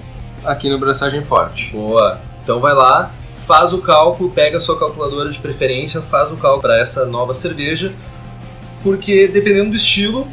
aqui 0.44 0.68
no 0.68 0.78
Braçagem 0.78 1.22
Forte. 1.22 1.70
Boa. 1.70 2.18
Então 2.42 2.58
vai 2.60 2.74
lá, 2.74 3.12
faz 3.46 3.72
o 3.72 3.78
cálculo, 3.80 4.30
pega 4.30 4.56
a 4.56 4.60
sua 4.60 4.78
calculadora 4.78 5.30
de 5.30 5.38
preferência, 5.38 6.00
faz 6.00 6.30
o 6.30 6.36
cálculo 6.36 6.62
para 6.62 6.78
essa 6.78 7.06
nova 7.06 7.34
cerveja, 7.34 7.92
porque 8.82 9.28
dependendo 9.28 9.70
do 9.70 9.76
estilo, 9.76 10.26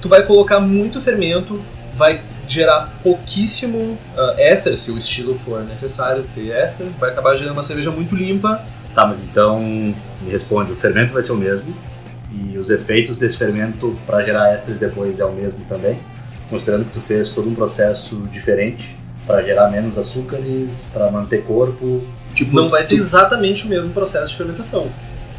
tu 0.00 0.08
vai 0.08 0.24
colocar 0.24 0.60
muito 0.60 1.00
fermento, 1.00 1.60
vai 1.96 2.22
gerar 2.46 2.98
pouquíssimo 3.02 3.98
ah, 4.16 4.34
éster, 4.38 4.76
se 4.76 4.90
o 4.90 4.96
estilo 4.96 5.36
for 5.36 5.64
necessário 5.64 6.24
ter 6.34 6.50
éster, 6.50 6.88
vai 6.98 7.10
acabar 7.10 7.36
gerando 7.36 7.52
uma 7.52 7.62
cerveja 7.62 7.90
muito 7.90 8.14
limpa. 8.14 8.64
Tá, 8.94 9.06
mas 9.06 9.20
então 9.22 9.60
me 9.60 10.30
responde, 10.30 10.72
o 10.72 10.76
fermento 10.76 11.12
vai 11.12 11.22
ser 11.22 11.32
o 11.32 11.36
mesmo 11.36 11.74
e 12.30 12.58
os 12.58 12.68
efeitos 12.68 13.16
desse 13.16 13.36
fermento 13.36 13.98
para 14.06 14.22
gerar 14.22 14.50
ésteres 14.50 14.78
depois 14.78 15.18
é 15.18 15.24
o 15.24 15.32
mesmo 15.32 15.64
também, 15.66 16.00
considerando 16.50 16.86
que 16.86 16.92
tu 16.92 17.00
fez 17.00 17.30
todo 17.30 17.48
um 17.48 17.54
processo 17.54 18.16
diferente 18.32 18.97
para 19.28 19.42
gerar 19.42 19.68
menos 19.70 19.96
açúcares, 19.96 20.90
para 20.92 21.08
manter 21.12 21.44
corpo. 21.44 22.02
Tipo, 22.34 22.56
Não 22.56 22.68
vai 22.68 22.82
ser 22.82 22.96
tu- 22.96 23.00
exatamente 23.02 23.66
o 23.66 23.68
mesmo 23.68 23.92
processo 23.92 24.32
de 24.32 24.36
fermentação. 24.38 24.88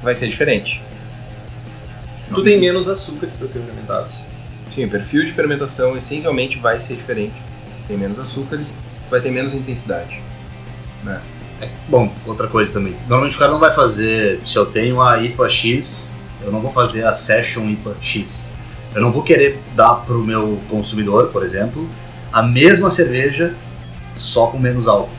vai 0.02 0.15
ser 0.15 0.28
diferente. 0.28 0.82
Tu 2.34 2.43
tem 2.43 2.60
menos 2.60 2.88
açúcares 2.88 3.36
para 3.36 3.47
serem 3.47 3.65
fermentados. 3.67 4.23
Sim, 4.73 4.86
o 4.86 4.89
perfil 4.89 5.25
de 5.25 5.32
fermentação 5.32 5.97
essencialmente 5.97 6.58
vai 6.60 6.80
ser 6.80 6.95
diferente. 6.95 7.34
Tem 7.88 7.97
menos 7.97 8.19
açúcares, 8.19 8.73
vai 9.10 9.19
ter 9.19 9.32
menos 9.32 9.54
intensidade. 9.56 10.21
Bom, 11.89 12.13
outra 12.25 12.47
coisa 12.47 12.71
também. 12.71 12.95
Normalmente 13.08 13.36
o 13.36 13.39
cara 13.39 13.52
não 13.52 13.60
vai 13.60 13.71
fazer, 13.73 14.39
se 14.45 14.56
eu 14.56 14.65
tenho 14.67 15.02
a 15.02 15.21
IPA 15.21 15.49
X, 15.49 16.15
eu 16.43 16.52
não 16.52 16.62
vou 16.62 16.71
fazer 16.71 17.06
a 17.06 17.12
Session 17.13 17.67
IPA 17.69 17.95
X. 17.99 18.54
Eu 18.95 19.02
não 19.02 19.12
vou 19.12 19.23
querer 19.23 19.60
dar 19.75 19.95
pro 20.06 20.19
meu 20.23 20.60
consumidor, 20.69 21.28
por 21.30 21.43
exemplo, 21.43 21.89
a 22.32 22.41
mesma 22.43 22.89
cerveja 22.91 23.54
só 24.19 24.47
com 24.47 24.58
menos 24.60 24.88
álcool. 24.88 25.10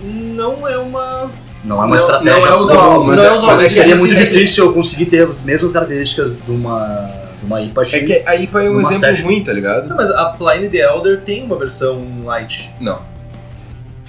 Não 0.00 0.66
é 0.68 0.76
uma. 0.78 1.30
Não 1.64 1.76
é 1.76 1.78
uma 1.80 1.86
Não- 1.88 1.96
estratégia 1.96 2.38
não 2.40 2.46
é 2.46 2.60
usual, 2.60 3.04
mas 3.04 3.16
não 3.18 3.24
é- 3.24 3.28
é 3.28 3.32
usual, 3.32 3.50
mas 3.52 3.58
é 3.60 3.62
Mas 3.64 3.74
que 3.74 3.80
seria 3.80 3.96
muito 3.96 4.14
difícil 4.14 4.66
eu 4.66 4.72
conseguir 4.72 5.06
ter 5.06 5.26
as 5.26 5.42
mesmas 5.42 5.72
características 5.72 6.36
de 6.40 6.50
uma, 6.50 7.10
de 7.40 7.46
uma 7.46 7.60
IPA 7.60 7.84
X. 7.84 7.94
É 7.94 8.00
que 8.00 8.28
a 8.28 8.36
IPA 8.36 8.62
é 8.62 8.70
um 8.70 8.80
exemplo 8.80 8.98
session. 9.00 9.24
ruim, 9.26 9.42
tá 9.42 9.52
ligado? 9.52 9.88
Não, 9.88 9.96
mas 9.96 10.10
a 10.10 10.26
Pliny 10.26 10.68
the 10.68 10.78
Elder 10.78 11.20
tem 11.22 11.42
uma 11.42 11.56
versão 11.58 12.06
light. 12.24 12.72
Não. 12.80 13.00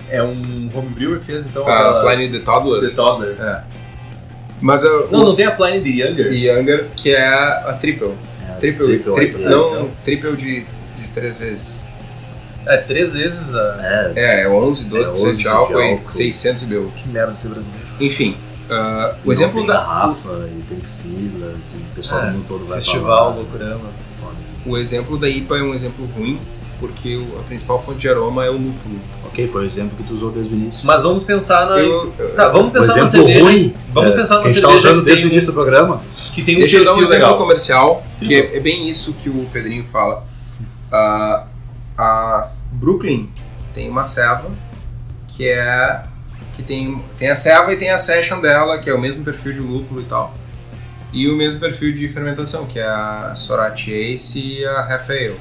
É 0.09 0.21
um 0.21 0.69
homebrewer 0.73 1.19
que 1.19 1.25
fez, 1.25 1.45
então, 1.45 1.67
A 1.67 1.73
aquela- 1.73 2.01
Pliny 2.03 2.31
the 2.31 2.39
Toddler. 2.45 2.81
The 2.89 2.95
Toddler. 2.95 3.35
É. 3.41 3.61
Mas 4.61 4.83
eu, 4.83 5.09
Não, 5.11 5.25
não 5.25 5.35
tem 5.35 5.45
a 5.45 5.51
Pliny 5.51 5.81
the 5.81 5.89
Younger? 6.07 6.33
Younger, 6.33 6.85
que 6.95 7.13
é 7.15 7.27
a 7.27 7.73
triple. 7.79 8.11
É, 8.47 8.53
Triple, 8.59 8.85
triple, 8.85 9.13
triple, 9.13 9.43
é, 9.45 9.49
não, 9.49 9.69
então. 9.71 9.89
triple 10.03 10.35
de, 10.35 10.59
de 10.61 11.07
três 11.13 11.37
vezes. 11.39 11.83
É, 12.67 12.77
três 12.77 13.13
vezes 13.13 13.55
a... 13.55 14.11
É, 14.15 14.43
É, 14.43 14.49
11, 14.49 14.85
12% 14.85 14.95
É, 15.03 15.07
11 15.09 15.31
de 15.31 15.37
de 15.37 15.47
álcool 15.47 15.81
e 15.81 15.91
álcool. 15.91 16.11
600 16.11 16.63
BU. 16.63 16.91
Que 16.95 17.07
merda 17.09 17.31
de 17.31 17.39
ser 17.39 17.49
brasileiro. 17.49 17.85
Enfim, 17.99 18.35
ah, 18.69 19.15
o 19.23 19.31
exemplo 19.31 19.59
tem 19.59 19.67
da 19.67 19.73
garrafa 19.75 20.49
e 20.55 20.61
tem 20.63 20.79
filas 20.81 21.73
e 21.73 21.77
o 21.77 21.95
pessoal 21.95 22.21
do 22.21 22.27
É, 22.27 22.31
mundo 22.31 22.45
todo 22.47 22.65
vai 22.65 22.75
Festival, 22.81 23.35
loucurama. 23.35 23.89
Foda. 24.19 24.35
o 24.65 24.77
exemplo 24.77 25.17
da 25.17 25.29
IPA 25.29 25.57
é 25.57 25.61
um 25.63 25.73
exemplo 25.73 26.05
ruim, 26.17 26.37
porque 26.79 27.15
o- 27.15 27.39
a 27.39 27.43
principal 27.43 27.81
fonte 27.81 27.99
de 27.99 28.09
aroma 28.09 28.43
é 28.45 28.49
o 28.49 28.53
lúpulo. 28.53 28.99
Ok, 29.25 29.47
foi 29.47 29.63
o 29.63 29.65
exemplo 29.65 29.95
que 29.97 30.03
tu 30.03 30.13
usou 30.13 30.29
desde 30.31 30.53
o 30.53 30.57
início. 30.57 30.81
Mas 30.83 31.01
vamos 31.01 31.23
pensar 31.23 31.67
na... 31.69 31.77
Eu, 31.79 32.11
Tá, 32.35 32.49
vamos 32.49 32.71
pensar 32.73 32.91
exemplo 33.01 33.07
cerveja... 33.27 33.43
ruim, 33.43 33.73
Vamos 33.93 34.13
é, 34.13 34.15
pensar 34.17 34.35
numa 34.35 34.43
que 34.43 34.49
a 34.49 34.51
gente 34.53 34.61
tá 34.61 34.67
cerveja 34.69 34.89
usando 34.89 34.99
que 34.99 35.05
desde 35.05 35.25
o 35.25 35.29
início 35.31 35.47
do 35.51 35.53
programa. 35.53 36.01
que 36.33 36.43
tem 36.43 36.55
um 36.55 36.59
Deixa 36.59 36.77
eu 36.77 36.85
dar 36.85 36.91
um 36.93 36.97
exemplo 37.01 37.13
legal. 37.13 37.37
comercial, 37.37 38.03
que 38.19 38.35
é, 38.35 38.57
é 38.57 38.59
bem 38.59 38.87
isso 38.89 39.13
que 39.13 39.29
o 39.29 39.45
Pedrinho 39.53 39.85
fala. 39.85 40.23
Ah, 40.91 41.45
a 41.97 42.41
Brooklyn 42.73 43.29
tem 43.73 43.89
uma 43.89 44.05
ceva 44.05 44.49
que 45.27 45.47
é 45.47 46.03
que 46.55 46.63
tem, 46.63 47.03
tem 47.17 47.29
a 47.29 47.35
ceva 47.35 47.71
e 47.71 47.77
tem 47.77 47.91
a 47.91 47.97
session 47.97 48.39
dela, 48.41 48.79
que 48.79 48.89
é 48.89 48.93
o 48.93 48.99
mesmo 48.99 49.23
perfil 49.23 49.53
de 49.53 49.59
lúpulo 49.59 50.01
e 50.01 50.05
tal. 50.05 50.33
E 51.13 51.29
o 51.29 51.35
mesmo 51.35 51.59
perfil 51.59 51.93
de 51.93 52.07
fermentação, 52.09 52.65
que 52.65 52.79
é 52.79 52.87
a 52.87 53.33
Sorati 53.35 53.91
Ace 53.91 54.39
e 54.39 54.65
a 54.65 54.95
Ale. 54.95 55.39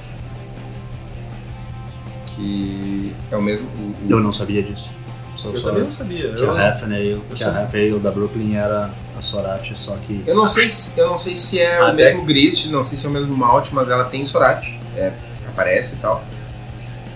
Que 2.35 3.15
é 3.31 3.37
o 3.37 3.43
mesmo. 3.43 3.67
o- 3.69 4.07
o- 4.07 4.11
Eu 4.11 4.21
não 4.21 4.33
sabia 4.33 4.63
disso. 4.63 4.91
Só, 5.37 5.51
Eu 5.51 5.57
só 5.59 5.69
também 5.69 5.85
não 5.85 5.91
sabia. 5.91 6.33
que 6.35 6.43
Eu- 6.43 6.51
a 6.51 6.69
Ale, 6.69 7.25
que 7.35 7.45
a 7.45 7.99
da 7.99 8.11
Brooklyn 8.11 8.55
era 8.57 8.91
a 9.19 9.23
Sorati, 9.23 9.79
só 9.79 9.97
que 9.97 10.23
Eu 10.27 10.35
não 10.35 10.49
sei 10.49 10.69
se, 10.69 10.99
eu 11.01 11.07
não 11.09 11.19
sei 11.19 11.35
se 11.35 11.59
é 11.61 11.83
o 11.83 11.95
mesmo 11.95 12.25
grist, 12.25 12.67
não 12.71 12.83
sei 12.83 12.97
se 12.99 13.07
é 13.07 13.09
o 13.09 13.13
mesmo 13.13 13.35
malte, 13.37 13.75
mas 13.75 13.89
ela 13.89 14.05
tem 14.05 14.25
Sorati, 14.25 14.79
é, 14.95 15.13
aparece 15.49 15.97
e 15.97 15.99
tal. 15.99 16.23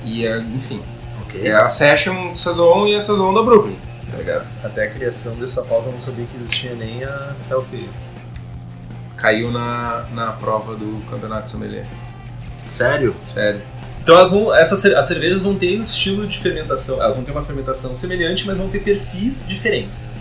E 0.04 0.26
é, 0.26 0.38
enfim, 0.38 0.82
ok. 1.22 1.46
é 1.46 1.52
a 1.52 1.68
Session 1.68 2.34
Saison 2.34 2.86
e 2.86 2.94
a 2.94 3.00
Saison 3.00 3.34
da 3.34 3.42
Brooklyn, 3.42 3.76
tá 4.10 4.16
ligado? 4.16 4.46
Até 4.64 4.84
a 4.84 4.90
criação 4.90 5.34
dessa 5.36 5.62
pauta 5.62 5.88
eu 5.88 5.92
não 5.92 6.00
sabia 6.00 6.26
que 6.26 6.36
existia 6.36 6.74
nem 6.74 7.04
a 7.04 7.34
Healthy. 7.50 7.88
Caiu 9.16 9.50
na, 9.52 10.06
na 10.12 10.32
prova 10.32 10.74
do 10.74 11.04
campeonato 11.10 11.50
sommelier. 11.50 11.86
Sério? 12.66 13.14
Sério. 13.26 13.60
Então 14.02 14.14
elas 14.14 14.30
vão, 14.30 14.54
essas, 14.54 14.84
as 14.86 15.06
cervejas 15.06 15.42
vão 15.42 15.54
ter 15.54 15.78
um 15.78 15.82
estilo 15.82 16.26
de 16.26 16.38
fermentação, 16.38 17.00
elas 17.00 17.14
vão 17.14 17.24
ter 17.24 17.32
uma 17.32 17.42
fermentação 17.42 17.94
semelhante, 17.94 18.46
mas 18.46 18.58
vão 18.58 18.68
ter 18.68 18.80
perfis 18.80 19.46
diferentes. 19.46 20.12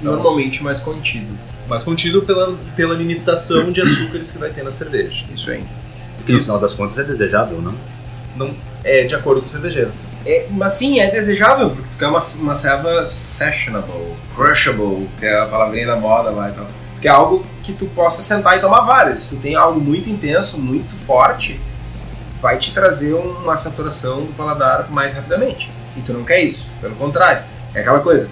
Normalmente 0.00 0.62
mais 0.62 0.80
contido. 0.80 1.38
Mas 1.68 1.84
contido 1.84 2.22
pela, 2.22 2.56
pela 2.74 2.94
limitação 2.94 3.70
de 3.70 3.82
açúcares 3.82 4.30
que 4.30 4.38
vai 4.38 4.50
ter 4.50 4.62
na 4.62 4.70
cerveja. 4.70 5.26
Isso 5.34 5.50
aí. 5.50 5.64
Porque 6.16 6.32
no 6.32 6.40
final 6.40 6.58
das 6.58 6.72
contas 6.72 6.98
é 6.98 7.04
desejável, 7.04 7.60
não? 7.60 7.74
Não 8.38 8.54
é 8.84 9.04
de 9.04 9.14
acordo 9.14 9.40
com 9.40 9.46
o 9.46 9.50
cervejeiro. 9.50 9.92
É, 10.24 10.46
mas 10.50 10.72
sim, 10.72 11.00
é 11.00 11.10
desejável, 11.10 11.70
porque 11.70 11.88
tu 11.92 11.98
quer 11.98 12.06
uma, 12.06 12.18
uma 12.40 12.54
serva 12.54 13.04
sessionable, 13.06 14.16
crushable, 14.34 15.08
que 15.18 15.26
é 15.26 15.40
a 15.40 15.46
palavrinha 15.46 15.86
da 15.86 15.96
moda 15.96 16.30
lá 16.30 16.50
e 16.50 16.52
tal. 16.52 16.66
Tu 16.96 17.00
quer 17.00 17.10
algo 17.10 17.44
que 17.62 17.72
tu 17.72 17.86
possa 17.86 18.22
sentar 18.22 18.58
e 18.58 18.60
tomar 18.60 18.80
várias. 18.80 19.20
Se 19.20 19.28
tu 19.30 19.36
tem 19.36 19.54
algo 19.54 19.80
muito 19.80 20.08
intenso, 20.08 20.58
muito 20.58 20.94
forte, 20.94 21.60
vai 22.40 22.58
te 22.58 22.72
trazer 22.72 23.14
uma 23.14 23.56
saturação 23.56 24.24
do 24.24 24.32
paladar 24.34 24.90
mais 24.90 25.14
rapidamente. 25.14 25.70
E 25.96 26.02
tu 26.02 26.12
não 26.12 26.24
quer 26.24 26.40
isso, 26.40 26.70
pelo 26.80 26.94
contrário. 26.96 27.44
É 27.74 27.80
aquela 27.80 28.00
coisa. 28.00 28.28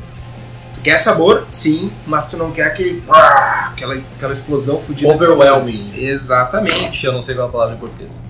Tu 0.75 0.81
quer 0.81 0.99
sabor, 0.99 1.47
sim, 1.49 1.93
mas 2.07 2.29
tu 2.29 2.37
não 2.37 2.53
quer 2.53 2.67
aquele. 2.67 3.03
aquela, 3.09 3.95
aquela 3.95 4.33
explosão 4.33 4.79
fodida 4.79 5.09
de 5.09 5.15
Overwhelming. 5.15 5.93
Exatamente. 5.97 6.91
Que 6.91 7.07
eu 7.07 7.13
não 7.13 7.23
sei 7.23 7.35
qual 7.35 7.47
é 7.47 7.49
a 7.49 7.53
palavra 7.53 7.75
em 7.75 7.79
português. 7.79 8.21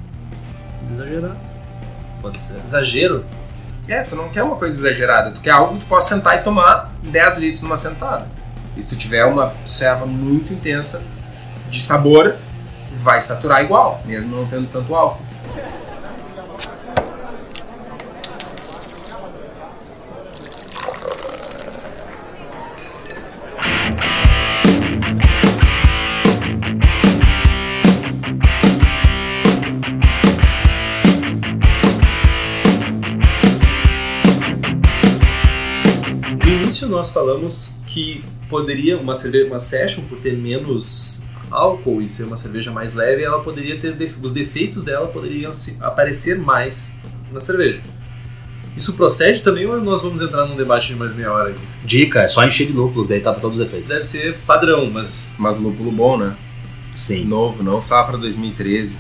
Exagerado. 0.92 1.45
Pode 2.20 2.40
ser. 2.40 2.56
Exagero? 2.64 3.24
É, 3.88 4.02
tu 4.02 4.16
não 4.16 4.28
quer 4.28 4.42
uma 4.42 4.56
coisa 4.56 4.76
exagerada, 4.76 5.30
tu 5.30 5.40
quer 5.40 5.50
algo 5.50 5.74
que 5.74 5.84
tu 5.84 5.86
possa 5.86 6.14
sentar 6.14 6.38
e 6.38 6.42
tomar 6.42 6.92
10 7.02 7.38
litros 7.38 7.62
numa 7.62 7.76
sentada. 7.76 8.26
E 8.76 8.82
se 8.82 8.88
tu 8.88 8.96
tiver 8.96 9.24
uma 9.24 9.54
serva 9.64 10.04
muito 10.06 10.52
intensa 10.52 11.02
de 11.70 11.82
sabor, 11.82 12.34
vai 12.94 13.20
saturar 13.20 13.62
igual, 13.62 14.02
mesmo 14.04 14.36
não 14.36 14.46
tendo 14.46 14.68
tanto 14.70 14.94
álcool. 14.94 15.24
Nós 36.96 37.10
falamos 37.10 37.76
que 37.86 38.24
poderia 38.48 38.96
uma 38.98 39.14
cerveja, 39.14 39.46
uma 39.46 39.58
session 39.58 40.02
por 40.08 40.18
ter 40.18 40.36
menos 40.36 41.24
álcool 41.50 42.00
e 42.02 42.08
ser 42.08 42.24
uma 42.24 42.36
cerveja 42.36 42.70
mais 42.72 42.94
leve, 42.94 43.22
ela 43.22 43.40
poderia 43.40 43.78
ter 43.78 43.92
def- 43.92 44.16
os 44.22 44.32
defeitos 44.32 44.82
dela 44.82 45.06
poderiam 45.08 45.54
se- 45.54 45.76
aparecer 45.80 46.38
mais 46.38 46.98
na 47.32 47.38
cerveja. 47.38 47.80
Isso 48.76 48.92
procede 48.94 49.40
também 49.42 49.64
ou 49.66 49.80
nós 49.80 50.02
vamos 50.02 50.20
entrar 50.20 50.44
num 50.46 50.56
debate 50.56 50.88
de 50.88 50.96
mais 50.96 51.14
meia 51.14 51.32
hora 51.32 51.50
aqui? 51.50 51.60
Dica, 51.84 52.20
é 52.22 52.28
só 52.28 52.44
encher 52.44 52.66
de 52.66 52.72
lúpulo, 52.72 53.06
daí 53.06 53.20
tá 53.20 53.32
pra 53.32 53.40
todos 53.40 53.58
os 53.58 53.64
efeitos. 53.64 53.88
Deve 53.88 54.02
ser 54.02 54.36
padrão, 54.46 54.90
mas 54.90 55.36
Mas 55.38 55.56
lúpulo 55.56 55.90
bom, 55.92 56.16
né? 56.18 56.34
Sim. 56.94 57.24
Novo, 57.24 57.62
não 57.62 57.80
safra 57.80 58.16
2013. 58.18 58.98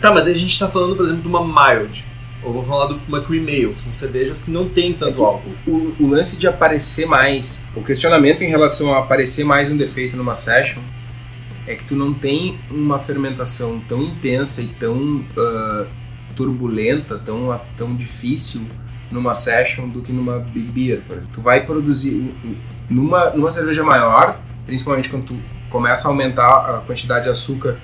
tá, 0.00 0.12
mas 0.12 0.24
daí 0.24 0.34
a 0.34 0.38
gente 0.38 0.58
tá 0.58 0.68
falando, 0.68 0.96
por 0.96 1.04
exemplo, 1.04 1.22
de 1.22 1.28
uma 1.28 1.44
mild. 1.44 2.04
Ou 2.44 2.52
vou 2.52 2.64
falar 2.64 2.88
de 2.88 3.00
uma 3.08 3.20
cream 3.20 3.44
ale, 3.44 3.74
que 3.74 3.80
são 3.80 3.94
cervejas 3.94 4.42
que 4.42 4.50
não 4.50 4.68
tem 4.68 4.92
tanto 4.92 5.12
É 5.12 5.14
que 5.14 5.22
álcool. 5.22 5.50
O, 5.66 5.94
o 6.00 6.08
lance 6.08 6.36
de 6.36 6.46
aparecer 6.48 7.06
mais, 7.06 7.64
o 7.76 7.82
questionamento 7.82 8.42
em 8.42 8.48
relação 8.48 8.92
a 8.92 8.98
aparecer 8.98 9.44
mais 9.44 9.70
um 9.70 9.76
defeito 9.76 10.16
numa 10.16 10.34
session 10.34 10.80
é 11.66 11.76
que 11.76 11.84
tu 11.84 11.94
não 11.94 12.12
tem 12.12 12.58
uma 12.70 12.98
fermentação 12.98 13.80
tão 13.88 14.02
intensa 14.02 14.60
e 14.60 14.66
tão 14.66 15.24
ah, 15.38 15.86
turbulenta, 16.34 17.18
tão, 17.18 17.60
tão 17.76 17.94
difícil 17.94 18.66
numa 19.10 19.34
session 19.34 19.88
do 19.88 20.00
que 20.02 20.12
numa 20.12 20.38
big 20.38 20.70
beer, 20.70 21.02
por 21.06 21.16
exemplo. 21.16 21.34
Tu 21.34 21.42
vai 21.42 21.64
produzir 21.64 22.34
numa, 22.88 23.30
numa 23.30 23.50
cerveja 23.50 23.84
maior, 23.84 24.40
principalmente 24.66 25.08
quando 25.08 25.26
tu 25.26 25.36
começa 25.68 26.08
a 26.08 26.10
aumentar 26.10 26.48
a 26.48 26.82
quantidade 26.86 27.24
de 27.24 27.30
açúcar 27.30 27.78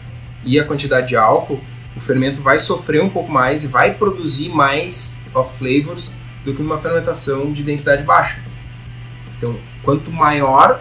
e 0.45 0.59
a 0.59 0.65
quantidade 0.65 1.09
de 1.09 1.17
álcool, 1.17 1.61
o 1.99 2.01
fermento 2.01 2.41
vai 2.41 2.59
sofrer 2.59 3.03
um 3.03 3.11
pouco 3.11 3.31
mais 3.31 3.65
e 3.65 3.67
vai 3.67 3.95
produzir 3.95 4.49
mais 4.49 5.21
off 5.35 5.59
flavors 5.59 6.13
do 6.45 6.55
que 6.55 6.63
numa 6.63 6.79
fermentação 6.79 7.53
de 7.53 7.63
densidade 7.63 8.03
baixa. 8.03 8.39
Então, 9.37 9.57
quanto 9.83 10.11
maior 10.11 10.81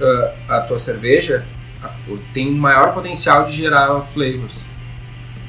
ah, 0.00 0.34
a 0.48 0.60
tua 0.62 0.78
cerveja, 0.78 1.44
tem 2.32 2.52
maior 2.54 2.92
potencial 2.92 3.46
de 3.46 3.52
gerar 3.54 4.00
flavors. 4.02 4.66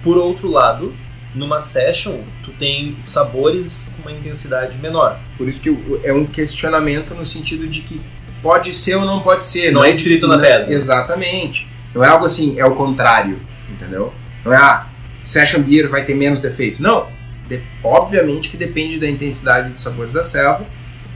Por 0.03 0.17
outro 0.17 0.49
lado, 0.49 0.93
numa 1.33 1.61
session, 1.61 2.21
tu 2.43 2.51
tem 2.51 2.95
sabores 2.99 3.93
com 3.95 4.03
uma 4.03 4.11
intensidade 4.11 4.77
menor. 4.77 5.19
Por 5.37 5.47
isso 5.47 5.61
que 5.61 5.69
é 6.03 6.13
um 6.13 6.25
questionamento 6.25 7.13
no 7.13 7.25
sentido 7.25 7.67
de 7.67 7.81
que 7.81 8.01
pode 8.41 8.73
ser 8.73 8.95
ou 8.95 9.05
não 9.05 9.21
pode 9.21 9.45
ser. 9.45 9.71
Não 9.71 9.83
é 9.83 9.89
escrito 9.89 10.27
na 10.27 10.35
não- 10.35 10.43
pedra. 10.43 10.71
Exatamente. 10.73 11.67
Não 11.93 12.03
é 12.03 12.07
algo 12.07 12.25
assim, 12.25 12.59
é 12.59 12.65
o 12.65 12.75
contrário, 12.75 13.39
entendeu? 13.69 14.13
Não 14.45 14.53
é, 14.53 14.57
ah, 14.57 14.87
session 15.23 15.61
beer 15.61 15.87
vai 15.89 16.03
ter 16.05 16.13
menos 16.15 16.41
defeito. 16.41 16.81
Não. 16.81 17.07
De- 17.47 17.61
obviamente 17.83 18.49
que 18.49 18.57
depende 18.57 18.99
da 18.99 19.07
intensidade 19.09 19.71
dos 19.71 19.81
sabores 19.81 20.11
da 20.13 20.23
selva, 20.23 20.65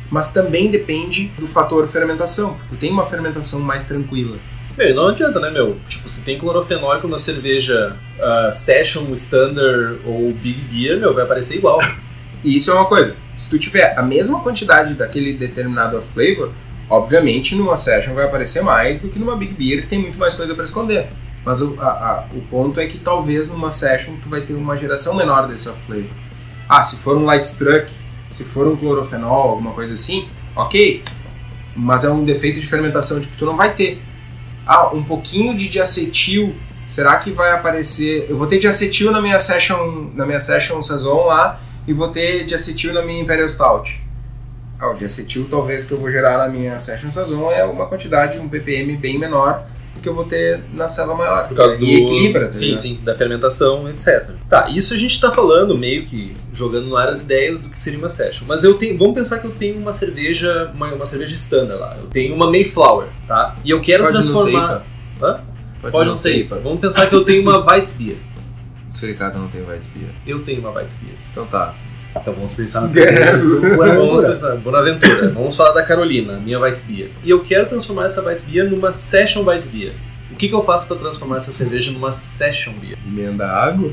mas 0.10 0.34
também 0.34 0.70
depende 0.70 1.32
do 1.38 1.48
fator 1.48 1.86
fermentação. 1.88 2.54
porque 2.56 2.76
Tu 2.76 2.76
tem 2.78 2.92
uma 2.92 3.06
fermentação 3.06 3.60
mais 3.60 3.84
tranquila. 3.84 4.38
Meu, 4.78 4.96
não 4.96 5.10
adianta, 5.10 5.40
né, 5.40 5.52
meu? 5.52 5.76
Tipo, 5.88 6.10
se 6.10 6.24
tem 6.24 6.38
clorofenólico 6.40 7.08
na 7.08 7.18
cerveja 7.18 7.96
ah, 8.20 8.52
Session, 8.52 9.12
Standard 9.14 10.00
ou 10.06 10.32
Big 10.34 10.60
Beer, 10.72 11.00
meu, 11.00 11.14
vai 11.14 11.24
aparecer 11.24 11.58
igual. 11.58 11.80
E 12.44 12.58
isso 12.58 12.72
é 12.72 12.74
uma 12.74 12.86
coisa. 12.86 13.16
Se 13.36 13.50
tu 13.50 13.58
tiver 13.58 13.98
a 13.98 14.02
mesma 14.02 14.40
quantidade 14.42 14.96
daquele 14.96 15.34
determinado 15.34 16.02
flavor, 16.02 16.52
obviamente 16.90 17.56
numa 17.56 17.78
session 17.78 18.14
vai 18.14 18.26
aparecer 18.26 18.62
mais 18.62 19.00
do 19.00 19.08
que 19.10 19.18
numa 19.18 19.36
big 19.36 19.54
beer 19.54 19.82
que 19.82 19.88
tem 19.88 20.00
muito 20.00 20.18
mais 20.20 20.34
coisa 20.34 20.54
para 20.54 20.64
esconder. 20.64 21.08
Mas 21.46 21.62
o, 21.62 21.76
a- 21.80 21.86
a- 21.88 22.26
o 22.34 22.42
ponto 22.44 22.80
é 22.80 22.88
que 22.88 22.98
talvez 22.98 23.50
numa 23.50 23.70
session 23.72 24.14
tu 24.22 24.30
vai 24.30 24.42
ter 24.42 24.54
uma 24.54 24.78
geração 24.78 25.16
menor 25.16 25.48
desse 25.48 25.68
off 25.70 25.78
flavor. 25.86 26.10
Ah, 26.70 26.82
se 26.82 26.96
for 26.98 27.18
um 27.18 27.26
light 27.26 27.46
struck, 27.46 27.92
se 28.32 28.44
for 28.46 28.68
um 28.68 28.76
clorofenol, 28.76 29.50
alguma 29.52 29.72
coisa 29.74 29.94
assim, 29.94 30.28
ok. 30.56 31.04
Mas 31.76 32.04
é 32.04 32.10
um 32.10 32.24
defeito 32.24 32.60
de 32.62 32.68
fermentação, 32.68 33.20
tipo, 33.20 33.36
tu 33.38 33.46
não 33.46 33.56
vai 33.58 33.74
ter. 33.74 34.02
Ah, 34.66 34.88
um 34.94 35.04
pouquinho 35.04 35.56
de 35.58 35.68
diacetil, 35.68 36.56
será 36.88 37.18
que 37.18 37.32
vai 37.32 37.52
aparecer? 37.52 38.28
Eu 38.30 38.38
vou 38.38 38.48
ter 38.48 38.60
diacetil 38.60 39.12
na 39.12 39.22
minha 39.22 39.38
session, 39.40 40.10
na 40.16 40.26
minha 40.26 40.40
session 40.40 40.82
saison 40.82 41.26
lá, 41.26 41.60
e 41.86 41.92
vou 41.94 42.08
ter 42.08 42.46
diacetil 42.46 42.94
na 42.94 43.02
minha 43.02 43.22
Imperial 43.22 43.50
Stout. 43.50 44.02
ah, 44.80 44.90
o 44.92 44.94
de 44.94 45.04
acetil 45.06 45.48
talvez 45.50 45.84
que 45.84 45.92
eu 45.92 45.98
vou 45.98 46.10
gerar 46.10 46.38
na 46.38 46.48
minha 46.48 46.78
Session 46.80 47.10
Sazon 47.10 47.52
é 47.52 47.64
uma 47.66 47.86
quantidade, 47.88 48.38
um 48.40 48.48
ppm 48.50 48.96
bem 48.98 49.18
menor 49.20 49.66
que 50.02 50.10
eu 50.10 50.14
vou 50.14 50.26
ter 50.26 50.62
na 50.74 50.88
ceva 50.88 51.16
maior. 51.16 51.48
Por 51.48 51.56
causa 51.56 51.78
do... 51.78 51.84
E 51.86 52.04
equilibra, 52.04 52.46
tá 52.46 52.52
Sim, 52.52 52.66
ligado? 52.66 52.80
sim, 52.80 53.00
da 53.04 53.16
fermentação, 53.16 53.90
etc. 53.90 54.32
Tá, 54.50 54.70
isso 54.70 54.94
a 54.94 54.98
gente 54.98 55.20
tá 55.20 55.32
falando 55.32 55.78
meio 55.78 56.06
que 56.06 56.36
jogando 56.54 56.88
no 56.88 56.98
ar 56.98 57.10
as 57.10 57.22
ideias 57.22 57.60
do 57.60 57.70
que 57.70 57.80
seria 57.80 58.00
uma 58.00 58.10
session. 58.10 58.46
Mas 58.48 58.64
eu 58.64 58.74
tenho, 58.76 58.98
vamos 58.98 59.14
pensar 59.14 59.40
que 59.40 59.48
eu 59.48 59.52
tenho 59.52 59.78
uma 59.78 59.94
cerveja, 59.94 60.72
uma, 60.74 60.94
uma 60.94 61.06
cerveja 61.06 61.34
standard 61.34 61.80
lá. 61.80 61.96
Eu 61.98 62.08
tenho 62.08 62.36
uma 62.36 62.50
Mayflower, 62.50 63.08
tá? 63.28 63.56
E 63.64 63.70
eu 63.70 63.82
quero 63.82 64.04
Pode 64.04 64.16
não 64.16 64.24
ser 64.24 64.32
transformar. 64.32 64.86
IPA. 65.18 65.26
Hã? 65.26 65.42
Pode, 65.92 66.10
não 66.10 66.18
ser 66.18 66.38
IPA. 66.38 66.60
Vamos 66.60 66.80
pensar 66.80 67.08
que 67.08 67.16
eu 67.16 67.24
tenho 67.24 67.42
uma 67.42 67.58
Weizbier. 67.66 68.18
Suricato 68.94 69.38
não 69.38 69.48
tem 69.48 69.62
Weissbier. 69.64 70.10
Eu 70.26 70.44
tenho 70.44 70.60
uma 70.60 70.72
Weizbier. 70.72 71.16
Então 71.32 71.46
tá. 71.46 71.74
Então 72.16 72.34
vamos 72.34 72.54
pensar 72.54 72.82
nas 72.82 72.92
cervejas 72.92 73.42
do 73.42 73.62
Vamos 73.76 74.24
pensar, 74.24 74.56
Bonaventura. 74.58 75.30
Vamos 75.30 75.56
falar 75.56 75.72
da 75.72 75.84
Carolina, 75.84 76.34
minha 76.38 76.60
Weizbier. 76.60 77.10
E 77.24 77.30
eu 77.30 77.44
quero 77.44 77.66
transformar 77.66 78.06
essa 78.06 78.22
Weizbier 78.22 78.70
numa 78.70 78.92
Session 78.92 79.44
Weizbier. 79.44 79.94
O 80.32 80.36
que, 80.36 80.48
que 80.48 80.56
eu 80.56 80.64
faço 80.64 80.88
para 80.88 80.98
transformar 80.98 81.38
essa 81.38 81.52
cerveja 81.52 81.92
numa 81.92 82.12
Session 82.12 82.74
Beer? 82.74 82.98
Emenda 83.06 83.48
água? 83.48 83.92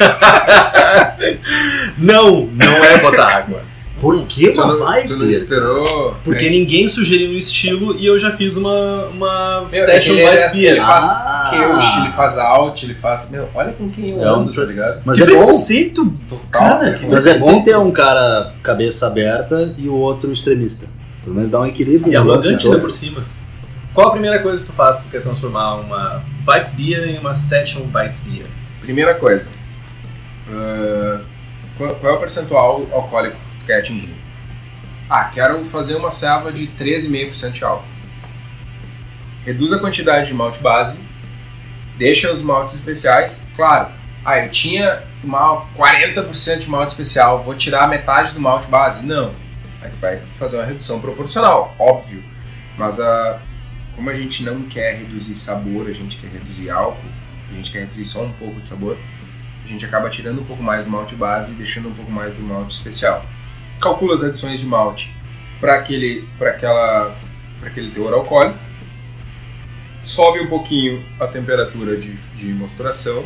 Não, 1.98 2.46
não 2.46 2.84
é 2.84 2.98
botar 2.98 3.28
água. 3.28 3.60
Por 4.00 4.24
que 4.24 4.48
uma 4.48 4.66
não, 4.66 4.72
tu 4.74 4.80
não 4.80 4.90
Weissbier? 4.92 5.30
esperou. 5.30 6.16
Porque 6.24 6.46
É, 6.46 6.50
ninguém 6.50 6.88
sugeriu 6.88 7.30
um 7.30 7.36
estilo 7.36 7.94
e 7.98 8.06
eu 8.06 8.18
já 8.18 8.32
fiz 8.32 8.56
uma, 8.56 9.04
uma 9.08 9.68
Meu, 9.70 9.82
é 9.82 9.86
Session 9.86 10.14
é 10.14 10.44
assim, 10.44 10.64
ele 10.64 10.80
faz 10.80 11.04
Ah. 11.10 12.00
Ele 12.00 12.10
faz 12.10 12.38
out, 12.38 12.86
ele 12.86 12.94
faz. 12.94 13.30
Meu, 13.30 13.48
olha 13.54 13.72
com 13.72 13.90
quem 13.90 14.10
eu 14.10 14.22
É 14.22 14.32
um 14.32 14.40
ando, 14.40 14.54
tá 14.54 14.62
ligado? 14.64 15.02
Mas 15.04 15.18
que 15.18 15.22
é 15.22 15.26
bom. 15.26 15.32
preconceito! 15.36 16.12
Total. 16.28 16.48
Cara, 16.50 16.94
que 16.94 17.06
Mas 17.06 17.26
é 17.26 17.38
bom 17.38 17.62
ter 17.62 17.76
um 17.76 17.90
cara 17.90 18.54
cabeça 18.62 19.06
aberta 19.06 19.74
e 19.76 19.88
o 19.88 19.94
outro 19.94 20.32
extremista. 20.32 20.86
Pelo 21.22 21.36
menos 21.36 21.50
dá 21.50 21.60
um 21.60 21.66
equilíbrio. 21.66 22.10
E 22.10 22.16
arrogante 22.16 22.48
lance 22.48 22.66
ainda 22.66 22.78
por 22.78 22.90
cima. 22.90 23.22
Qual 23.92 24.08
a 24.08 24.12
primeira 24.12 24.38
coisa 24.38 24.64
que 24.64 24.70
tu 24.70 24.74
faz 24.74 24.96
que 24.96 25.02
tu 25.02 25.10
quer 25.10 25.20
transformar 25.20 25.74
uma 25.74 26.22
Weizbier 26.46 27.02
em 27.08 27.18
uma 27.18 27.34
Session 27.34 27.82
Weizbier? 27.94 28.46
Primeira 28.80 29.14
coisa. 29.14 29.50
ah, 30.50 31.20
qual, 31.76 31.94
qual 31.96 32.14
é 32.14 32.16
o 32.16 32.20
percentual 32.20 32.86
alcoólico 32.92 33.36
quer 33.70 33.78
atingir? 33.78 34.14
Ah, 35.08 35.24
quero 35.24 35.64
fazer 35.64 35.94
uma 35.94 36.10
serva 36.10 36.52
de 36.52 36.66
13,5% 36.66 37.52
de 37.52 37.64
álcool. 37.64 37.84
Reduz 39.44 39.72
a 39.72 39.78
quantidade 39.78 40.26
de 40.26 40.34
malte 40.34 40.60
base, 40.60 41.00
deixa 41.96 42.30
os 42.30 42.42
maltes 42.42 42.74
especiais. 42.74 43.46
Claro, 43.54 43.90
ah, 44.24 44.38
eu 44.38 44.50
tinha 44.50 45.02
uma 45.22 45.66
40% 45.76 46.58
de 46.58 46.68
malte 46.68 46.90
especial, 46.90 47.42
vou 47.42 47.54
tirar 47.54 47.88
metade 47.88 48.32
do 48.32 48.40
malte 48.40 48.66
base? 48.66 49.04
Não. 49.04 49.32
Aí 49.82 49.90
tu 49.90 49.98
vai 49.98 50.20
fazer 50.38 50.56
uma 50.56 50.66
redução 50.66 51.00
proporcional, 51.00 51.74
óbvio. 51.78 52.22
Mas 52.76 53.00
a, 53.00 53.40
como 53.96 54.10
a 54.10 54.14
gente 54.14 54.42
não 54.42 54.62
quer 54.62 54.96
reduzir 54.96 55.34
sabor, 55.34 55.88
a 55.88 55.92
gente 55.92 56.18
quer 56.18 56.28
reduzir 56.28 56.70
álcool, 56.70 57.08
a 57.50 57.54
gente 57.54 57.70
quer 57.70 57.80
reduzir 57.80 58.04
só 58.04 58.22
um 58.22 58.32
pouco 58.32 58.60
de 58.60 58.68
sabor, 58.68 58.98
a 59.64 59.68
gente 59.68 59.84
acaba 59.84 60.10
tirando 60.10 60.40
um 60.40 60.44
pouco 60.44 60.62
mais 60.62 60.84
do 60.84 60.90
malte 60.90 61.14
base 61.14 61.52
e 61.52 61.54
deixando 61.54 61.88
um 61.88 61.94
pouco 61.94 62.10
mais 62.10 62.34
do 62.34 62.42
malte 62.42 62.74
especial. 62.74 63.24
Calcula 63.80 64.14
as 64.14 64.22
adições 64.22 64.60
de 64.60 64.66
malte 64.66 65.14
para 65.60 65.76
aquele, 65.76 66.26
para 66.38 66.50
aquela, 66.50 67.16
para 67.58 67.68
aquele 67.68 67.90
teor 67.90 68.12
alcoólico, 68.12 68.58
sobe 70.02 70.40
um 70.40 70.46
pouquinho 70.46 71.02
a 71.18 71.26
temperatura 71.26 71.96
de, 71.96 72.14
de 72.36 72.46
mosturação 72.52 73.24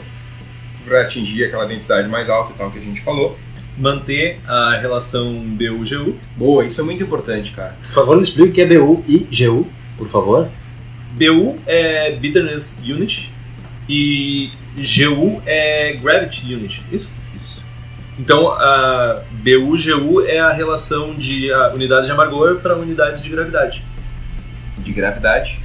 para 0.85 1.01
atingir 1.01 1.45
aquela 1.45 1.67
densidade 1.67 2.09
mais 2.09 2.29
alta 2.29 2.53
e 2.53 2.57
tal 2.57 2.71
que 2.71 2.79
a 2.79 2.83
gente 2.83 3.01
falou. 3.01 3.39
Manter 3.77 4.41
a 4.47 4.77
relação 4.77 5.33
BU-GU. 5.33 6.17
Boa, 6.37 6.65
isso 6.65 6.81
é 6.81 6.85
muito 6.85 7.03
importante, 7.03 7.51
cara. 7.51 7.77
Por 7.83 7.91
favor, 7.91 8.17
me 8.17 8.23
explique 8.23 8.51
o 8.51 8.53
que 8.53 8.61
é 8.61 8.67
BU 8.67 9.05
e 9.09 9.19
GU, 9.19 9.67
por 9.97 10.09
favor. 10.09 10.49
BU 11.13 11.57
é 11.67 12.13
Bitterness 12.13 12.81
Unit 12.85 13.33
e 13.89 14.53
GU 14.77 15.43
é 15.47 15.95
Gravity 15.95 16.55
Unit. 16.55 16.85
Isso? 16.93 17.13
Então, 18.19 18.51
a 18.53 19.23
BU-GU 19.33 20.25
é 20.27 20.39
a 20.39 20.53
relação 20.53 21.15
de 21.15 21.53
a, 21.53 21.73
unidades 21.75 22.07
de 22.07 22.13
amargor 22.13 22.57
para 22.61 22.77
unidades 22.77 23.23
de 23.23 23.29
gravidade. 23.29 23.85
De 24.79 24.93
gravidade. 24.93 25.61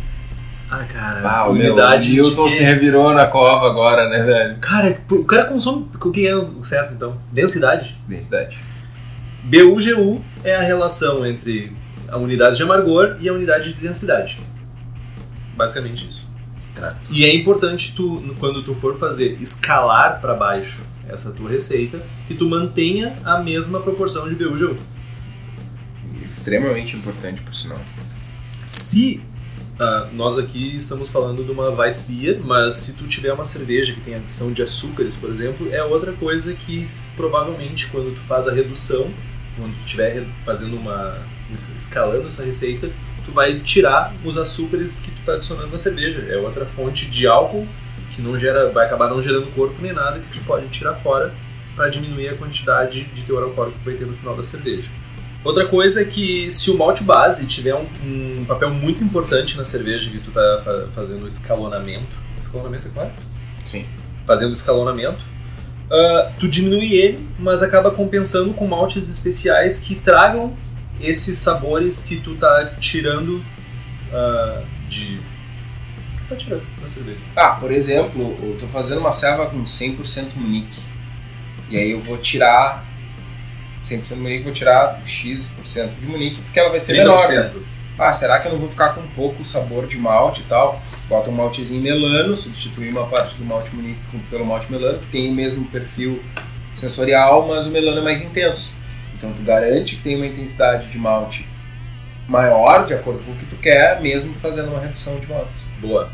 Ah, 0.70 0.84
cara, 0.84 1.22
Ah, 1.28 1.48
o 1.48 1.54
meu, 1.54 1.74
unidades 1.74 2.14
Newton 2.14 2.46
de 2.46 2.52
se 2.54 2.64
revirou 2.64 3.14
na 3.14 3.26
cova 3.26 3.68
agora, 3.68 4.08
né, 4.10 4.24
velho? 4.24 4.58
Cara, 4.60 5.00
o 5.12 5.26
cara 5.26 5.46
consome. 5.46 5.88
O 6.00 6.12
que 6.12 6.28
é 6.28 6.36
o 6.36 6.64
certo 6.64 6.94
então? 6.94 7.18
Densidade. 7.32 8.00
Densidade. 8.08 8.58
BU-GU 9.44 10.24
é 10.44 10.56
a 10.56 10.62
relação 10.62 11.26
entre 11.26 11.76
a 12.08 12.18
unidade 12.18 12.58
de 12.58 12.64
amargor 12.64 13.16
e 13.20 13.30
a 13.30 13.34
unidade 13.34 13.74
de 13.74 13.82
densidade. 13.82 14.40
Basicamente 15.56 16.08
isso. 16.08 16.28
E 17.10 17.26
é 17.26 17.36
importante 17.36 17.94
tu, 17.96 18.24
quando 18.40 18.64
tu 18.64 18.74
for 18.74 18.96
fazer 18.96 19.38
escalar 19.42 20.22
para 20.22 20.34
baixo 20.34 20.82
essa 21.10 21.32
tua 21.32 21.50
receita, 21.50 22.02
que 22.28 22.34
tu 22.34 22.48
mantenha 22.48 23.18
a 23.24 23.40
mesma 23.40 23.80
proporção 23.80 24.28
de 24.30 24.36
BU-GU. 24.36 24.78
Extremamente 26.24 26.96
importante, 26.96 27.42
por 27.42 27.54
sinal. 27.56 27.80
Se 28.66 29.22
ah, 29.80 30.10
nós 30.12 30.38
aqui 30.38 30.76
estamos 30.76 31.10
falando 31.10 31.42
de 31.42 31.52
uma 31.52 31.70
Weizbier, 31.70 32.42
mas 32.44 32.74
se 32.74 32.98
tu 32.98 33.08
tiver 33.08 33.32
uma 33.32 33.46
cerveja 33.46 33.94
que 33.94 34.02
tem 34.02 34.14
adição 34.14 34.52
de 34.52 34.62
açúcares, 34.62 35.16
por 35.16 35.30
exemplo, 35.30 35.70
é 35.72 35.82
outra 35.82 36.12
coisa 36.12 36.54
que 36.54 36.84
provavelmente 37.16 37.88
quando 37.88 38.14
tu 38.14 38.20
faz 38.20 38.46
a 38.46 38.52
redução, 38.52 39.10
quando 39.56 39.74
tu 39.76 39.86
estiver 39.86 40.26
fazendo 40.44 40.76
uma 40.76 41.18
escalando 41.76 42.26
essa 42.26 42.44
receita, 42.44 42.92
tu 43.26 43.32
vai 43.32 43.58
tirar 43.60 44.14
os 44.26 44.38
açúcares 44.38 45.00
que 45.00 45.12
tu 45.12 45.20
está 45.22 45.34
adicionando 45.36 45.70
na 45.70 45.78
cerveja. 45.78 46.28
É 46.30 46.38
outra 46.38 46.66
fonte 46.66 47.10
de 47.10 47.26
álcool 47.26 47.66
que 48.20 48.28
não 48.28 48.38
gera, 48.38 48.70
vai 48.70 48.86
acabar 48.86 49.10
não 49.10 49.22
gerando 49.22 49.48
corpo 49.56 49.76
nem 49.82 49.94
nada 49.94 50.20
que 50.20 50.38
tu 50.38 50.44
pode 50.46 50.68
tirar 50.68 50.94
fora 50.96 51.34
para 51.76 51.88
diminuir 51.88 52.28
a 52.30 52.36
quantidade 52.36 53.06
de 53.06 53.22
teor 53.24 53.44
alcoólico 53.44 53.80
que 53.80 53.86
vai 53.86 53.94
ter 53.94 54.06
no 54.06 54.14
final 54.14 54.36
da 54.36 54.44
cerveja. 54.44 54.90
Outra 55.44 55.66
coisa 55.68 56.02
é 56.02 56.06
que 56.06 56.52
se 56.52 56.70
o 56.70 56.78
malte 56.78 57.02
base 57.02 57.48
tiver 57.48 57.74
um, 57.74 57.88
um 58.04 58.46
papel 58.46 58.70
muito 58.72 59.02
importante 59.02 59.56
na 59.56 59.64
cerveja 59.64 60.12
que 60.12 60.20
tu 60.20 60.32
tá 60.32 60.62
fa- 60.64 60.88
fazendo 60.94 61.26
escalonamento, 61.26 62.18
escalonamento 62.38 62.90
é 62.90 62.92
claro? 62.92 63.12
Sim. 63.66 63.86
Fazendo 64.26 64.52
escalonamento, 64.52 65.24
ah, 65.90 66.32
tu 66.38 66.48
diminui 66.50 66.94
ele, 66.94 67.26
mas 67.40 67.64
acaba 67.64 67.90
compensando 67.90 68.54
com 68.54 68.68
maltes 68.68 69.10
especiais 69.10 69.80
que 69.80 69.96
tragam 69.96 70.58
esses 71.00 71.38
sabores 71.38 72.04
que 72.04 72.18
tu 72.18 72.36
tá 72.36 72.74
tirando 72.82 73.42
ah, 74.12 74.62
de... 74.90 75.22
Tá 76.30 76.36
tirando 76.36 76.64
da 76.80 76.88
cerveja. 76.88 77.18
Ah, 77.36 77.50
por 77.52 77.72
exemplo, 77.72 78.38
eu 78.42 78.56
tô 78.60 78.68
fazendo 78.68 79.00
uma 79.00 79.12
serva 79.12 79.48
com 79.48 79.64
100% 79.64 80.36
Munique. 80.36 80.80
E 81.70 81.78
aí 81.78 81.92
eu 81.92 82.00
vou 82.00 82.18
tirar 82.18 82.86
100% 83.84 84.16
Munique, 84.18 84.44
vou 84.44 84.54
tirar 84.54 85.02
X% 85.06 85.90
de 86.00 86.06
Munique, 86.06 86.40
porque 86.44 86.60
ela 86.60 86.70
vai 86.70 86.80
ser 86.80 86.94
menor. 86.94 87.28
né? 87.30 87.52
Ah, 87.98 88.14
será 88.14 88.40
que 88.40 88.48
eu 88.48 88.54
não 88.54 88.60
vou 88.60 88.70
ficar 88.70 88.90
com 88.90 89.02
pouco 89.10 89.44
sabor 89.44 89.86
de 89.88 89.98
malte 89.98 90.42
e 90.42 90.44
tal? 90.46 90.82
Bota 91.10 91.30
um 91.30 91.34
maltezinho 91.34 91.82
melano, 91.82 92.36
substituir 92.36 92.92
uma 92.92 93.08
parte 93.08 93.36
do 93.36 93.44
malte 93.44 93.76
Munique 93.76 94.00
pelo 94.30 94.46
malte 94.46 94.72
melano, 94.72 95.00
que 95.00 95.08
tem 95.08 95.30
o 95.30 95.34
mesmo 95.34 95.66
perfil 95.66 96.24
sensorial, 96.78 97.46
mas 97.48 97.66
o 97.66 97.70
melano 97.70 98.00
é 98.00 98.04
mais 98.04 98.22
intenso. 98.22 98.72
Então 99.18 99.34
tu 99.34 99.42
garante 99.44 99.98
que 99.98 100.04
tem 100.04 100.16
uma 100.16 100.28
intensidade 100.28 100.88
de 100.88 100.98
malte 100.98 101.46
maior, 102.28 102.86
de 102.86 102.94
acordo 102.94 103.22
com 103.26 103.32
o 103.32 103.36
que 103.36 103.46
tu 103.48 103.56
quer, 103.58 104.00
mesmo 104.02 104.34
fazendo 104.36 104.70
uma 104.70 104.80
redução 104.80 105.20
de 105.20 105.28
maltes. 105.28 105.62
Boa. 105.82 106.10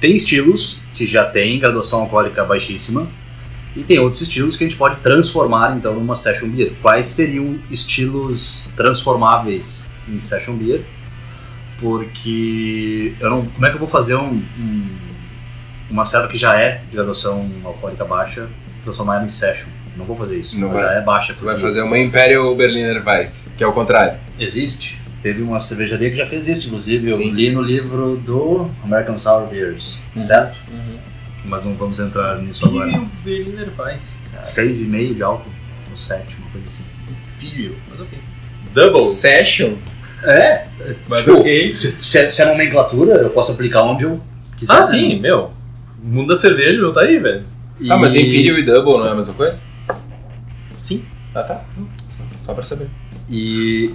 Tem 0.00 0.14
estilos 0.14 0.80
que 0.94 1.04
já 1.06 1.24
tem 1.24 1.58
graduação 1.58 2.00
alcoólica 2.02 2.44
baixíssima 2.44 3.06
e 3.76 3.82
tem 3.82 3.98
outros 3.98 4.22
estilos 4.22 4.56
que 4.56 4.64
a 4.64 4.68
gente 4.68 4.78
pode 4.78 4.96
transformar 4.96 5.76
então 5.76 5.94
numa 5.94 6.16
session 6.16 6.48
beer. 6.48 6.72
Quais 6.82 7.06
seriam 7.06 7.58
estilos 7.70 8.68
transformáveis 8.76 9.88
em 10.08 10.20
session 10.20 10.54
beer? 10.54 10.84
Porque 11.80 13.14
eu 13.20 13.30
não, 13.30 13.46
como 13.46 13.66
é 13.66 13.70
que 13.70 13.76
eu 13.76 13.80
vou 13.80 13.88
fazer 13.88 14.16
um, 14.16 14.34
um- 14.58 14.98
uma 15.90 16.04
serva 16.04 16.28
que 16.28 16.36
já 16.36 16.54
é 16.60 16.82
de 16.90 16.96
graduação 16.96 17.48
alcoólica 17.64 18.04
baixa 18.04 18.48
transformar 18.82 19.16
ela 19.16 19.24
em 19.24 19.28
session? 19.28 19.68
Não 19.96 20.04
vou 20.04 20.14
fazer 20.16 20.38
isso. 20.38 20.58
Não 20.58 20.68
vai. 20.70 20.82
já 20.82 20.92
é 20.92 21.00
baixa. 21.00 21.34
Tu 21.34 21.44
vai 21.44 21.58
fazer 21.58 21.82
uma 21.82 21.98
Imperial 21.98 22.54
Berliner 22.54 23.02
Weiss, 23.06 23.50
que 23.56 23.64
é 23.64 23.66
o 23.66 23.72
contrário. 23.72 24.18
Existe. 24.38 24.97
Teve 25.22 25.42
uma 25.42 25.58
cervejaria 25.58 26.10
que 26.10 26.16
já 26.16 26.26
fez 26.26 26.46
isso, 26.46 26.68
inclusive. 26.68 27.10
Eu 27.10 27.16
Sim. 27.16 27.30
li 27.32 27.50
no 27.50 27.60
livro 27.60 28.16
do 28.16 28.70
American 28.84 29.18
Sour 29.18 29.48
Beers, 29.48 29.98
Uhum. 30.14 30.24
certo? 30.24 30.56
Mas 31.44 31.64
não 31.64 31.74
vamos 31.74 31.98
entrar 31.98 32.38
nisso 32.42 32.66
agora. 32.66 32.90
E 32.90 32.96
o 32.98 33.04
Berliner 33.24 33.68
Weiss, 33.78 34.16
cara. 34.30 34.44
6,5 34.44 35.14
de 35.14 35.22
álcool, 35.22 35.50
ou 35.90 35.96
7, 35.96 36.36
uma 36.38 36.50
coisa 36.50 36.68
assim. 36.68 36.84
Imperial, 37.40 37.74
mas 37.90 38.00
ok. 38.00 38.18
Double. 38.74 39.00
Session? 39.00 39.74
É, 40.24 40.66
Mas 41.08 41.24
Tipo, 41.24 41.38
ok. 41.38 41.74
se, 41.74 42.04
se 42.04 42.18
é, 42.18 42.30
se 42.30 42.42
é 42.42 42.46
nomenclatura, 42.46 43.14
eu 43.14 43.30
posso 43.30 43.52
aplicar 43.52 43.82
onde 43.84 44.04
eu 44.04 44.20
quiser. 44.56 44.72
Ah, 44.72 44.76
né? 44.78 44.82
sim, 44.82 45.20
meu. 45.20 45.52
O 46.02 46.06
mundo 46.06 46.28
da 46.28 46.36
cerveja, 46.36 46.78
meu, 46.80 46.92
tá 46.92 47.02
aí, 47.02 47.18
velho. 47.18 47.44
E... 47.80 47.90
Ah, 47.90 47.96
mas 47.96 48.14
Imperial 48.16 48.58
e 48.58 48.64
Double 48.64 48.98
não 48.98 49.06
é 49.06 49.10
a 49.10 49.14
mesma 49.14 49.34
coisa? 49.34 49.60
Sim. 50.74 51.04
Ah, 51.34 51.42
tá. 51.44 51.64
Só 52.44 52.52
pra 52.52 52.64
saber. 52.64 52.88
E 53.30 53.92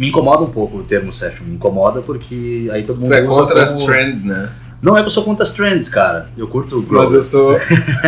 Me 0.00 0.08
incomoda 0.08 0.42
um 0.42 0.50
pouco 0.50 0.78
o 0.78 0.82
termo 0.82 1.12
session. 1.12 1.44
Me 1.44 1.54
incomoda 1.56 2.00
porque 2.00 2.70
aí 2.72 2.84
todo 2.84 2.96
mundo 2.98 3.08
Tu 3.10 3.14
é 3.14 3.22
contra 3.22 3.62
as 3.62 3.70
como- 3.72 3.84
trends, 3.84 4.24
né? 4.24 4.48
Não 4.80 4.96
é 4.96 5.00
que 5.00 5.06
eu 5.06 5.10
sou 5.10 5.22
contra 5.24 5.44
as 5.44 5.52
trends, 5.52 5.90
cara. 5.90 6.30
Eu 6.38 6.48
curto 6.48 6.82
Mas 6.88 7.12
eu 7.12 7.20
sou. 7.20 7.54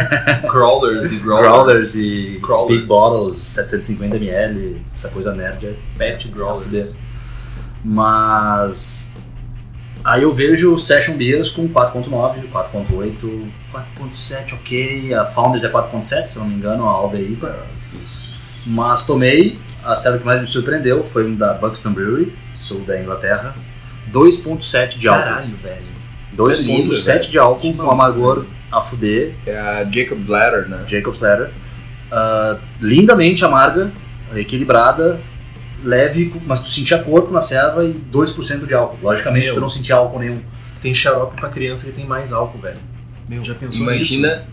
Crawlers 0.50 1.12
e 1.12 1.16
growlers. 1.16 1.46
growlers 1.46 1.94
e 1.96 2.40
Crawlers. 2.42 2.78
big 2.80 2.88
bottles, 2.88 3.38
750ml, 3.40 4.76
essa 4.90 5.10
coisa 5.10 5.34
nerd 5.34 5.66
é 5.66 5.74
Pet 5.98 6.28
growlers. 6.28 6.96
Mas 7.84 9.12
aí 10.02 10.22
eu 10.22 10.32
vejo 10.32 10.78
Session 10.78 11.14
Beers 11.14 11.50
com 11.50 11.68
4.9, 11.68 12.48
4.8, 12.50 13.50
4.7, 14.00 14.54
ok. 14.54 15.12
A 15.12 15.26
Founders 15.26 15.64
é 15.64 15.68
4.7, 15.68 16.26
se 16.26 16.36
eu 16.38 16.42
não 16.42 16.48
me 16.48 16.56
engano, 16.56 16.86
a 16.88 16.90
Aldeípa. 16.92 17.54
Mas 18.64 19.06
tomei, 19.06 19.58
a 19.84 19.96
cerveja 19.96 20.20
que 20.20 20.26
mais 20.26 20.40
me 20.40 20.46
surpreendeu 20.46 21.04
foi 21.04 21.26
um 21.26 21.34
da 21.34 21.54
Buxton 21.54 21.92
Brewery, 21.92 22.32
sul 22.54 22.80
da 22.80 23.00
Inglaterra, 23.00 23.54
2.7 24.12 24.98
de 24.98 25.08
álcool. 25.08 25.22
Caralho, 25.22 25.56
velho. 25.56 25.92
Isso 26.38 26.62
é 26.62 26.64
lindo, 26.64 26.94
2.7 26.94 27.04
velho. 27.04 27.30
de 27.30 27.38
álcool 27.38 27.74
com 27.74 27.90
amargor 27.90 28.46
a 28.70 28.80
fuder, 28.80 29.34
É 29.46 29.58
a 29.58 29.84
Jacob's 29.84 30.28
Ladder, 30.28 30.68
né? 30.68 30.84
Jacob's 30.88 31.20
Ladder. 31.20 31.50
Ah, 32.10 32.58
lindamente 32.80 33.44
amarga, 33.44 33.90
equilibrada, 34.34 35.20
leve, 35.82 36.32
mas 36.46 36.60
tu 36.60 36.68
sentia 36.68 36.98
corpo 37.02 37.30
na 37.32 37.40
serva 37.40 37.84
e 37.84 37.92
2% 37.92 38.66
de 38.66 38.74
álcool. 38.74 38.98
Logicamente 39.02 39.46
Meu. 39.46 39.54
tu 39.54 39.60
não 39.60 39.68
sentia 39.68 39.96
álcool 39.96 40.18
nenhum. 40.18 40.40
Tem 40.80 40.92
xarope 40.92 41.36
pra 41.36 41.48
criança 41.48 41.86
que 41.86 41.92
tem 41.92 42.06
mais 42.06 42.32
álcool, 42.32 42.58
velho. 42.58 42.78
Meu, 43.28 43.44
Já 43.44 43.54
pensou 43.54 43.82
Imagina. 43.82 44.44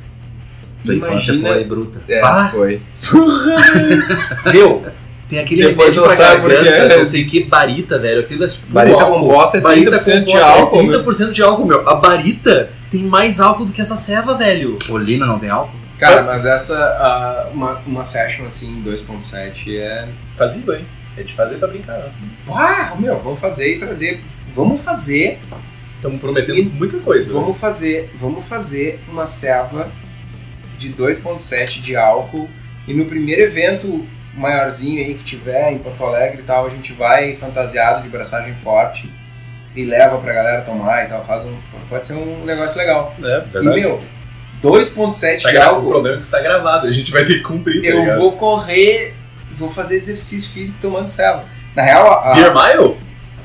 Tua 0.83 0.95
infância 0.95 1.31
Imagina. 1.33 1.49
foi 1.53 1.63
bruta. 1.65 2.01
É, 2.07 2.21
Ah. 2.21 2.49
foi. 2.51 2.81
Meu, 4.51 4.83
tem 5.27 5.39
aquele 5.39 5.63
Depois 5.63 5.89
remédio 5.95 6.01
não 6.01 6.07
pra 6.07 6.15
sabe 6.15 6.41
por 6.41 6.51
garganta, 6.51 6.89
quê. 6.89 6.97
não 6.97 7.05
sei 7.05 7.23
o 7.23 7.27
que, 7.27 7.43
barita, 7.43 7.99
velho. 7.99 8.21
Aquilo 8.21 8.43
é 8.43 8.47
puro 8.47 8.61
Barita 8.69 9.01
álcool. 9.03 9.19
composta 9.27 9.57
é 9.57 9.61
Barita 9.61 9.91
30% 9.97 10.23
de 10.25 10.37
álcool, 10.37 10.79
É 10.79 10.83
meu. 10.83 11.03
30% 11.03 11.31
de 11.31 11.43
álcool, 11.43 11.65
meu. 11.65 11.87
A 11.89 11.95
barita 11.95 12.69
tem 12.89 13.03
mais 13.03 13.39
álcool 13.39 13.65
do 13.65 13.71
que 13.73 13.81
essa 13.81 13.95
ceva, 13.95 14.35
velho. 14.35 14.77
Olina 14.89 15.25
não 15.25 15.37
tem 15.39 15.49
álcool? 15.49 15.77
Cara, 15.99 16.23
mas 16.23 16.45
essa, 16.45 16.77
ah, 16.77 17.49
uma, 17.53 17.81
uma 17.85 18.05
session 18.05 18.45
assim, 18.45 18.81
2.7 18.85 19.77
é. 19.77 20.07
Fazia, 20.37 20.61
hein? 20.77 20.85
É 21.17 21.23
de 21.23 21.33
fazer 21.33 21.55
pra 21.55 21.67
brincar, 21.67 21.97
né? 21.97 22.09
Ah, 22.47 22.93
meu, 22.97 23.19
vamos 23.19 23.39
fazer 23.39 23.75
e 23.75 23.79
trazer. 23.79 24.21
Vamos 24.55 24.81
fazer, 24.81 25.39
Estamos 25.97 26.21
prometendo 26.21 26.57
E- 26.57 26.63
muita 26.63 26.97
coisa. 26.99 27.27
né? 27.27 27.37
vamos 27.37 27.57
fazer, 27.57 28.09
vamos 28.17 28.45
fazer 28.45 29.01
uma 29.11 29.25
serva 29.25 29.89
de 30.79 30.93
2.7 30.93 31.81
de 31.81 31.95
álcool 31.95 32.49
e 32.87 32.93
no 32.93 33.05
primeiro 33.05 33.41
evento 33.43 34.05
maiorzinho 34.33 35.05
aí 35.05 35.15
que 35.15 35.23
tiver 35.23 35.71
em 35.71 35.79
Porto 35.79 36.03
Alegre 36.03 36.39
e 36.39 36.43
tal, 36.43 36.65
a 36.65 36.69
gente 36.69 36.93
vai 36.93 37.35
fantasiado 37.35 38.01
de 38.01 38.09
braçagem 38.09 38.55
forte 38.55 39.11
e 39.75 39.83
leva 39.83 40.17
pra 40.17 40.33
galera 40.33 40.61
tomar 40.61 41.05
e 41.05 41.07
tal, 41.09 41.23
faz 41.23 41.43
um, 41.43 41.55
pode 41.89 42.07
ser 42.07 42.13
um 42.13 42.45
negócio 42.45 42.77
legal. 42.77 43.13
É, 43.21 43.43
E 43.61 43.65
meu, 43.65 43.99
2.7 44.63 45.41
Tá 45.41 45.49
de 45.49 45.55
gra... 45.55 45.71
O 45.71 45.75
álcool, 45.75 45.89
problema 45.89 46.15
é 46.15 46.17
que 46.17 46.23
isso 46.23 46.31
tá 46.31 46.41
gravado, 46.41 46.87
a 46.87 46.91
gente 46.91 47.11
vai 47.11 47.23
ter 47.25 47.35
que 47.35 47.41
cumprir, 47.41 47.81
tá 47.81 47.87
eu 47.89 47.99
ligado? 47.99 48.19
vou 48.19 48.31
correr, 48.33 49.13
vou 49.57 49.69
fazer 49.69 49.97
exercício 49.97 50.51
físico 50.51 50.77
tomando 50.81 51.07
ceva. 51.07 51.43
Na 51.75 51.83
real, 51.83 52.11
a, 52.11 52.33
Beer 52.33 52.53
Mile? 52.53 52.97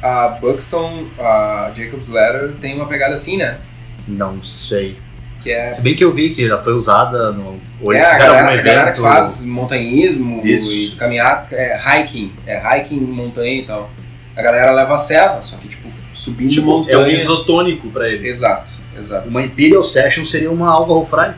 a 0.03 0.29
Buxton, 0.29 1.07
a 1.19 1.73
Jacob's 1.75 2.09
Ladder 2.09 2.53
tem 2.61 2.77
uma 2.77 2.87
pegada 2.87 3.15
assim, 3.15 3.37
né? 3.37 3.59
Não 4.07 4.43
sei. 4.43 4.99
Que 5.45 5.53
é 5.53 5.71
Se 5.71 5.83
bem 5.83 5.95
que 5.95 6.03
eu 6.03 6.11
vi 6.13 6.31
que 6.35 6.49
já 6.49 6.59
foi 6.59 6.73
usada 6.73 7.31
no. 7.31 7.61
Ou 7.83 7.93
é, 7.93 7.97
eles 7.99 8.09
a 8.09 8.11
fizeram 8.13 8.33
galera, 8.35 8.49
algum 8.49 8.61
a 8.61 8.63
galera 8.65 8.93
que 8.93 8.99
evento. 9.01 9.13
faz 9.15 9.45
montanhismo 9.45 10.41
Isso. 10.45 10.73
e 10.73 10.91
caminhar, 10.97 11.47
é, 11.53 11.77
hiking, 11.79 12.33
é 12.47 12.57
hiking 12.81 12.97
em 12.97 13.01
montanha 13.01 13.61
e 13.61 13.63
tal. 13.65 13.91
A 14.37 14.43
galera 14.43 14.73
leva 14.73 14.95
a 14.95 14.99
serva, 14.99 15.41
só 15.43 15.57
que 15.59 15.69
tipo, 15.69 15.87
subindo 16.15 16.51
Tipo, 16.51 16.67
montanha. 16.67 16.97
é 16.97 16.99
um 16.99 17.07
isotônico 17.09 17.89
pra 17.91 18.09
eles. 18.09 18.29
Exato, 18.31 18.73
exato. 18.99 19.29
Uma 19.29 19.43
Imperial 19.43 19.85
Session 19.85 20.25
seria 20.25 20.51
uma 20.51 20.71
Alcohol 20.71 21.07
Fry. 21.07 21.35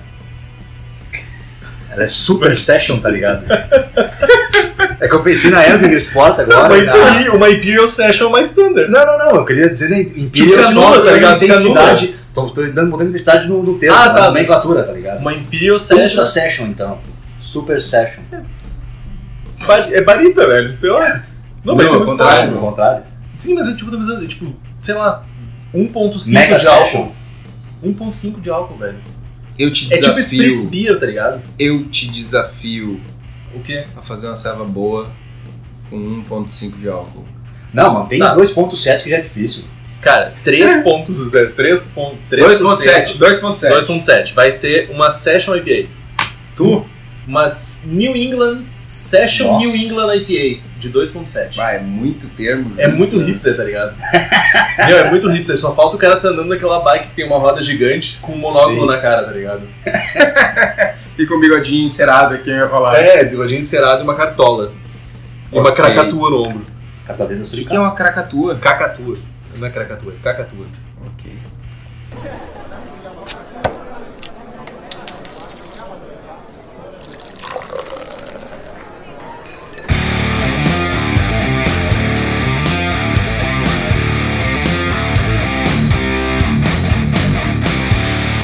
Ela 1.91 2.05
é 2.05 2.07
super 2.07 2.57
session, 2.57 2.99
tá 3.01 3.09
ligado? 3.11 3.45
É 4.99 5.07
que 5.09 5.15
eu 5.15 5.23
pensei 5.23 5.51
na 5.51 5.63
Elder 5.69 5.93
Sport 5.99 6.39
agora. 6.41 6.73
Uma, 6.75 6.83
na- 6.83 6.99
Imperial, 7.11 7.37
uma 7.37 7.51
Imperial 7.51 7.87
Session 7.87 8.31
mais 8.31 8.49
standard. 8.49 8.91
Não, 8.91 9.05
não, 9.05 9.19
não. 9.19 9.37
Eu 9.37 9.45
queria 9.45 9.69
dizer 9.69 9.91
na 9.91 9.99
Imperial 10.01 10.31
Tipo, 10.31 10.49
se 10.49 10.59
anula, 10.63 10.87
só 10.87 10.93
tá 10.93 10.99
dando 11.05 11.15
ligado? 11.17 11.39
Se 11.39 11.45
intensidade. 11.45 12.17
Tô, 12.37 12.51
tô 12.51 12.67
dando, 12.71 12.91
botando 12.91 13.09
intensidade 13.09 13.49
no, 13.49 13.63
no 13.63 13.79
termo, 13.79 13.97
Ah, 13.97 14.09
na 14.09 14.15
tá. 14.15 14.27
nomenclatura, 14.27 14.83
tá 14.85 14.93
ligado? 14.93 15.21
Uma 15.21 15.33
Imperial 15.33 15.79
Session 15.79 16.03
Ultra 16.05 16.27
Session, 16.27 16.67
então. 16.67 16.99
Super 17.41 17.81
Session. 17.81 18.21
ba- 19.67 19.89
é 19.91 20.03
barita, 20.03 20.47
velho. 20.47 20.77
Sei 20.77 20.91
lá. 20.91 21.25
Não, 21.65 21.75
Não, 21.75 21.77
barita 21.77 21.97
é 21.97 22.05
contrário. 22.07 22.55
Ao 22.55 22.61
contrário. 22.61 23.05
Sim, 23.35 23.55
mas 23.55 23.67
eu 23.69 23.77
tipo, 23.77 23.91
pensando, 23.91 24.27
tipo, 24.29 24.55
sei 24.81 24.95
lá, 24.95 25.25
1.5 25.75 26.33
Mega 26.35 26.57
de 26.57 26.63
Session. 26.63 27.01
álcool. 27.01 27.13
1.5 27.83 28.41
de 28.41 28.51
álcool, 28.51 28.77
velho. 28.77 28.99
Eu 29.59 29.73
te 29.73 29.87
É 29.87 29.97
tipo 29.97 30.15
desafio, 30.15 30.43
Spritz 30.43 30.65
Beer, 30.69 31.01
tá 31.01 31.07
ligado? 31.07 31.41
eu 31.59 31.85
te 31.89 32.11
desafio 32.11 33.01
O 33.55 33.61
quê? 33.61 33.87
a 33.97 34.03
fazer 34.03 34.27
uma 34.27 34.37
serva 34.37 34.65
boa 34.67 35.11
com 35.89 35.97
1.5 36.29 36.79
de 36.79 36.89
álcool. 36.89 37.25
Não, 37.73 37.95
mantém 37.95 38.19
Tá. 38.19 38.35
2.7 38.37 39.03
que 39.05 39.11
já 39.11 39.17
é 39.17 39.21
difícil. 39.23 39.65
Cara, 40.01 40.35
3.0, 40.45 41.55
3.3%. 41.55 42.17
2.7, 42.31 43.19
2.7. 43.19 43.87
2.7. 43.87 44.35
Vai 44.35 44.51
ser 44.51 44.91
uma 44.91 45.11
Session 45.13 45.57
IPA. 45.57 45.89
Tu? 46.57 46.87
Uma 47.27 47.53
New 47.87 48.15
England 48.17 48.63
Session 48.87 49.53
Nossa. 49.53 49.67
New 49.67 49.75
England 49.75 50.15
IPA 50.15 50.63
de 50.79 50.91
2.7. 50.93 51.57
Vai, 51.57 51.77
é 51.77 51.81
muito 51.81 52.29
termo. 52.37 52.73
É 52.79 52.87
muito 52.87 53.19
hipster, 53.19 53.57
tá 53.57 53.65
ligado? 53.65 53.97
Meu, 54.87 54.99
é 54.99 55.11
muito 55.11 55.29
hipster. 55.29 55.57
Só 55.57 55.75
falta 55.75 55.97
o 55.97 55.99
cara 55.99 56.17
tá 56.17 56.29
andando 56.29 56.49
naquela 56.49 56.81
bike 56.81 57.09
que 57.09 57.15
tem 57.15 57.27
uma 57.27 57.39
roda 57.39 57.61
gigante 57.61 58.19
com 58.23 58.33
um 58.33 58.39
monóculo 58.39 58.83
Sim. 58.83 58.87
na 58.87 58.99
cara, 58.99 59.25
tá 59.25 59.33
ligado? 59.33 59.63
E 61.19 61.25
com 61.25 61.37
o 61.37 61.41
bigodinho 61.41 61.87
encerado 61.87 62.35
aqui, 62.35 62.51
eu 62.51 62.57
ia 62.57 62.69
falar. 62.69 62.99
É, 62.99 63.25
bigodinho 63.25 63.61
encerado 63.61 64.01
e 64.01 64.03
uma 64.03 64.15
cartola. 64.15 64.73
E 65.51 65.59
uma 65.59 65.71
Ok. 65.71 65.83
kracatua 65.83 66.31
no 66.31 66.43
ombro. 66.43 66.67
Tá 67.07 67.25
vendo 67.25 67.43
O 67.43 67.51
que 67.51 67.75
é 67.75 67.79
uma 67.79 67.95
cracatua? 67.95 68.57
Cacatua. 68.57 69.17
Não 69.59 69.69
é 69.69 69.71
kracatua, 69.71 70.13
é. 70.13 70.17
Ok. 71.07 71.33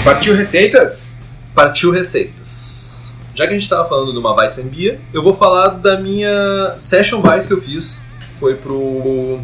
Partiu 0.05 0.35
receitas? 0.35 1.21
Partiu 1.55 1.91
receitas. 1.93 3.13
Já 3.35 3.47
que 3.47 3.51
a 3.51 3.59
gente 3.59 3.69
tava 3.69 3.89
falando 3.89 4.13
de 4.13 4.19
uma 4.19 4.35
Weizenbier, 4.35 4.99
eu 5.13 5.23
vou 5.23 5.33
falar 5.33 5.69
da 5.69 6.01
minha 6.01 6.75
Session 6.79 7.21
Weiss 7.21 7.47
que 7.47 7.53
eu 7.53 7.61
fiz. 7.61 8.05
Foi 8.37 8.57
pro 8.57 9.41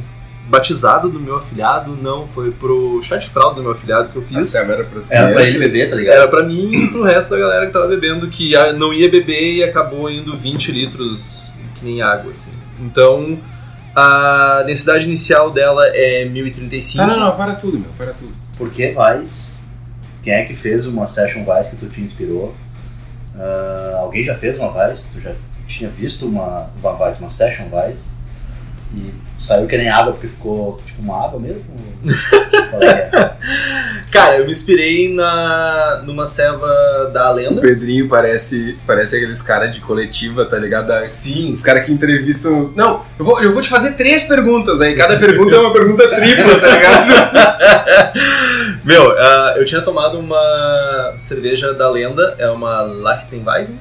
batizado 0.48 1.08
do 1.11 1.20
meu 1.20 1.37
afilhado, 1.37 1.96
não, 2.00 2.26
foi 2.26 2.50
pro 2.50 3.00
chá 3.02 3.16
de 3.18 3.28
fralda 3.28 3.56
do 3.56 3.62
meu 3.62 3.72
afilhado 3.72 4.08
que 4.08 4.16
eu 4.16 4.22
A 4.22 4.24
fiz. 4.24 4.48
serva 4.48 4.72
era 4.72 4.84
pras 4.84 5.11
Era 5.11 5.32
pra 5.32 5.46
ele 5.46 5.58
beber, 5.58 5.90
tá 5.90 5.96
ligado? 5.96 6.14
Era 6.16 6.28
pra 6.28 6.42
mim 6.42 6.84
e 6.84 6.88
pro 6.88 7.02
resto 7.02 7.30
da 7.30 7.38
galera 7.38 7.66
que 7.66 7.72
tava 7.72 7.87
bebendo, 7.87 8.28
que 8.28 8.52
não 8.76 8.92
ia 8.92 9.11
beber 9.11 9.56
e 9.56 9.62
acabou 9.62 10.11
indo 10.11 10.37
20 10.37 10.72
litros 10.72 11.54
que 11.74 11.84
nem 11.84 12.00
água, 12.02 12.32
assim. 12.32 12.50
Então, 12.80 13.38
a 13.94 14.62
densidade 14.66 15.04
inicial 15.04 15.50
dela 15.50 15.87
é 15.88 16.24
1035. 16.24 17.02
Ah, 17.02 17.06
não, 17.06 17.20
não, 17.20 17.37
para 17.37 17.54
tudo, 17.54 17.78
meu, 17.78 17.90
para 17.96 18.12
tudo. 18.12 18.32
Por 18.56 18.70
que 18.70 18.94
Vice? 18.94 19.68
Quem 20.22 20.32
é 20.32 20.44
que 20.44 20.54
fez 20.54 20.87
uma 20.87 21.06
Session 21.06 21.44
Vice 21.44 21.70
que 21.70 21.76
tu 21.76 21.87
te 21.87 22.00
inspirou? 22.00 22.54
Ah, 23.38 23.98
alguém 24.00 24.24
já 24.24 24.34
fez 24.34 24.58
uma 24.58 24.72
Vice? 24.88 25.08
Tu 25.12 25.20
já 25.20 25.32
tinha 25.66 25.90
visto 25.90 26.26
uma, 26.26 26.70
uma 26.82 26.92
Vice, 27.06 27.20
uma 27.20 27.28
Session 27.28 27.66
Vice? 27.66 28.18
E 28.94 29.12
saiu 29.38 29.66
que 29.66 29.77
nem 29.77 29.88
água 29.88 30.12
porque 30.12 30.29
ficou 30.29 30.81
tipo 30.85 31.01
uma 31.01 31.24
água 31.24 31.38
mesmo? 31.38 31.62
Cara, 34.11 34.38
eu 34.38 34.46
me 34.46 34.51
inspirei 34.51 35.14
na, 35.14 36.03
numa 36.05 36.26
ceva 36.26 36.66
da 37.12 37.30
O 37.30 37.34
lenda. 37.34 37.61
Pedrinho 37.61 38.09
parece, 38.09 38.76
parece 38.86 39.16
aqueles 39.16 39.41
caras 39.43 39.72
de 39.72 39.80
coletiva, 39.80 40.45
tá 40.45 40.59
ligado? 40.59 40.93
Sim, 41.07 41.53
Os 41.53 41.62
caras 41.62 41.84
que 41.84 41.93
entrevistam. 41.93 42.72
Não, 42.74 43.05
eu 43.18 43.24
vou, 43.24 43.43
eu 43.43 43.53
vou 43.53 43.62
te 43.62 43.68
fazer 43.68 43.93
três 43.93 44.24
perguntas 44.24 44.80
aí. 44.80 44.97
Cada 44.97 45.16
pergunta 45.18 45.55
é 45.55 45.59
uma 45.59 45.72
pergunta 45.72 46.09
tripla, 46.09 46.59
tá 46.59 46.68
ligado? 46.68 47.09
Meu, 48.84 49.12
ah, 49.18 49.55
eu 49.57 49.64
tinha 49.64 49.82
tomado 49.82 50.18
uma 50.18 51.12
cerveja 51.14 51.74
da 51.74 51.91
lenda, 51.91 52.34
é 52.39 52.49
uma 52.49 52.82
Lachtenweisen, 52.82 53.78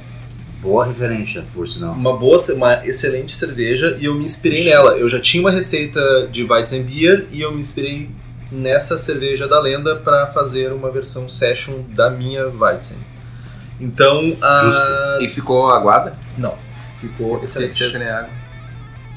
Boa 0.62 0.86
referência, 0.86 1.46
por 1.54 1.68
sinal. 1.68 1.94
uma 1.94 2.18
boa, 2.18 2.38
uma 2.54 2.86
excelente 2.88 3.32
cerveja 3.32 3.96
e 4.00 4.06
eu 4.06 4.16
me 4.16 4.24
inspirei 4.26 4.66
nela. 4.66 4.98
Eu 4.98 5.08
já 5.08 5.20
tinha 5.20 5.42
uma 5.42 5.52
receita 5.52 6.28
de 6.32 6.44
Weizenbier 6.44 7.26
e 7.32 7.42
eu 7.42 7.52
me 7.52 7.60
inspirei 7.60 8.10
nessa 8.52 8.98
cerveja 8.98 9.48
da 9.48 9.60
lenda 9.60 9.96
para 9.98 10.28
fazer 10.28 10.74
uma 10.74 10.90
versão 10.90 11.28
session 11.30 11.82
da 11.90 12.10
minha 12.10 12.48
Weizen. 12.48 12.98
Então, 13.80 14.36
a... 14.42 15.20
E 15.22 15.30
ficou 15.30 15.70
aguada? 15.70 16.14
Não, 16.38 16.56
ficou 17.00 17.38
Tem 17.38 17.42
que 17.42 17.48
ser 17.52 17.66
excelente. 17.68 18.10
água. 18.10 18.30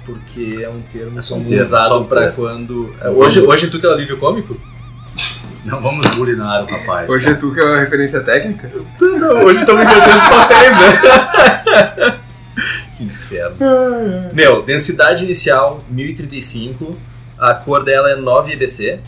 porque 0.05 0.61
é 0.62 0.68
um 0.68 0.80
termo 0.80 1.18
É 1.18 1.22
só 1.22 1.36
um 1.36 1.59
usado 1.59 2.05
termo. 2.05 2.32
quando. 2.34 2.95
Não 3.03 3.14
hoje, 3.16 3.41
hoje 3.41 3.70
tu 3.70 3.80
que 3.80 3.86
é 3.86 3.88
o 3.88 3.93
alívio 3.93 4.18
cômico? 4.18 4.61
Não 5.64 5.80
vamos 5.80 6.06
bulinar 6.16 6.64
o 6.64 6.66
rapaz. 6.66 7.11
Hoje 7.11 7.28
é 7.28 7.34
tu 7.34 7.52
que 7.52 7.61
é 7.61 7.64
a 7.64 7.80
referência 7.80 8.20
técnica? 8.20 8.70
Não, 9.00 9.44
hoje 9.44 9.61
estamos 9.61 9.82
inventando 9.84 10.18
os 10.18 10.28
papéis, 10.28 10.76
né? 10.76 12.20
que 12.96 13.04
inferno. 13.04 13.56
Meu, 14.32 14.62
densidade 14.62 15.24
inicial 15.24 15.84
1035, 15.90 16.96
a 17.38 17.54
cor 17.54 17.84
dela 17.84 18.11
é 18.11 18.16
9 18.16 18.52
EBC, 18.52 19.00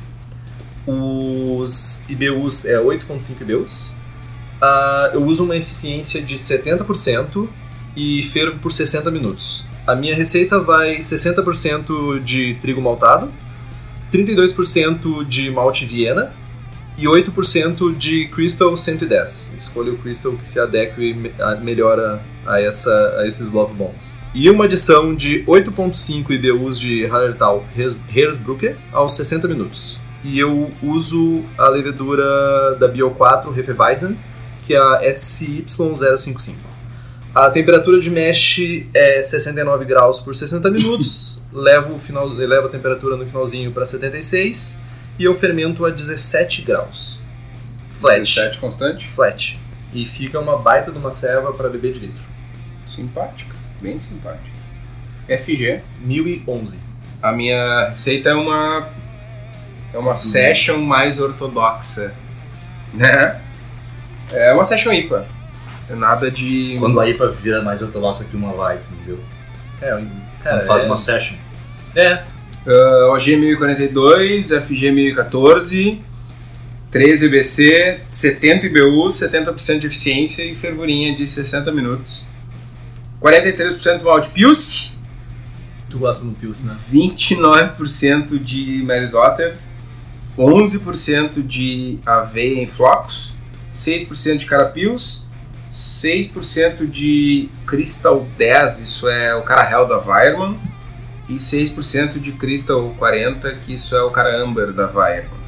os 0.86 2.04
IBUs 2.08 2.66
é 2.66 2.76
8.5 2.76 3.40
IBUs, 3.40 3.94
Ah, 4.60 5.10
eu 5.14 5.24
uso 5.24 5.44
uma 5.44 5.56
eficiência 5.56 6.20
de 6.20 6.34
70% 6.34 7.48
e 7.96 8.22
fervo 8.24 8.58
por 8.58 8.70
60 8.70 9.10
minutos. 9.10 9.64
A 9.86 9.96
minha 9.96 10.14
receita 10.14 10.60
vai 10.60 10.98
60% 10.98 12.20
de 12.22 12.54
trigo 12.60 12.80
maltado, 12.80 13.32
32% 14.12 15.24
de 15.24 15.50
malte 15.50 15.86
Viena 15.86 16.30
e 17.02 17.06
8% 17.06 17.96
de 17.96 18.26
Crystal 18.28 18.76
110. 18.76 19.54
Escolha 19.58 19.92
o 19.92 19.98
Crystal 19.98 20.32
que 20.32 20.46
se 20.46 20.60
adeque 20.60 21.12
me- 21.14 21.32
a- 21.40 21.56
melhor 21.56 21.98
a, 22.46 22.60
essa, 22.60 23.16
a 23.18 23.26
esses 23.26 23.50
Love 23.50 23.74
Bombs. 23.74 24.14
E 24.34 24.48
uma 24.48 24.64
adição 24.64 25.14
de 25.14 25.44
8.5 25.46 26.30
IBUs 26.30 26.78
de 26.78 27.04
Hallertau 27.06 27.64
Hers- 27.76 27.96
Hersbrucker 28.14 28.76
aos 28.92 29.14
60 29.14 29.46
minutos. 29.48 30.00
E 30.24 30.38
eu 30.38 30.70
uso 30.82 31.42
a 31.58 31.68
levedura 31.68 32.76
da 32.78 32.88
Bio4 32.88 33.56
Hefeweizen, 33.58 34.16
que 34.64 34.74
é 34.74 34.78
a 34.78 35.00
SY055. 35.10 36.54
A 37.34 37.50
temperatura 37.50 37.98
de 37.98 38.10
mesh 38.10 38.60
é 38.94 39.22
69 39.22 39.84
graus 39.84 40.20
por 40.20 40.34
60 40.34 40.70
minutos. 40.70 41.42
levo, 41.52 41.94
o 41.94 41.98
final, 41.98 42.26
levo 42.28 42.66
a 42.66 42.70
temperatura 42.70 43.16
no 43.16 43.26
finalzinho 43.26 43.70
para 43.72 43.84
76 43.86 44.78
e 45.18 45.24
eu 45.24 45.34
fermento 45.34 45.84
a 45.84 45.90
17 45.90 46.62
graus. 46.62 47.20
Flat. 48.00 48.18
17 48.20 48.58
constante? 48.58 49.06
Flat. 49.06 49.58
E 49.92 50.06
fica 50.06 50.40
uma 50.40 50.56
baita 50.58 50.90
de 50.90 50.98
uma 50.98 51.10
ceva 51.10 51.52
para 51.52 51.68
beber 51.68 51.92
de 51.92 52.00
litro. 52.00 52.22
Simpática, 52.84 53.54
bem 53.80 54.00
simpática. 54.00 54.50
FG. 55.28 55.82
1011. 56.00 56.78
A 57.22 57.32
minha 57.32 57.88
receita 57.88 58.30
é 58.30 58.34
uma 58.34 58.88
é 59.92 59.98
uma 59.98 60.16
session 60.16 60.78
mais 60.78 61.20
ortodoxa, 61.20 62.12
né? 62.94 63.40
É 64.32 64.52
uma 64.52 64.64
session 64.64 64.92
IPA. 64.92 65.26
É 65.90 65.94
nada 65.94 66.30
de 66.30 66.76
Quando 66.78 66.98
a 66.98 67.08
IPA 67.08 67.28
vira 67.32 67.62
mais 67.62 67.82
ortodoxa 67.82 68.24
que 68.24 68.34
uma 68.34 68.52
Weizen, 68.52 68.96
viu? 69.04 69.20
É, 69.80 69.92
eu- 69.92 70.06
cara, 70.42 70.58
Quando 70.58 70.66
faz 70.66 70.82
é... 70.82 70.86
uma 70.86 70.96
session. 70.96 71.36
É, 71.94 72.22
Uh, 72.66 73.10
OG 73.12 73.36
1042, 73.36 74.50
FG 74.50 74.90
1014, 74.92 76.00
13 76.90 77.26
EBC, 77.26 78.00
70 78.10 78.66
IBU, 78.66 79.08
70% 79.08 79.78
de 79.80 79.86
eficiência 79.86 80.44
e 80.44 80.54
fervurinha 80.54 81.14
de 81.14 81.26
60 81.26 81.72
minutos. 81.72 82.26
43% 83.20 84.02
malte 84.02 84.28
Pilsen, 84.30 84.92
tu 85.88 85.98
gosta 85.98 86.24
do 86.24 86.32
Pils, 86.32 86.62
né? 86.64 86.76
29% 86.92 88.38
de 88.38 88.82
Merisotter, 88.84 89.56
11% 90.38 91.46
de 91.46 91.98
aveia 92.04 92.62
em 92.62 92.66
flocos, 92.66 93.34
6% 93.72 94.38
de 94.38 94.46
carapios, 94.46 95.24
6% 95.72 96.86
de 96.90 97.48
Crystal 97.66 98.26
10, 98.36 98.80
isso 98.80 99.08
é 99.08 99.34
o 99.34 99.42
cara 99.42 99.70
Hell 99.70 99.86
da 99.86 99.98
Weirman, 99.98 100.58
e 101.28 101.34
6% 101.34 102.18
de 102.18 102.32
Crystal 102.32 102.94
40, 102.98 103.52
que 103.64 103.74
isso 103.74 103.94
é 103.96 104.02
o 104.02 104.10
cara 104.10 104.36
Amber 104.36 104.72
da 104.72 104.86
Weirman. 104.86 105.42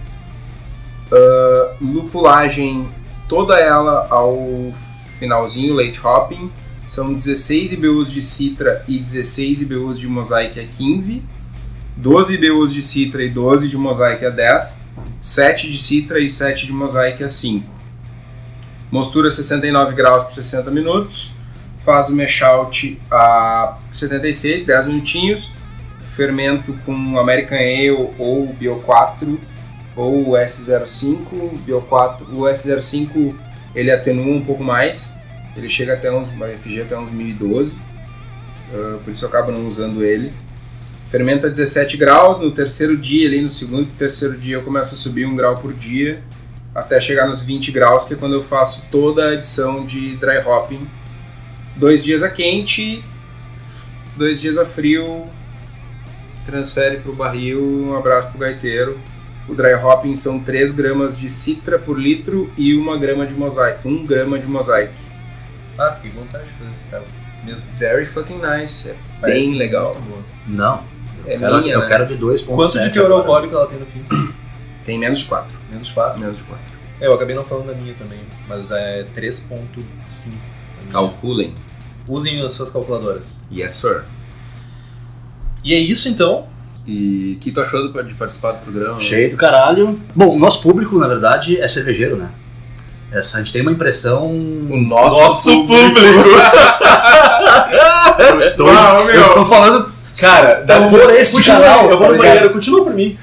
Ah, 1.12 1.74
lupulagem, 1.80 2.88
toda 3.28 3.58
ela 3.58 4.06
ao 4.10 4.72
finalzinho, 5.18 5.74
late 5.74 6.00
hopping, 6.04 6.50
são 6.86 7.14
16 7.14 7.72
IBUs 7.72 8.10
de 8.10 8.20
Citra 8.20 8.84
e 8.86 8.98
16 8.98 9.62
IBUs 9.62 9.98
de 9.98 10.06
Mosaic 10.06 10.58
a 10.60 10.64
15, 10.64 11.22
12 11.96 12.34
IBUs 12.34 12.74
de 12.74 12.82
Citra 12.82 13.22
e 13.22 13.30
12 13.30 13.68
de 13.68 13.76
Mosaic 13.76 14.24
a 14.24 14.30
10, 14.30 14.84
7 15.20 15.70
de 15.70 15.78
Citra 15.78 16.18
e 16.18 16.28
7 16.28 16.66
de 16.66 16.72
Mosaic 16.72 17.22
a 17.22 17.28
5. 17.28 17.74
Mostura 18.90 19.30
69 19.30 19.94
graus 19.94 20.24
por 20.24 20.34
60 20.34 20.70
minutos, 20.70 21.32
faz 21.84 22.08
o 22.08 22.16
mash 22.16 22.42
out 22.42 23.00
a 23.10 23.78
76, 23.90 24.64
10 24.64 24.86
minutinhos, 24.86 25.52
fermento 26.04 26.74
com 26.84 27.18
American 27.18 27.58
Ale 27.58 27.90
ou 28.18 28.46
Bio 28.46 28.76
4 28.80 29.40
ou 29.96 30.30
o 30.30 30.32
S05, 30.32 31.58
Bio 31.64 31.80
4, 31.82 32.26
o 32.32 32.42
S05 32.42 33.34
ele 33.74 33.90
atenua 33.90 34.36
um 34.36 34.44
pouco 34.44 34.62
mais, 34.62 35.14
ele 35.56 35.68
chega 35.68 35.94
até 35.94 36.12
uns, 36.12 36.28
FG 36.28 36.82
até 36.82 36.98
uns 36.98 37.10
1012, 37.10 37.76
ah, 38.72 38.98
por 39.02 39.10
isso 39.10 39.24
eu 39.24 39.28
acabo 39.28 39.52
não 39.52 39.66
usando 39.66 40.04
ele. 40.04 40.32
Fermenta 41.08 41.46
a 41.46 41.50
17 41.50 41.96
graus, 41.96 42.40
no 42.40 42.50
terceiro 42.50 42.96
dia, 42.96 43.28
ali 43.28 43.40
no 43.40 43.50
segundo 43.50 43.82
e 43.82 43.96
terceiro 43.96 44.36
dia 44.36 44.56
eu 44.56 44.62
começo 44.62 44.94
a 44.94 44.98
subir 44.98 45.26
um 45.26 45.36
grau 45.36 45.54
por 45.54 45.72
dia, 45.72 46.22
até 46.74 47.00
chegar 47.00 47.28
nos 47.28 47.40
20 47.42 47.70
graus, 47.70 48.04
que 48.04 48.14
é 48.14 48.16
quando 48.16 48.34
eu 48.34 48.42
faço 48.42 48.84
toda 48.90 49.28
a 49.28 49.32
adição 49.32 49.84
de 49.86 50.16
dry 50.16 50.38
hopping. 50.38 50.84
Dois 51.76 52.02
dias 52.02 52.22
a 52.24 52.28
quente, 52.28 53.04
dois 54.16 54.40
dias 54.40 54.58
a 54.58 54.64
frio, 54.64 55.26
transfere 56.44 56.98
para 56.98 57.10
o 57.10 57.14
barril, 57.14 57.60
um 57.62 57.96
abraço 57.96 58.28
pro 58.28 58.38
gaiteiro. 58.38 58.98
O 59.48 59.54
dry 59.54 59.74
hopping 59.74 60.16
são 60.16 60.40
3 60.40 60.72
gramas 60.72 61.18
de 61.18 61.28
citra 61.28 61.78
por 61.78 61.98
litro 62.00 62.50
e 62.56 62.74
1 62.76 62.98
grama 62.98 63.26
de 63.26 63.34
mosaic. 63.34 63.86
1 63.86 64.06
grama 64.06 64.38
de 64.38 64.46
mosaic. 64.46 64.92
Ah, 65.78 65.92
fiquei 65.92 66.12
com 66.12 66.20
vontade 66.20 66.44
de 66.44 66.50
fazer 66.54 66.70
esse 66.70 66.90
ceva. 66.90 67.04
Mesmo. 67.44 67.66
Very 67.76 68.06
fucking 68.06 68.38
nice. 68.40 68.88
É 68.90 68.94
Parece 69.20 69.48
bem 69.50 69.58
legal. 69.58 69.96
Não. 70.46 70.82
Eu 71.26 71.32
É 71.32 71.38
quero, 71.38 71.58
minha, 71.60 71.74
eu 71.74 71.80
né? 71.80 71.86
quero 71.88 72.06
de 72.06 72.16
2.7. 72.16 72.46
Quanto 72.46 72.80
de 72.80 72.90
teor 72.90 73.10
alcoólico 73.10 73.54
ela 73.54 73.66
tem 73.66 73.78
no 73.78 73.86
fim? 73.86 74.04
Tem 74.84 74.98
menos 74.98 75.20
de 75.20 75.24
4. 75.26 75.50
Menos 75.70 75.90
4. 75.92 76.20
Menos 76.20 76.36
de 76.36 76.42
4. 76.44 76.64
É, 77.00 77.06
eu 77.06 77.14
acabei 77.14 77.34
não 77.34 77.42
falando 77.42 77.68
da 77.68 77.72
minha 77.74 77.94
também, 77.94 78.20
mas 78.46 78.70
é 78.70 79.04
3.5. 79.16 80.32
Calculem. 80.92 81.54
Usem 82.06 82.42
as 82.44 82.52
suas 82.52 82.70
calculadoras. 82.70 83.42
Yes, 83.50 83.72
sir. 83.72 84.04
E 85.64 85.74
é 85.74 85.78
isso 85.78 86.08
então. 86.08 86.44
E 86.86 87.34
o 87.36 87.40
que 87.40 87.50
tu 87.50 87.60
achou 87.60 87.90
de 88.02 88.14
participar 88.14 88.52
do 88.52 88.58
programa? 88.58 89.00
Cheio 89.00 89.30
do 89.30 89.36
caralho. 89.36 89.98
Bom, 90.14 90.36
o 90.36 90.38
nosso 90.38 90.62
público, 90.62 90.98
na 90.98 91.08
verdade, 91.08 91.58
é 91.58 91.66
cervejeiro, 91.66 92.16
né? 92.16 92.28
Essa, 93.10 93.38
a 93.38 93.40
gente 93.40 93.52
tem 93.52 93.62
uma 93.62 93.72
impressão. 93.72 94.26
O 94.28 94.76
nosso, 94.76 95.20
Nosso 95.20 95.66
público. 95.66 96.00
Eu 98.18 98.40
estou, 98.40 98.68
Ah, 98.70 98.98
meu. 99.04 99.14
eu 99.14 99.24
estou 99.24 99.44
falando. 99.44 99.92
Cara, 100.20 100.62
dá 100.64 100.80
por 100.80 101.10
esse 101.10 101.32
continua, 101.32 101.60
canal, 101.60 101.90
eu 101.90 101.98
vou 101.98 102.06
tá 102.06 102.12
no 102.12 102.18
banheiro, 102.18 102.50
continua 102.50 102.84
por 102.84 102.94
mim. 102.94 103.18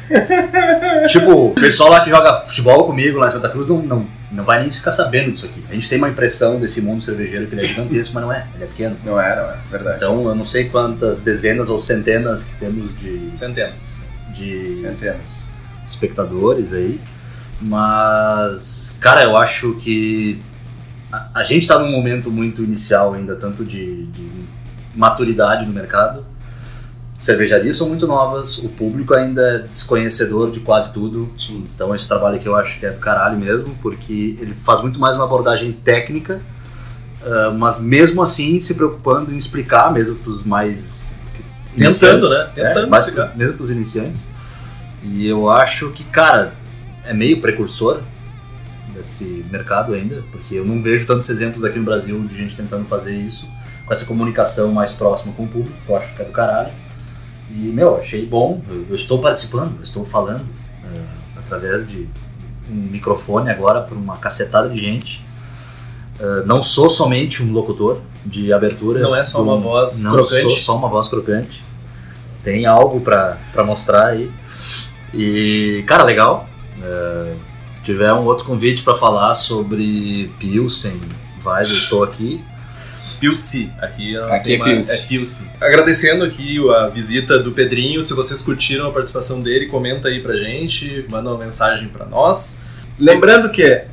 Tipo, 1.08 1.48
o 1.48 1.54
pessoal 1.54 1.90
lá 1.90 2.02
que 2.02 2.10
joga 2.10 2.42
futebol 2.42 2.84
comigo 2.84 3.18
lá 3.18 3.28
em 3.28 3.32
Santa 3.32 3.48
Cruz 3.48 3.70
não, 3.70 3.78
não, 3.78 4.06
não 4.32 4.46
vai 4.46 4.62
nem 4.62 4.72
ficar 4.72 4.92
sabendo 4.92 5.32
disso 5.32 5.46
aqui. 5.46 5.62
A 5.70 5.74
gente 5.74 5.90
tem 5.90 5.98
uma 5.98 6.10
impressão 6.10 6.60
desse 6.60 6.82
mundo 6.82 7.04
cervejeiro 7.04 7.48
que 7.48 7.54
ele 7.54 7.64
é 7.64 7.66
gigantesco, 7.66 8.14
mas 8.14 8.24
não 8.24 8.32
é. 8.32 8.48
Ele 8.56 8.64
é 8.64 8.68
pequeno. 8.68 8.96
Não 9.04 9.20
é, 9.20 9.36
não 9.36 9.52
é. 9.52 9.58
Verdade. 9.70 9.98
Então 9.98 10.28
eu 10.28 10.36
não 10.36 10.46
sei 10.46 10.70
quantas 10.70 11.22
dezenas 11.22 11.70
ou 11.70 11.82
centenas 11.82 12.46
que 12.46 12.56
temos 12.56 12.98
de, 12.98 13.36
Centenas. 13.36 14.06
de 14.34 14.74
Centenas. 14.76 15.46
espectadores 15.86 16.72
aí. 16.72 17.00
Mas, 17.60 18.98
cara, 19.00 19.24
eu 19.24 19.36
acho 19.36 19.76
que 19.76 20.42
a, 21.12 21.30
a 21.36 21.44
gente 21.44 21.64
está 21.64 21.78
num 21.78 21.92
momento 21.92 22.32
muito 22.32 22.64
inicial 22.64 23.14
ainda, 23.14 23.36
tanto 23.36 23.66
de, 23.66 24.06
de 24.08 24.30
maturidade 24.96 25.66
no 25.66 25.74
mercado. 25.74 26.26
Cervejarias 27.22 27.78
são 27.78 27.88
muito 27.88 28.08
novas, 28.08 28.58
o 28.58 28.68
público 28.68 29.14
ainda 29.14 29.42
é 29.42 29.58
desconhecedor 29.60 30.50
de 30.50 30.60
quase 30.60 30.92
tudo. 30.92 31.30
Sim. 31.38 31.64
Então 31.76 31.94
esse 31.94 32.08
trabalho 32.08 32.38
aqui 32.38 32.48
eu 32.48 32.56
acho 32.56 32.80
que 32.80 32.86
é 32.88 32.92
do 32.92 33.00
caralho 33.00 33.38
mesmo, 33.38 33.76
porque 33.80 34.36
ele 34.42 34.56
faz 34.56 34.82
muito 34.82 35.00
mais 35.00 35.16
uma 35.16 35.26
abordagem 35.26 35.72
técnica, 35.72 36.42
ah, 37.24 37.54
mas 37.56 37.80
mesmo 37.80 38.24
assim 38.24 38.60
se 38.60 38.74
preocupando 38.74 39.32
em 39.32 39.38
explicar 39.38 39.94
mesmo 39.94 40.16
para 40.16 40.32
os 40.32 40.44
mais 40.44 41.16
Tentando, 41.78 42.28
né? 42.28 42.52
Tentando 42.56 42.80
é, 42.80 42.86
mais 42.88 43.06
pro- 43.06 43.30
mesmo 43.36 43.54
para 43.54 43.64
os 43.64 43.70
iniciantes. 43.72 44.28
E 45.04 45.28
eu 45.28 45.50
acho 45.50 45.90
que, 45.90 46.04
cara, 46.04 46.54
é 47.06 47.14
meio 47.14 47.40
precursor 47.40 48.02
desse 48.96 49.46
mercado 49.52 49.94
ainda, 49.94 50.24
porque 50.32 50.56
eu 50.56 50.66
não 50.66 50.82
vejo 50.82 51.06
tantos 51.06 51.30
exemplos 51.30 51.64
aqui 51.64 51.78
no 51.78 51.86
Brasil 51.86 52.20
de 52.22 52.36
gente 52.36 52.56
tentando 52.56 52.86
fazer 52.86 53.14
isso 53.14 53.48
com 53.86 53.94
essa 53.94 54.06
comunicação 54.06 54.72
mais 54.72 54.92
próxima 54.92 55.34
com 55.34 55.44
o 55.44 55.48
público, 55.48 55.76
que 55.86 55.92
eu 55.92 55.96
acho 55.96 56.14
que 56.16 56.22
é 56.22 56.26
do 56.26 56.32
caralho. 56.32 56.72
E, 57.54 57.72
meu, 57.74 57.98
achei 57.98 58.26
bom, 58.26 58.62
eu, 58.70 58.86
eu 58.90 58.96
estou 58.96 59.20
participando, 59.20 59.76
eu 59.78 59.84
estou 59.84 60.06
falando 60.06 60.46
é, 60.84 61.40
através 61.40 61.86
de 61.88 62.08
um 62.70 62.76
microfone 62.76 63.50
agora 63.50 63.82
para 63.82 63.96
uma 63.96 64.18
cacetada 64.18 64.70
de 64.70 64.80
gente. 64.80 65.24
É, 66.20 66.44
não 66.46 66.62
sou 66.64 66.90
somente 66.90 67.44
um 67.44 67.52
locutor 67.52 68.00
de 68.26 68.54
abertura. 68.54 69.00
Não 69.00 69.16
é 69.16 69.24
só 69.24 69.40
do- 69.40 69.44
uma 69.46 69.58
voz 69.58 70.04
não 70.04 70.14
crocante. 70.14 70.42
sou 70.42 70.52
só 70.52 70.78
uma 70.78 70.88
voz 70.88 71.08
crocante. 71.08 71.64
tem 72.44 72.66
algo 72.66 73.02
pra, 73.02 73.38
pra 73.52 73.64
mostrar 73.64 74.08
aí. 74.08 74.32
E, 75.14 75.84
cara, 75.88 76.04
legal. 76.04 76.48
É, 76.82 77.34
se 77.68 77.84
tiver 77.84 78.12
um 78.14 78.26
outro 78.26 78.46
convite 78.46 78.82
pra 78.84 78.96
falar 78.96 79.34
sobre 79.36 80.32
Pilsen, 80.40 81.00
vai, 81.44 81.60
eu 81.60 81.64
estou 81.64 82.04
aqui. 82.04 82.44
Pilsi. 83.22 83.72
Aqui, 83.80 84.18
Aqui 84.18 84.54
é 84.54 84.58
uma- 84.58 84.66
Pilsi. 84.66 84.92
É 84.94 84.98
Pilsi. 85.08 85.48
Agradecendo 85.62 86.26
aqui 86.26 86.58
a 86.76 86.88
visita 86.88 87.38
do 87.40 87.52
Pedrinho. 87.52 88.02
Se 88.04 88.14
vocês 88.16 88.42
curtiram 88.42 88.88
a 88.88 88.92
participação 88.92 89.40
dele, 89.42 89.68
comenta 89.68 90.08
aí 90.08 90.20
pra 90.20 90.36
gente, 90.36 91.06
manda 91.08 91.30
uma 91.30 91.38
mensagem 91.38 91.88
pra 91.88 92.06
nós. 92.06 92.60
Lembrando 93.00 93.52
que 93.52 93.84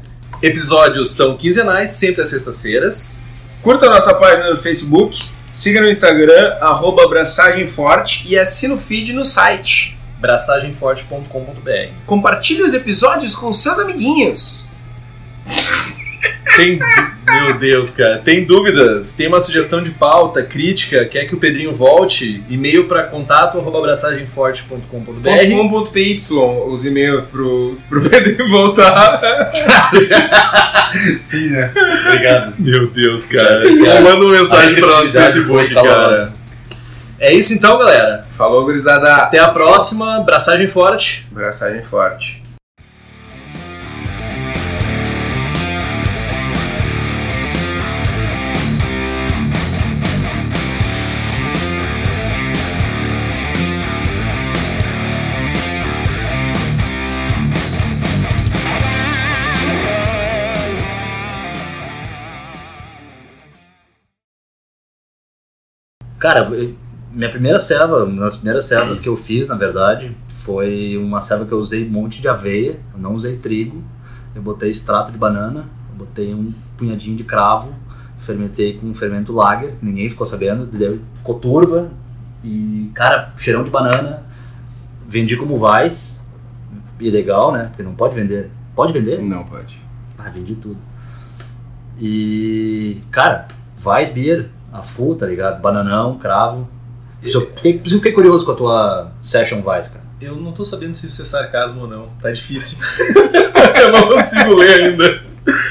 episódios 0.42 1.10
são 1.10 1.36
quinzenais, 1.36 1.90
sempre 1.90 2.22
às 2.22 2.30
sextas-feiras. 2.30 3.20
Curta 3.62 3.86
a 3.86 3.90
nossa 3.90 4.14
página 4.14 4.50
no 4.50 4.56
Facebook, 4.56 5.22
siga 5.52 5.80
no 5.82 5.88
Instagram, 5.90 6.56
arroba 6.60 7.04
Abraçagem 7.04 7.66
Forte 7.66 8.24
e 8.26 8.38
assina 8.38 8.74
o 8.74 8.78
feed 8.78 9.12
no 9.12 9.24
site. 9.26 9.96
braçagemforte.com.br. 10.20 11.90
Compartilhe 12.06 12.62
os 12.62 12.72
episódios 12.74 13.36
com 13.36 13.52
seus 13.52 13.78
amiguinhos. 13.78 14.66
Tem. 16.56 16.78
Meu 17.30 17.58
Deus, 17.58 17.90
cara. 17.90 18.18
Tem 18.18 18.44
dúvidas? 18.44 19.12
Tem 19.12 19.28
uma 19.28 19.40
sugestão 19.40 19.82
de 19.82 19.90
pauta, 19.90 20.42
crítica, 20.42 21.04
quer 21.04 21.26
que 21.26 21.34
o 21.34 21.38
Pedrinho 21.38 21.74
volte? 21.74 22.42
E-mail 22.48 22.84
para 22.84 23.02
contato 23.04 23.58
abraçagemforte.com.br. 23.76 25.28
os 26.40 26.86
e-mails 26.86 27.24
pro, 27.24 27.76
pro 27.88 28.00
Pedro 28.00 28.48
voltar. 28.48 29.20
Sim, 31.20 31.50
né? 31.50 31.70
Obrigado. 32.06 32.54
Meu 32.58 32.86
Deus, 32.88 33.26
cara. 33.26 33.62
Cara, 33.84 34.00
Manda 34.00 34.24
uma 34.24 34.32
mensagem 34.32 34.80
para 34.80 34.88
nosso 34.88 35.02
receptividade 35.02 35.32
Facebook, 35.32 35.74
cara. 35.74 36.32
É 37.20 37.34
isso 37.34 37.52
então, 37.52 37.76
galera. 37.76 38.24
Falou, 38.30 38.64
gurizada. 38.64 39.16
Até 39.16 39.38
a 39.38 39.48
próxima. 39.48 40.16
Abraçagem 40.16 40.68
forte. 40.68 41.26
Abraçagem 41.30 41.82
forte. 41.82 42.42
Cara, 66.18 66.40
eu- 66.50 66.74
minha 67.12 67.30
primeira 67.30 67.58
serva, 67.58 68.04
uma 68.04 68.22
das 68.22 68.36
primeiras 68.36 68.64
servas 68.66 69.00
que 69.00 69.08
eu 69.08 69.16
fiz, 69.16 69.48
na 69.48 69.54
verdade, 69.54 70.16
foi 70.36 70.96
uma 70.96 71.20
serva 71.20 71.46
que 71.46 71.52
eu 71.52 71.58
usei 71.58 71.86
um 71.86 71.90
monte 71.90 72.20
de 72.20 72.28
aveia, 72.28 72.78
eu 72.92 73.00
não 73.00 73.14
usei 73.14 73.36
trigo, 73.36 73.82
eu 74.34 74.42
botei 74.42 74.70
extrato 74.70 75.10
de 75.10 75.18
banana, 75.18 75.66
eu 75.90 75.96
botei 75.96 76.34
um 76.34 76.52
punhadinho 76.76 77.16
de 77.16 77.24
cravo, 77.24 77.74
fermentei 78.20 78.76
com 78.78 78.92
fermento 78.92 79.32
lager, 79.32 79.74
ninguém 79.80 80.08
ficou 80.10 80.26
sabendo, 80.26 80.68
ficou 81.14 81.38
turva 81.38 81.90
e, 82.44 82.90
cara, 82.94 83.32
cheirão 83.36 83.64
de 83.64 83.70
banana, 83.70 84.22
vendi 85.08 85.36
como 85.36 85.58
Vais, 85.58 86.26
e 87.00 87.10
legal, 87.10 87.52
né? 87.52 87.66
Porque 87.68 87.82
não 87.82 87.94
pode 87.94 88.14
vender. 88.14 88.50
Pode 88.74 88.92
vender? 88.92 89.22
Não 89.22 89.44
pode. 89.44 89.80
Ah, 90.18 90.28
vendi 90.30 90.54
tudo. 90.56 90.76
E, 92.00 93.00
cara, 93.10 93.48
Weiss 93.84 94.10
Beer, 94.10 94.50
a 94.72 94.82
full, 94.82 95.14
tá 95.14 95.26
ligado? 95.26 95.60
Bananão, 95.60 96.18
cravo. 96.18 96.68
Por 97.20 97.28
eu 97.28 97.40
fiquei, 97.56 97.82
eu 97.84 97.90
fiquei 97.90 98.12
curioso 98.12 98.44
com 98.46 98.52
a 98.52 98.54
tua 98.54 99.12
Session 99.20 99.62
Weiss, 99.64 99.88
cara. 99.88 100.04
Eu 100.20 100.36
não 100.36 100.52
tô 100.52 100.64
sabendo 100.64 100.94
se 100.94 101.06
isso 101.06 101.22
é 101.22 101.24
sarcasmo 101.24 101.82
ou 101.82 101.88
não. 101.88 102.08
Tá 102.20 102.30
difícil. 102.30 102.78
eu 103.80 103.92
não 103.92 104.08
consigo 104.08 104.54
ler 104.54 104.84
ainda. 104.84 105.22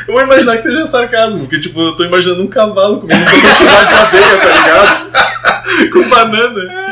Eu 0.08 0.14
vou 0.14 0.22
imaginar 0.22 0.56
que 0.56 0.64
seja 0.64 0.86
sarcasmo, 0.86 1.41
porque 1.41 1.60
tipo, 1.60 1.80
eu 1.80 1.95
tô 1.95 2.04
imaginando 2.04 2.43
um 2.43 2.48
cavalo 2.48 3.02
comendo 3.02 3.22
essa 3.22 3.41
quantidade 3.41 3.89
de 3.89 3.95
aveia, 3.95 4.38
tá 4.38 4.48
ligado? 4.48 5.91
Com 5.91 6.10
banana. 6.10 6.87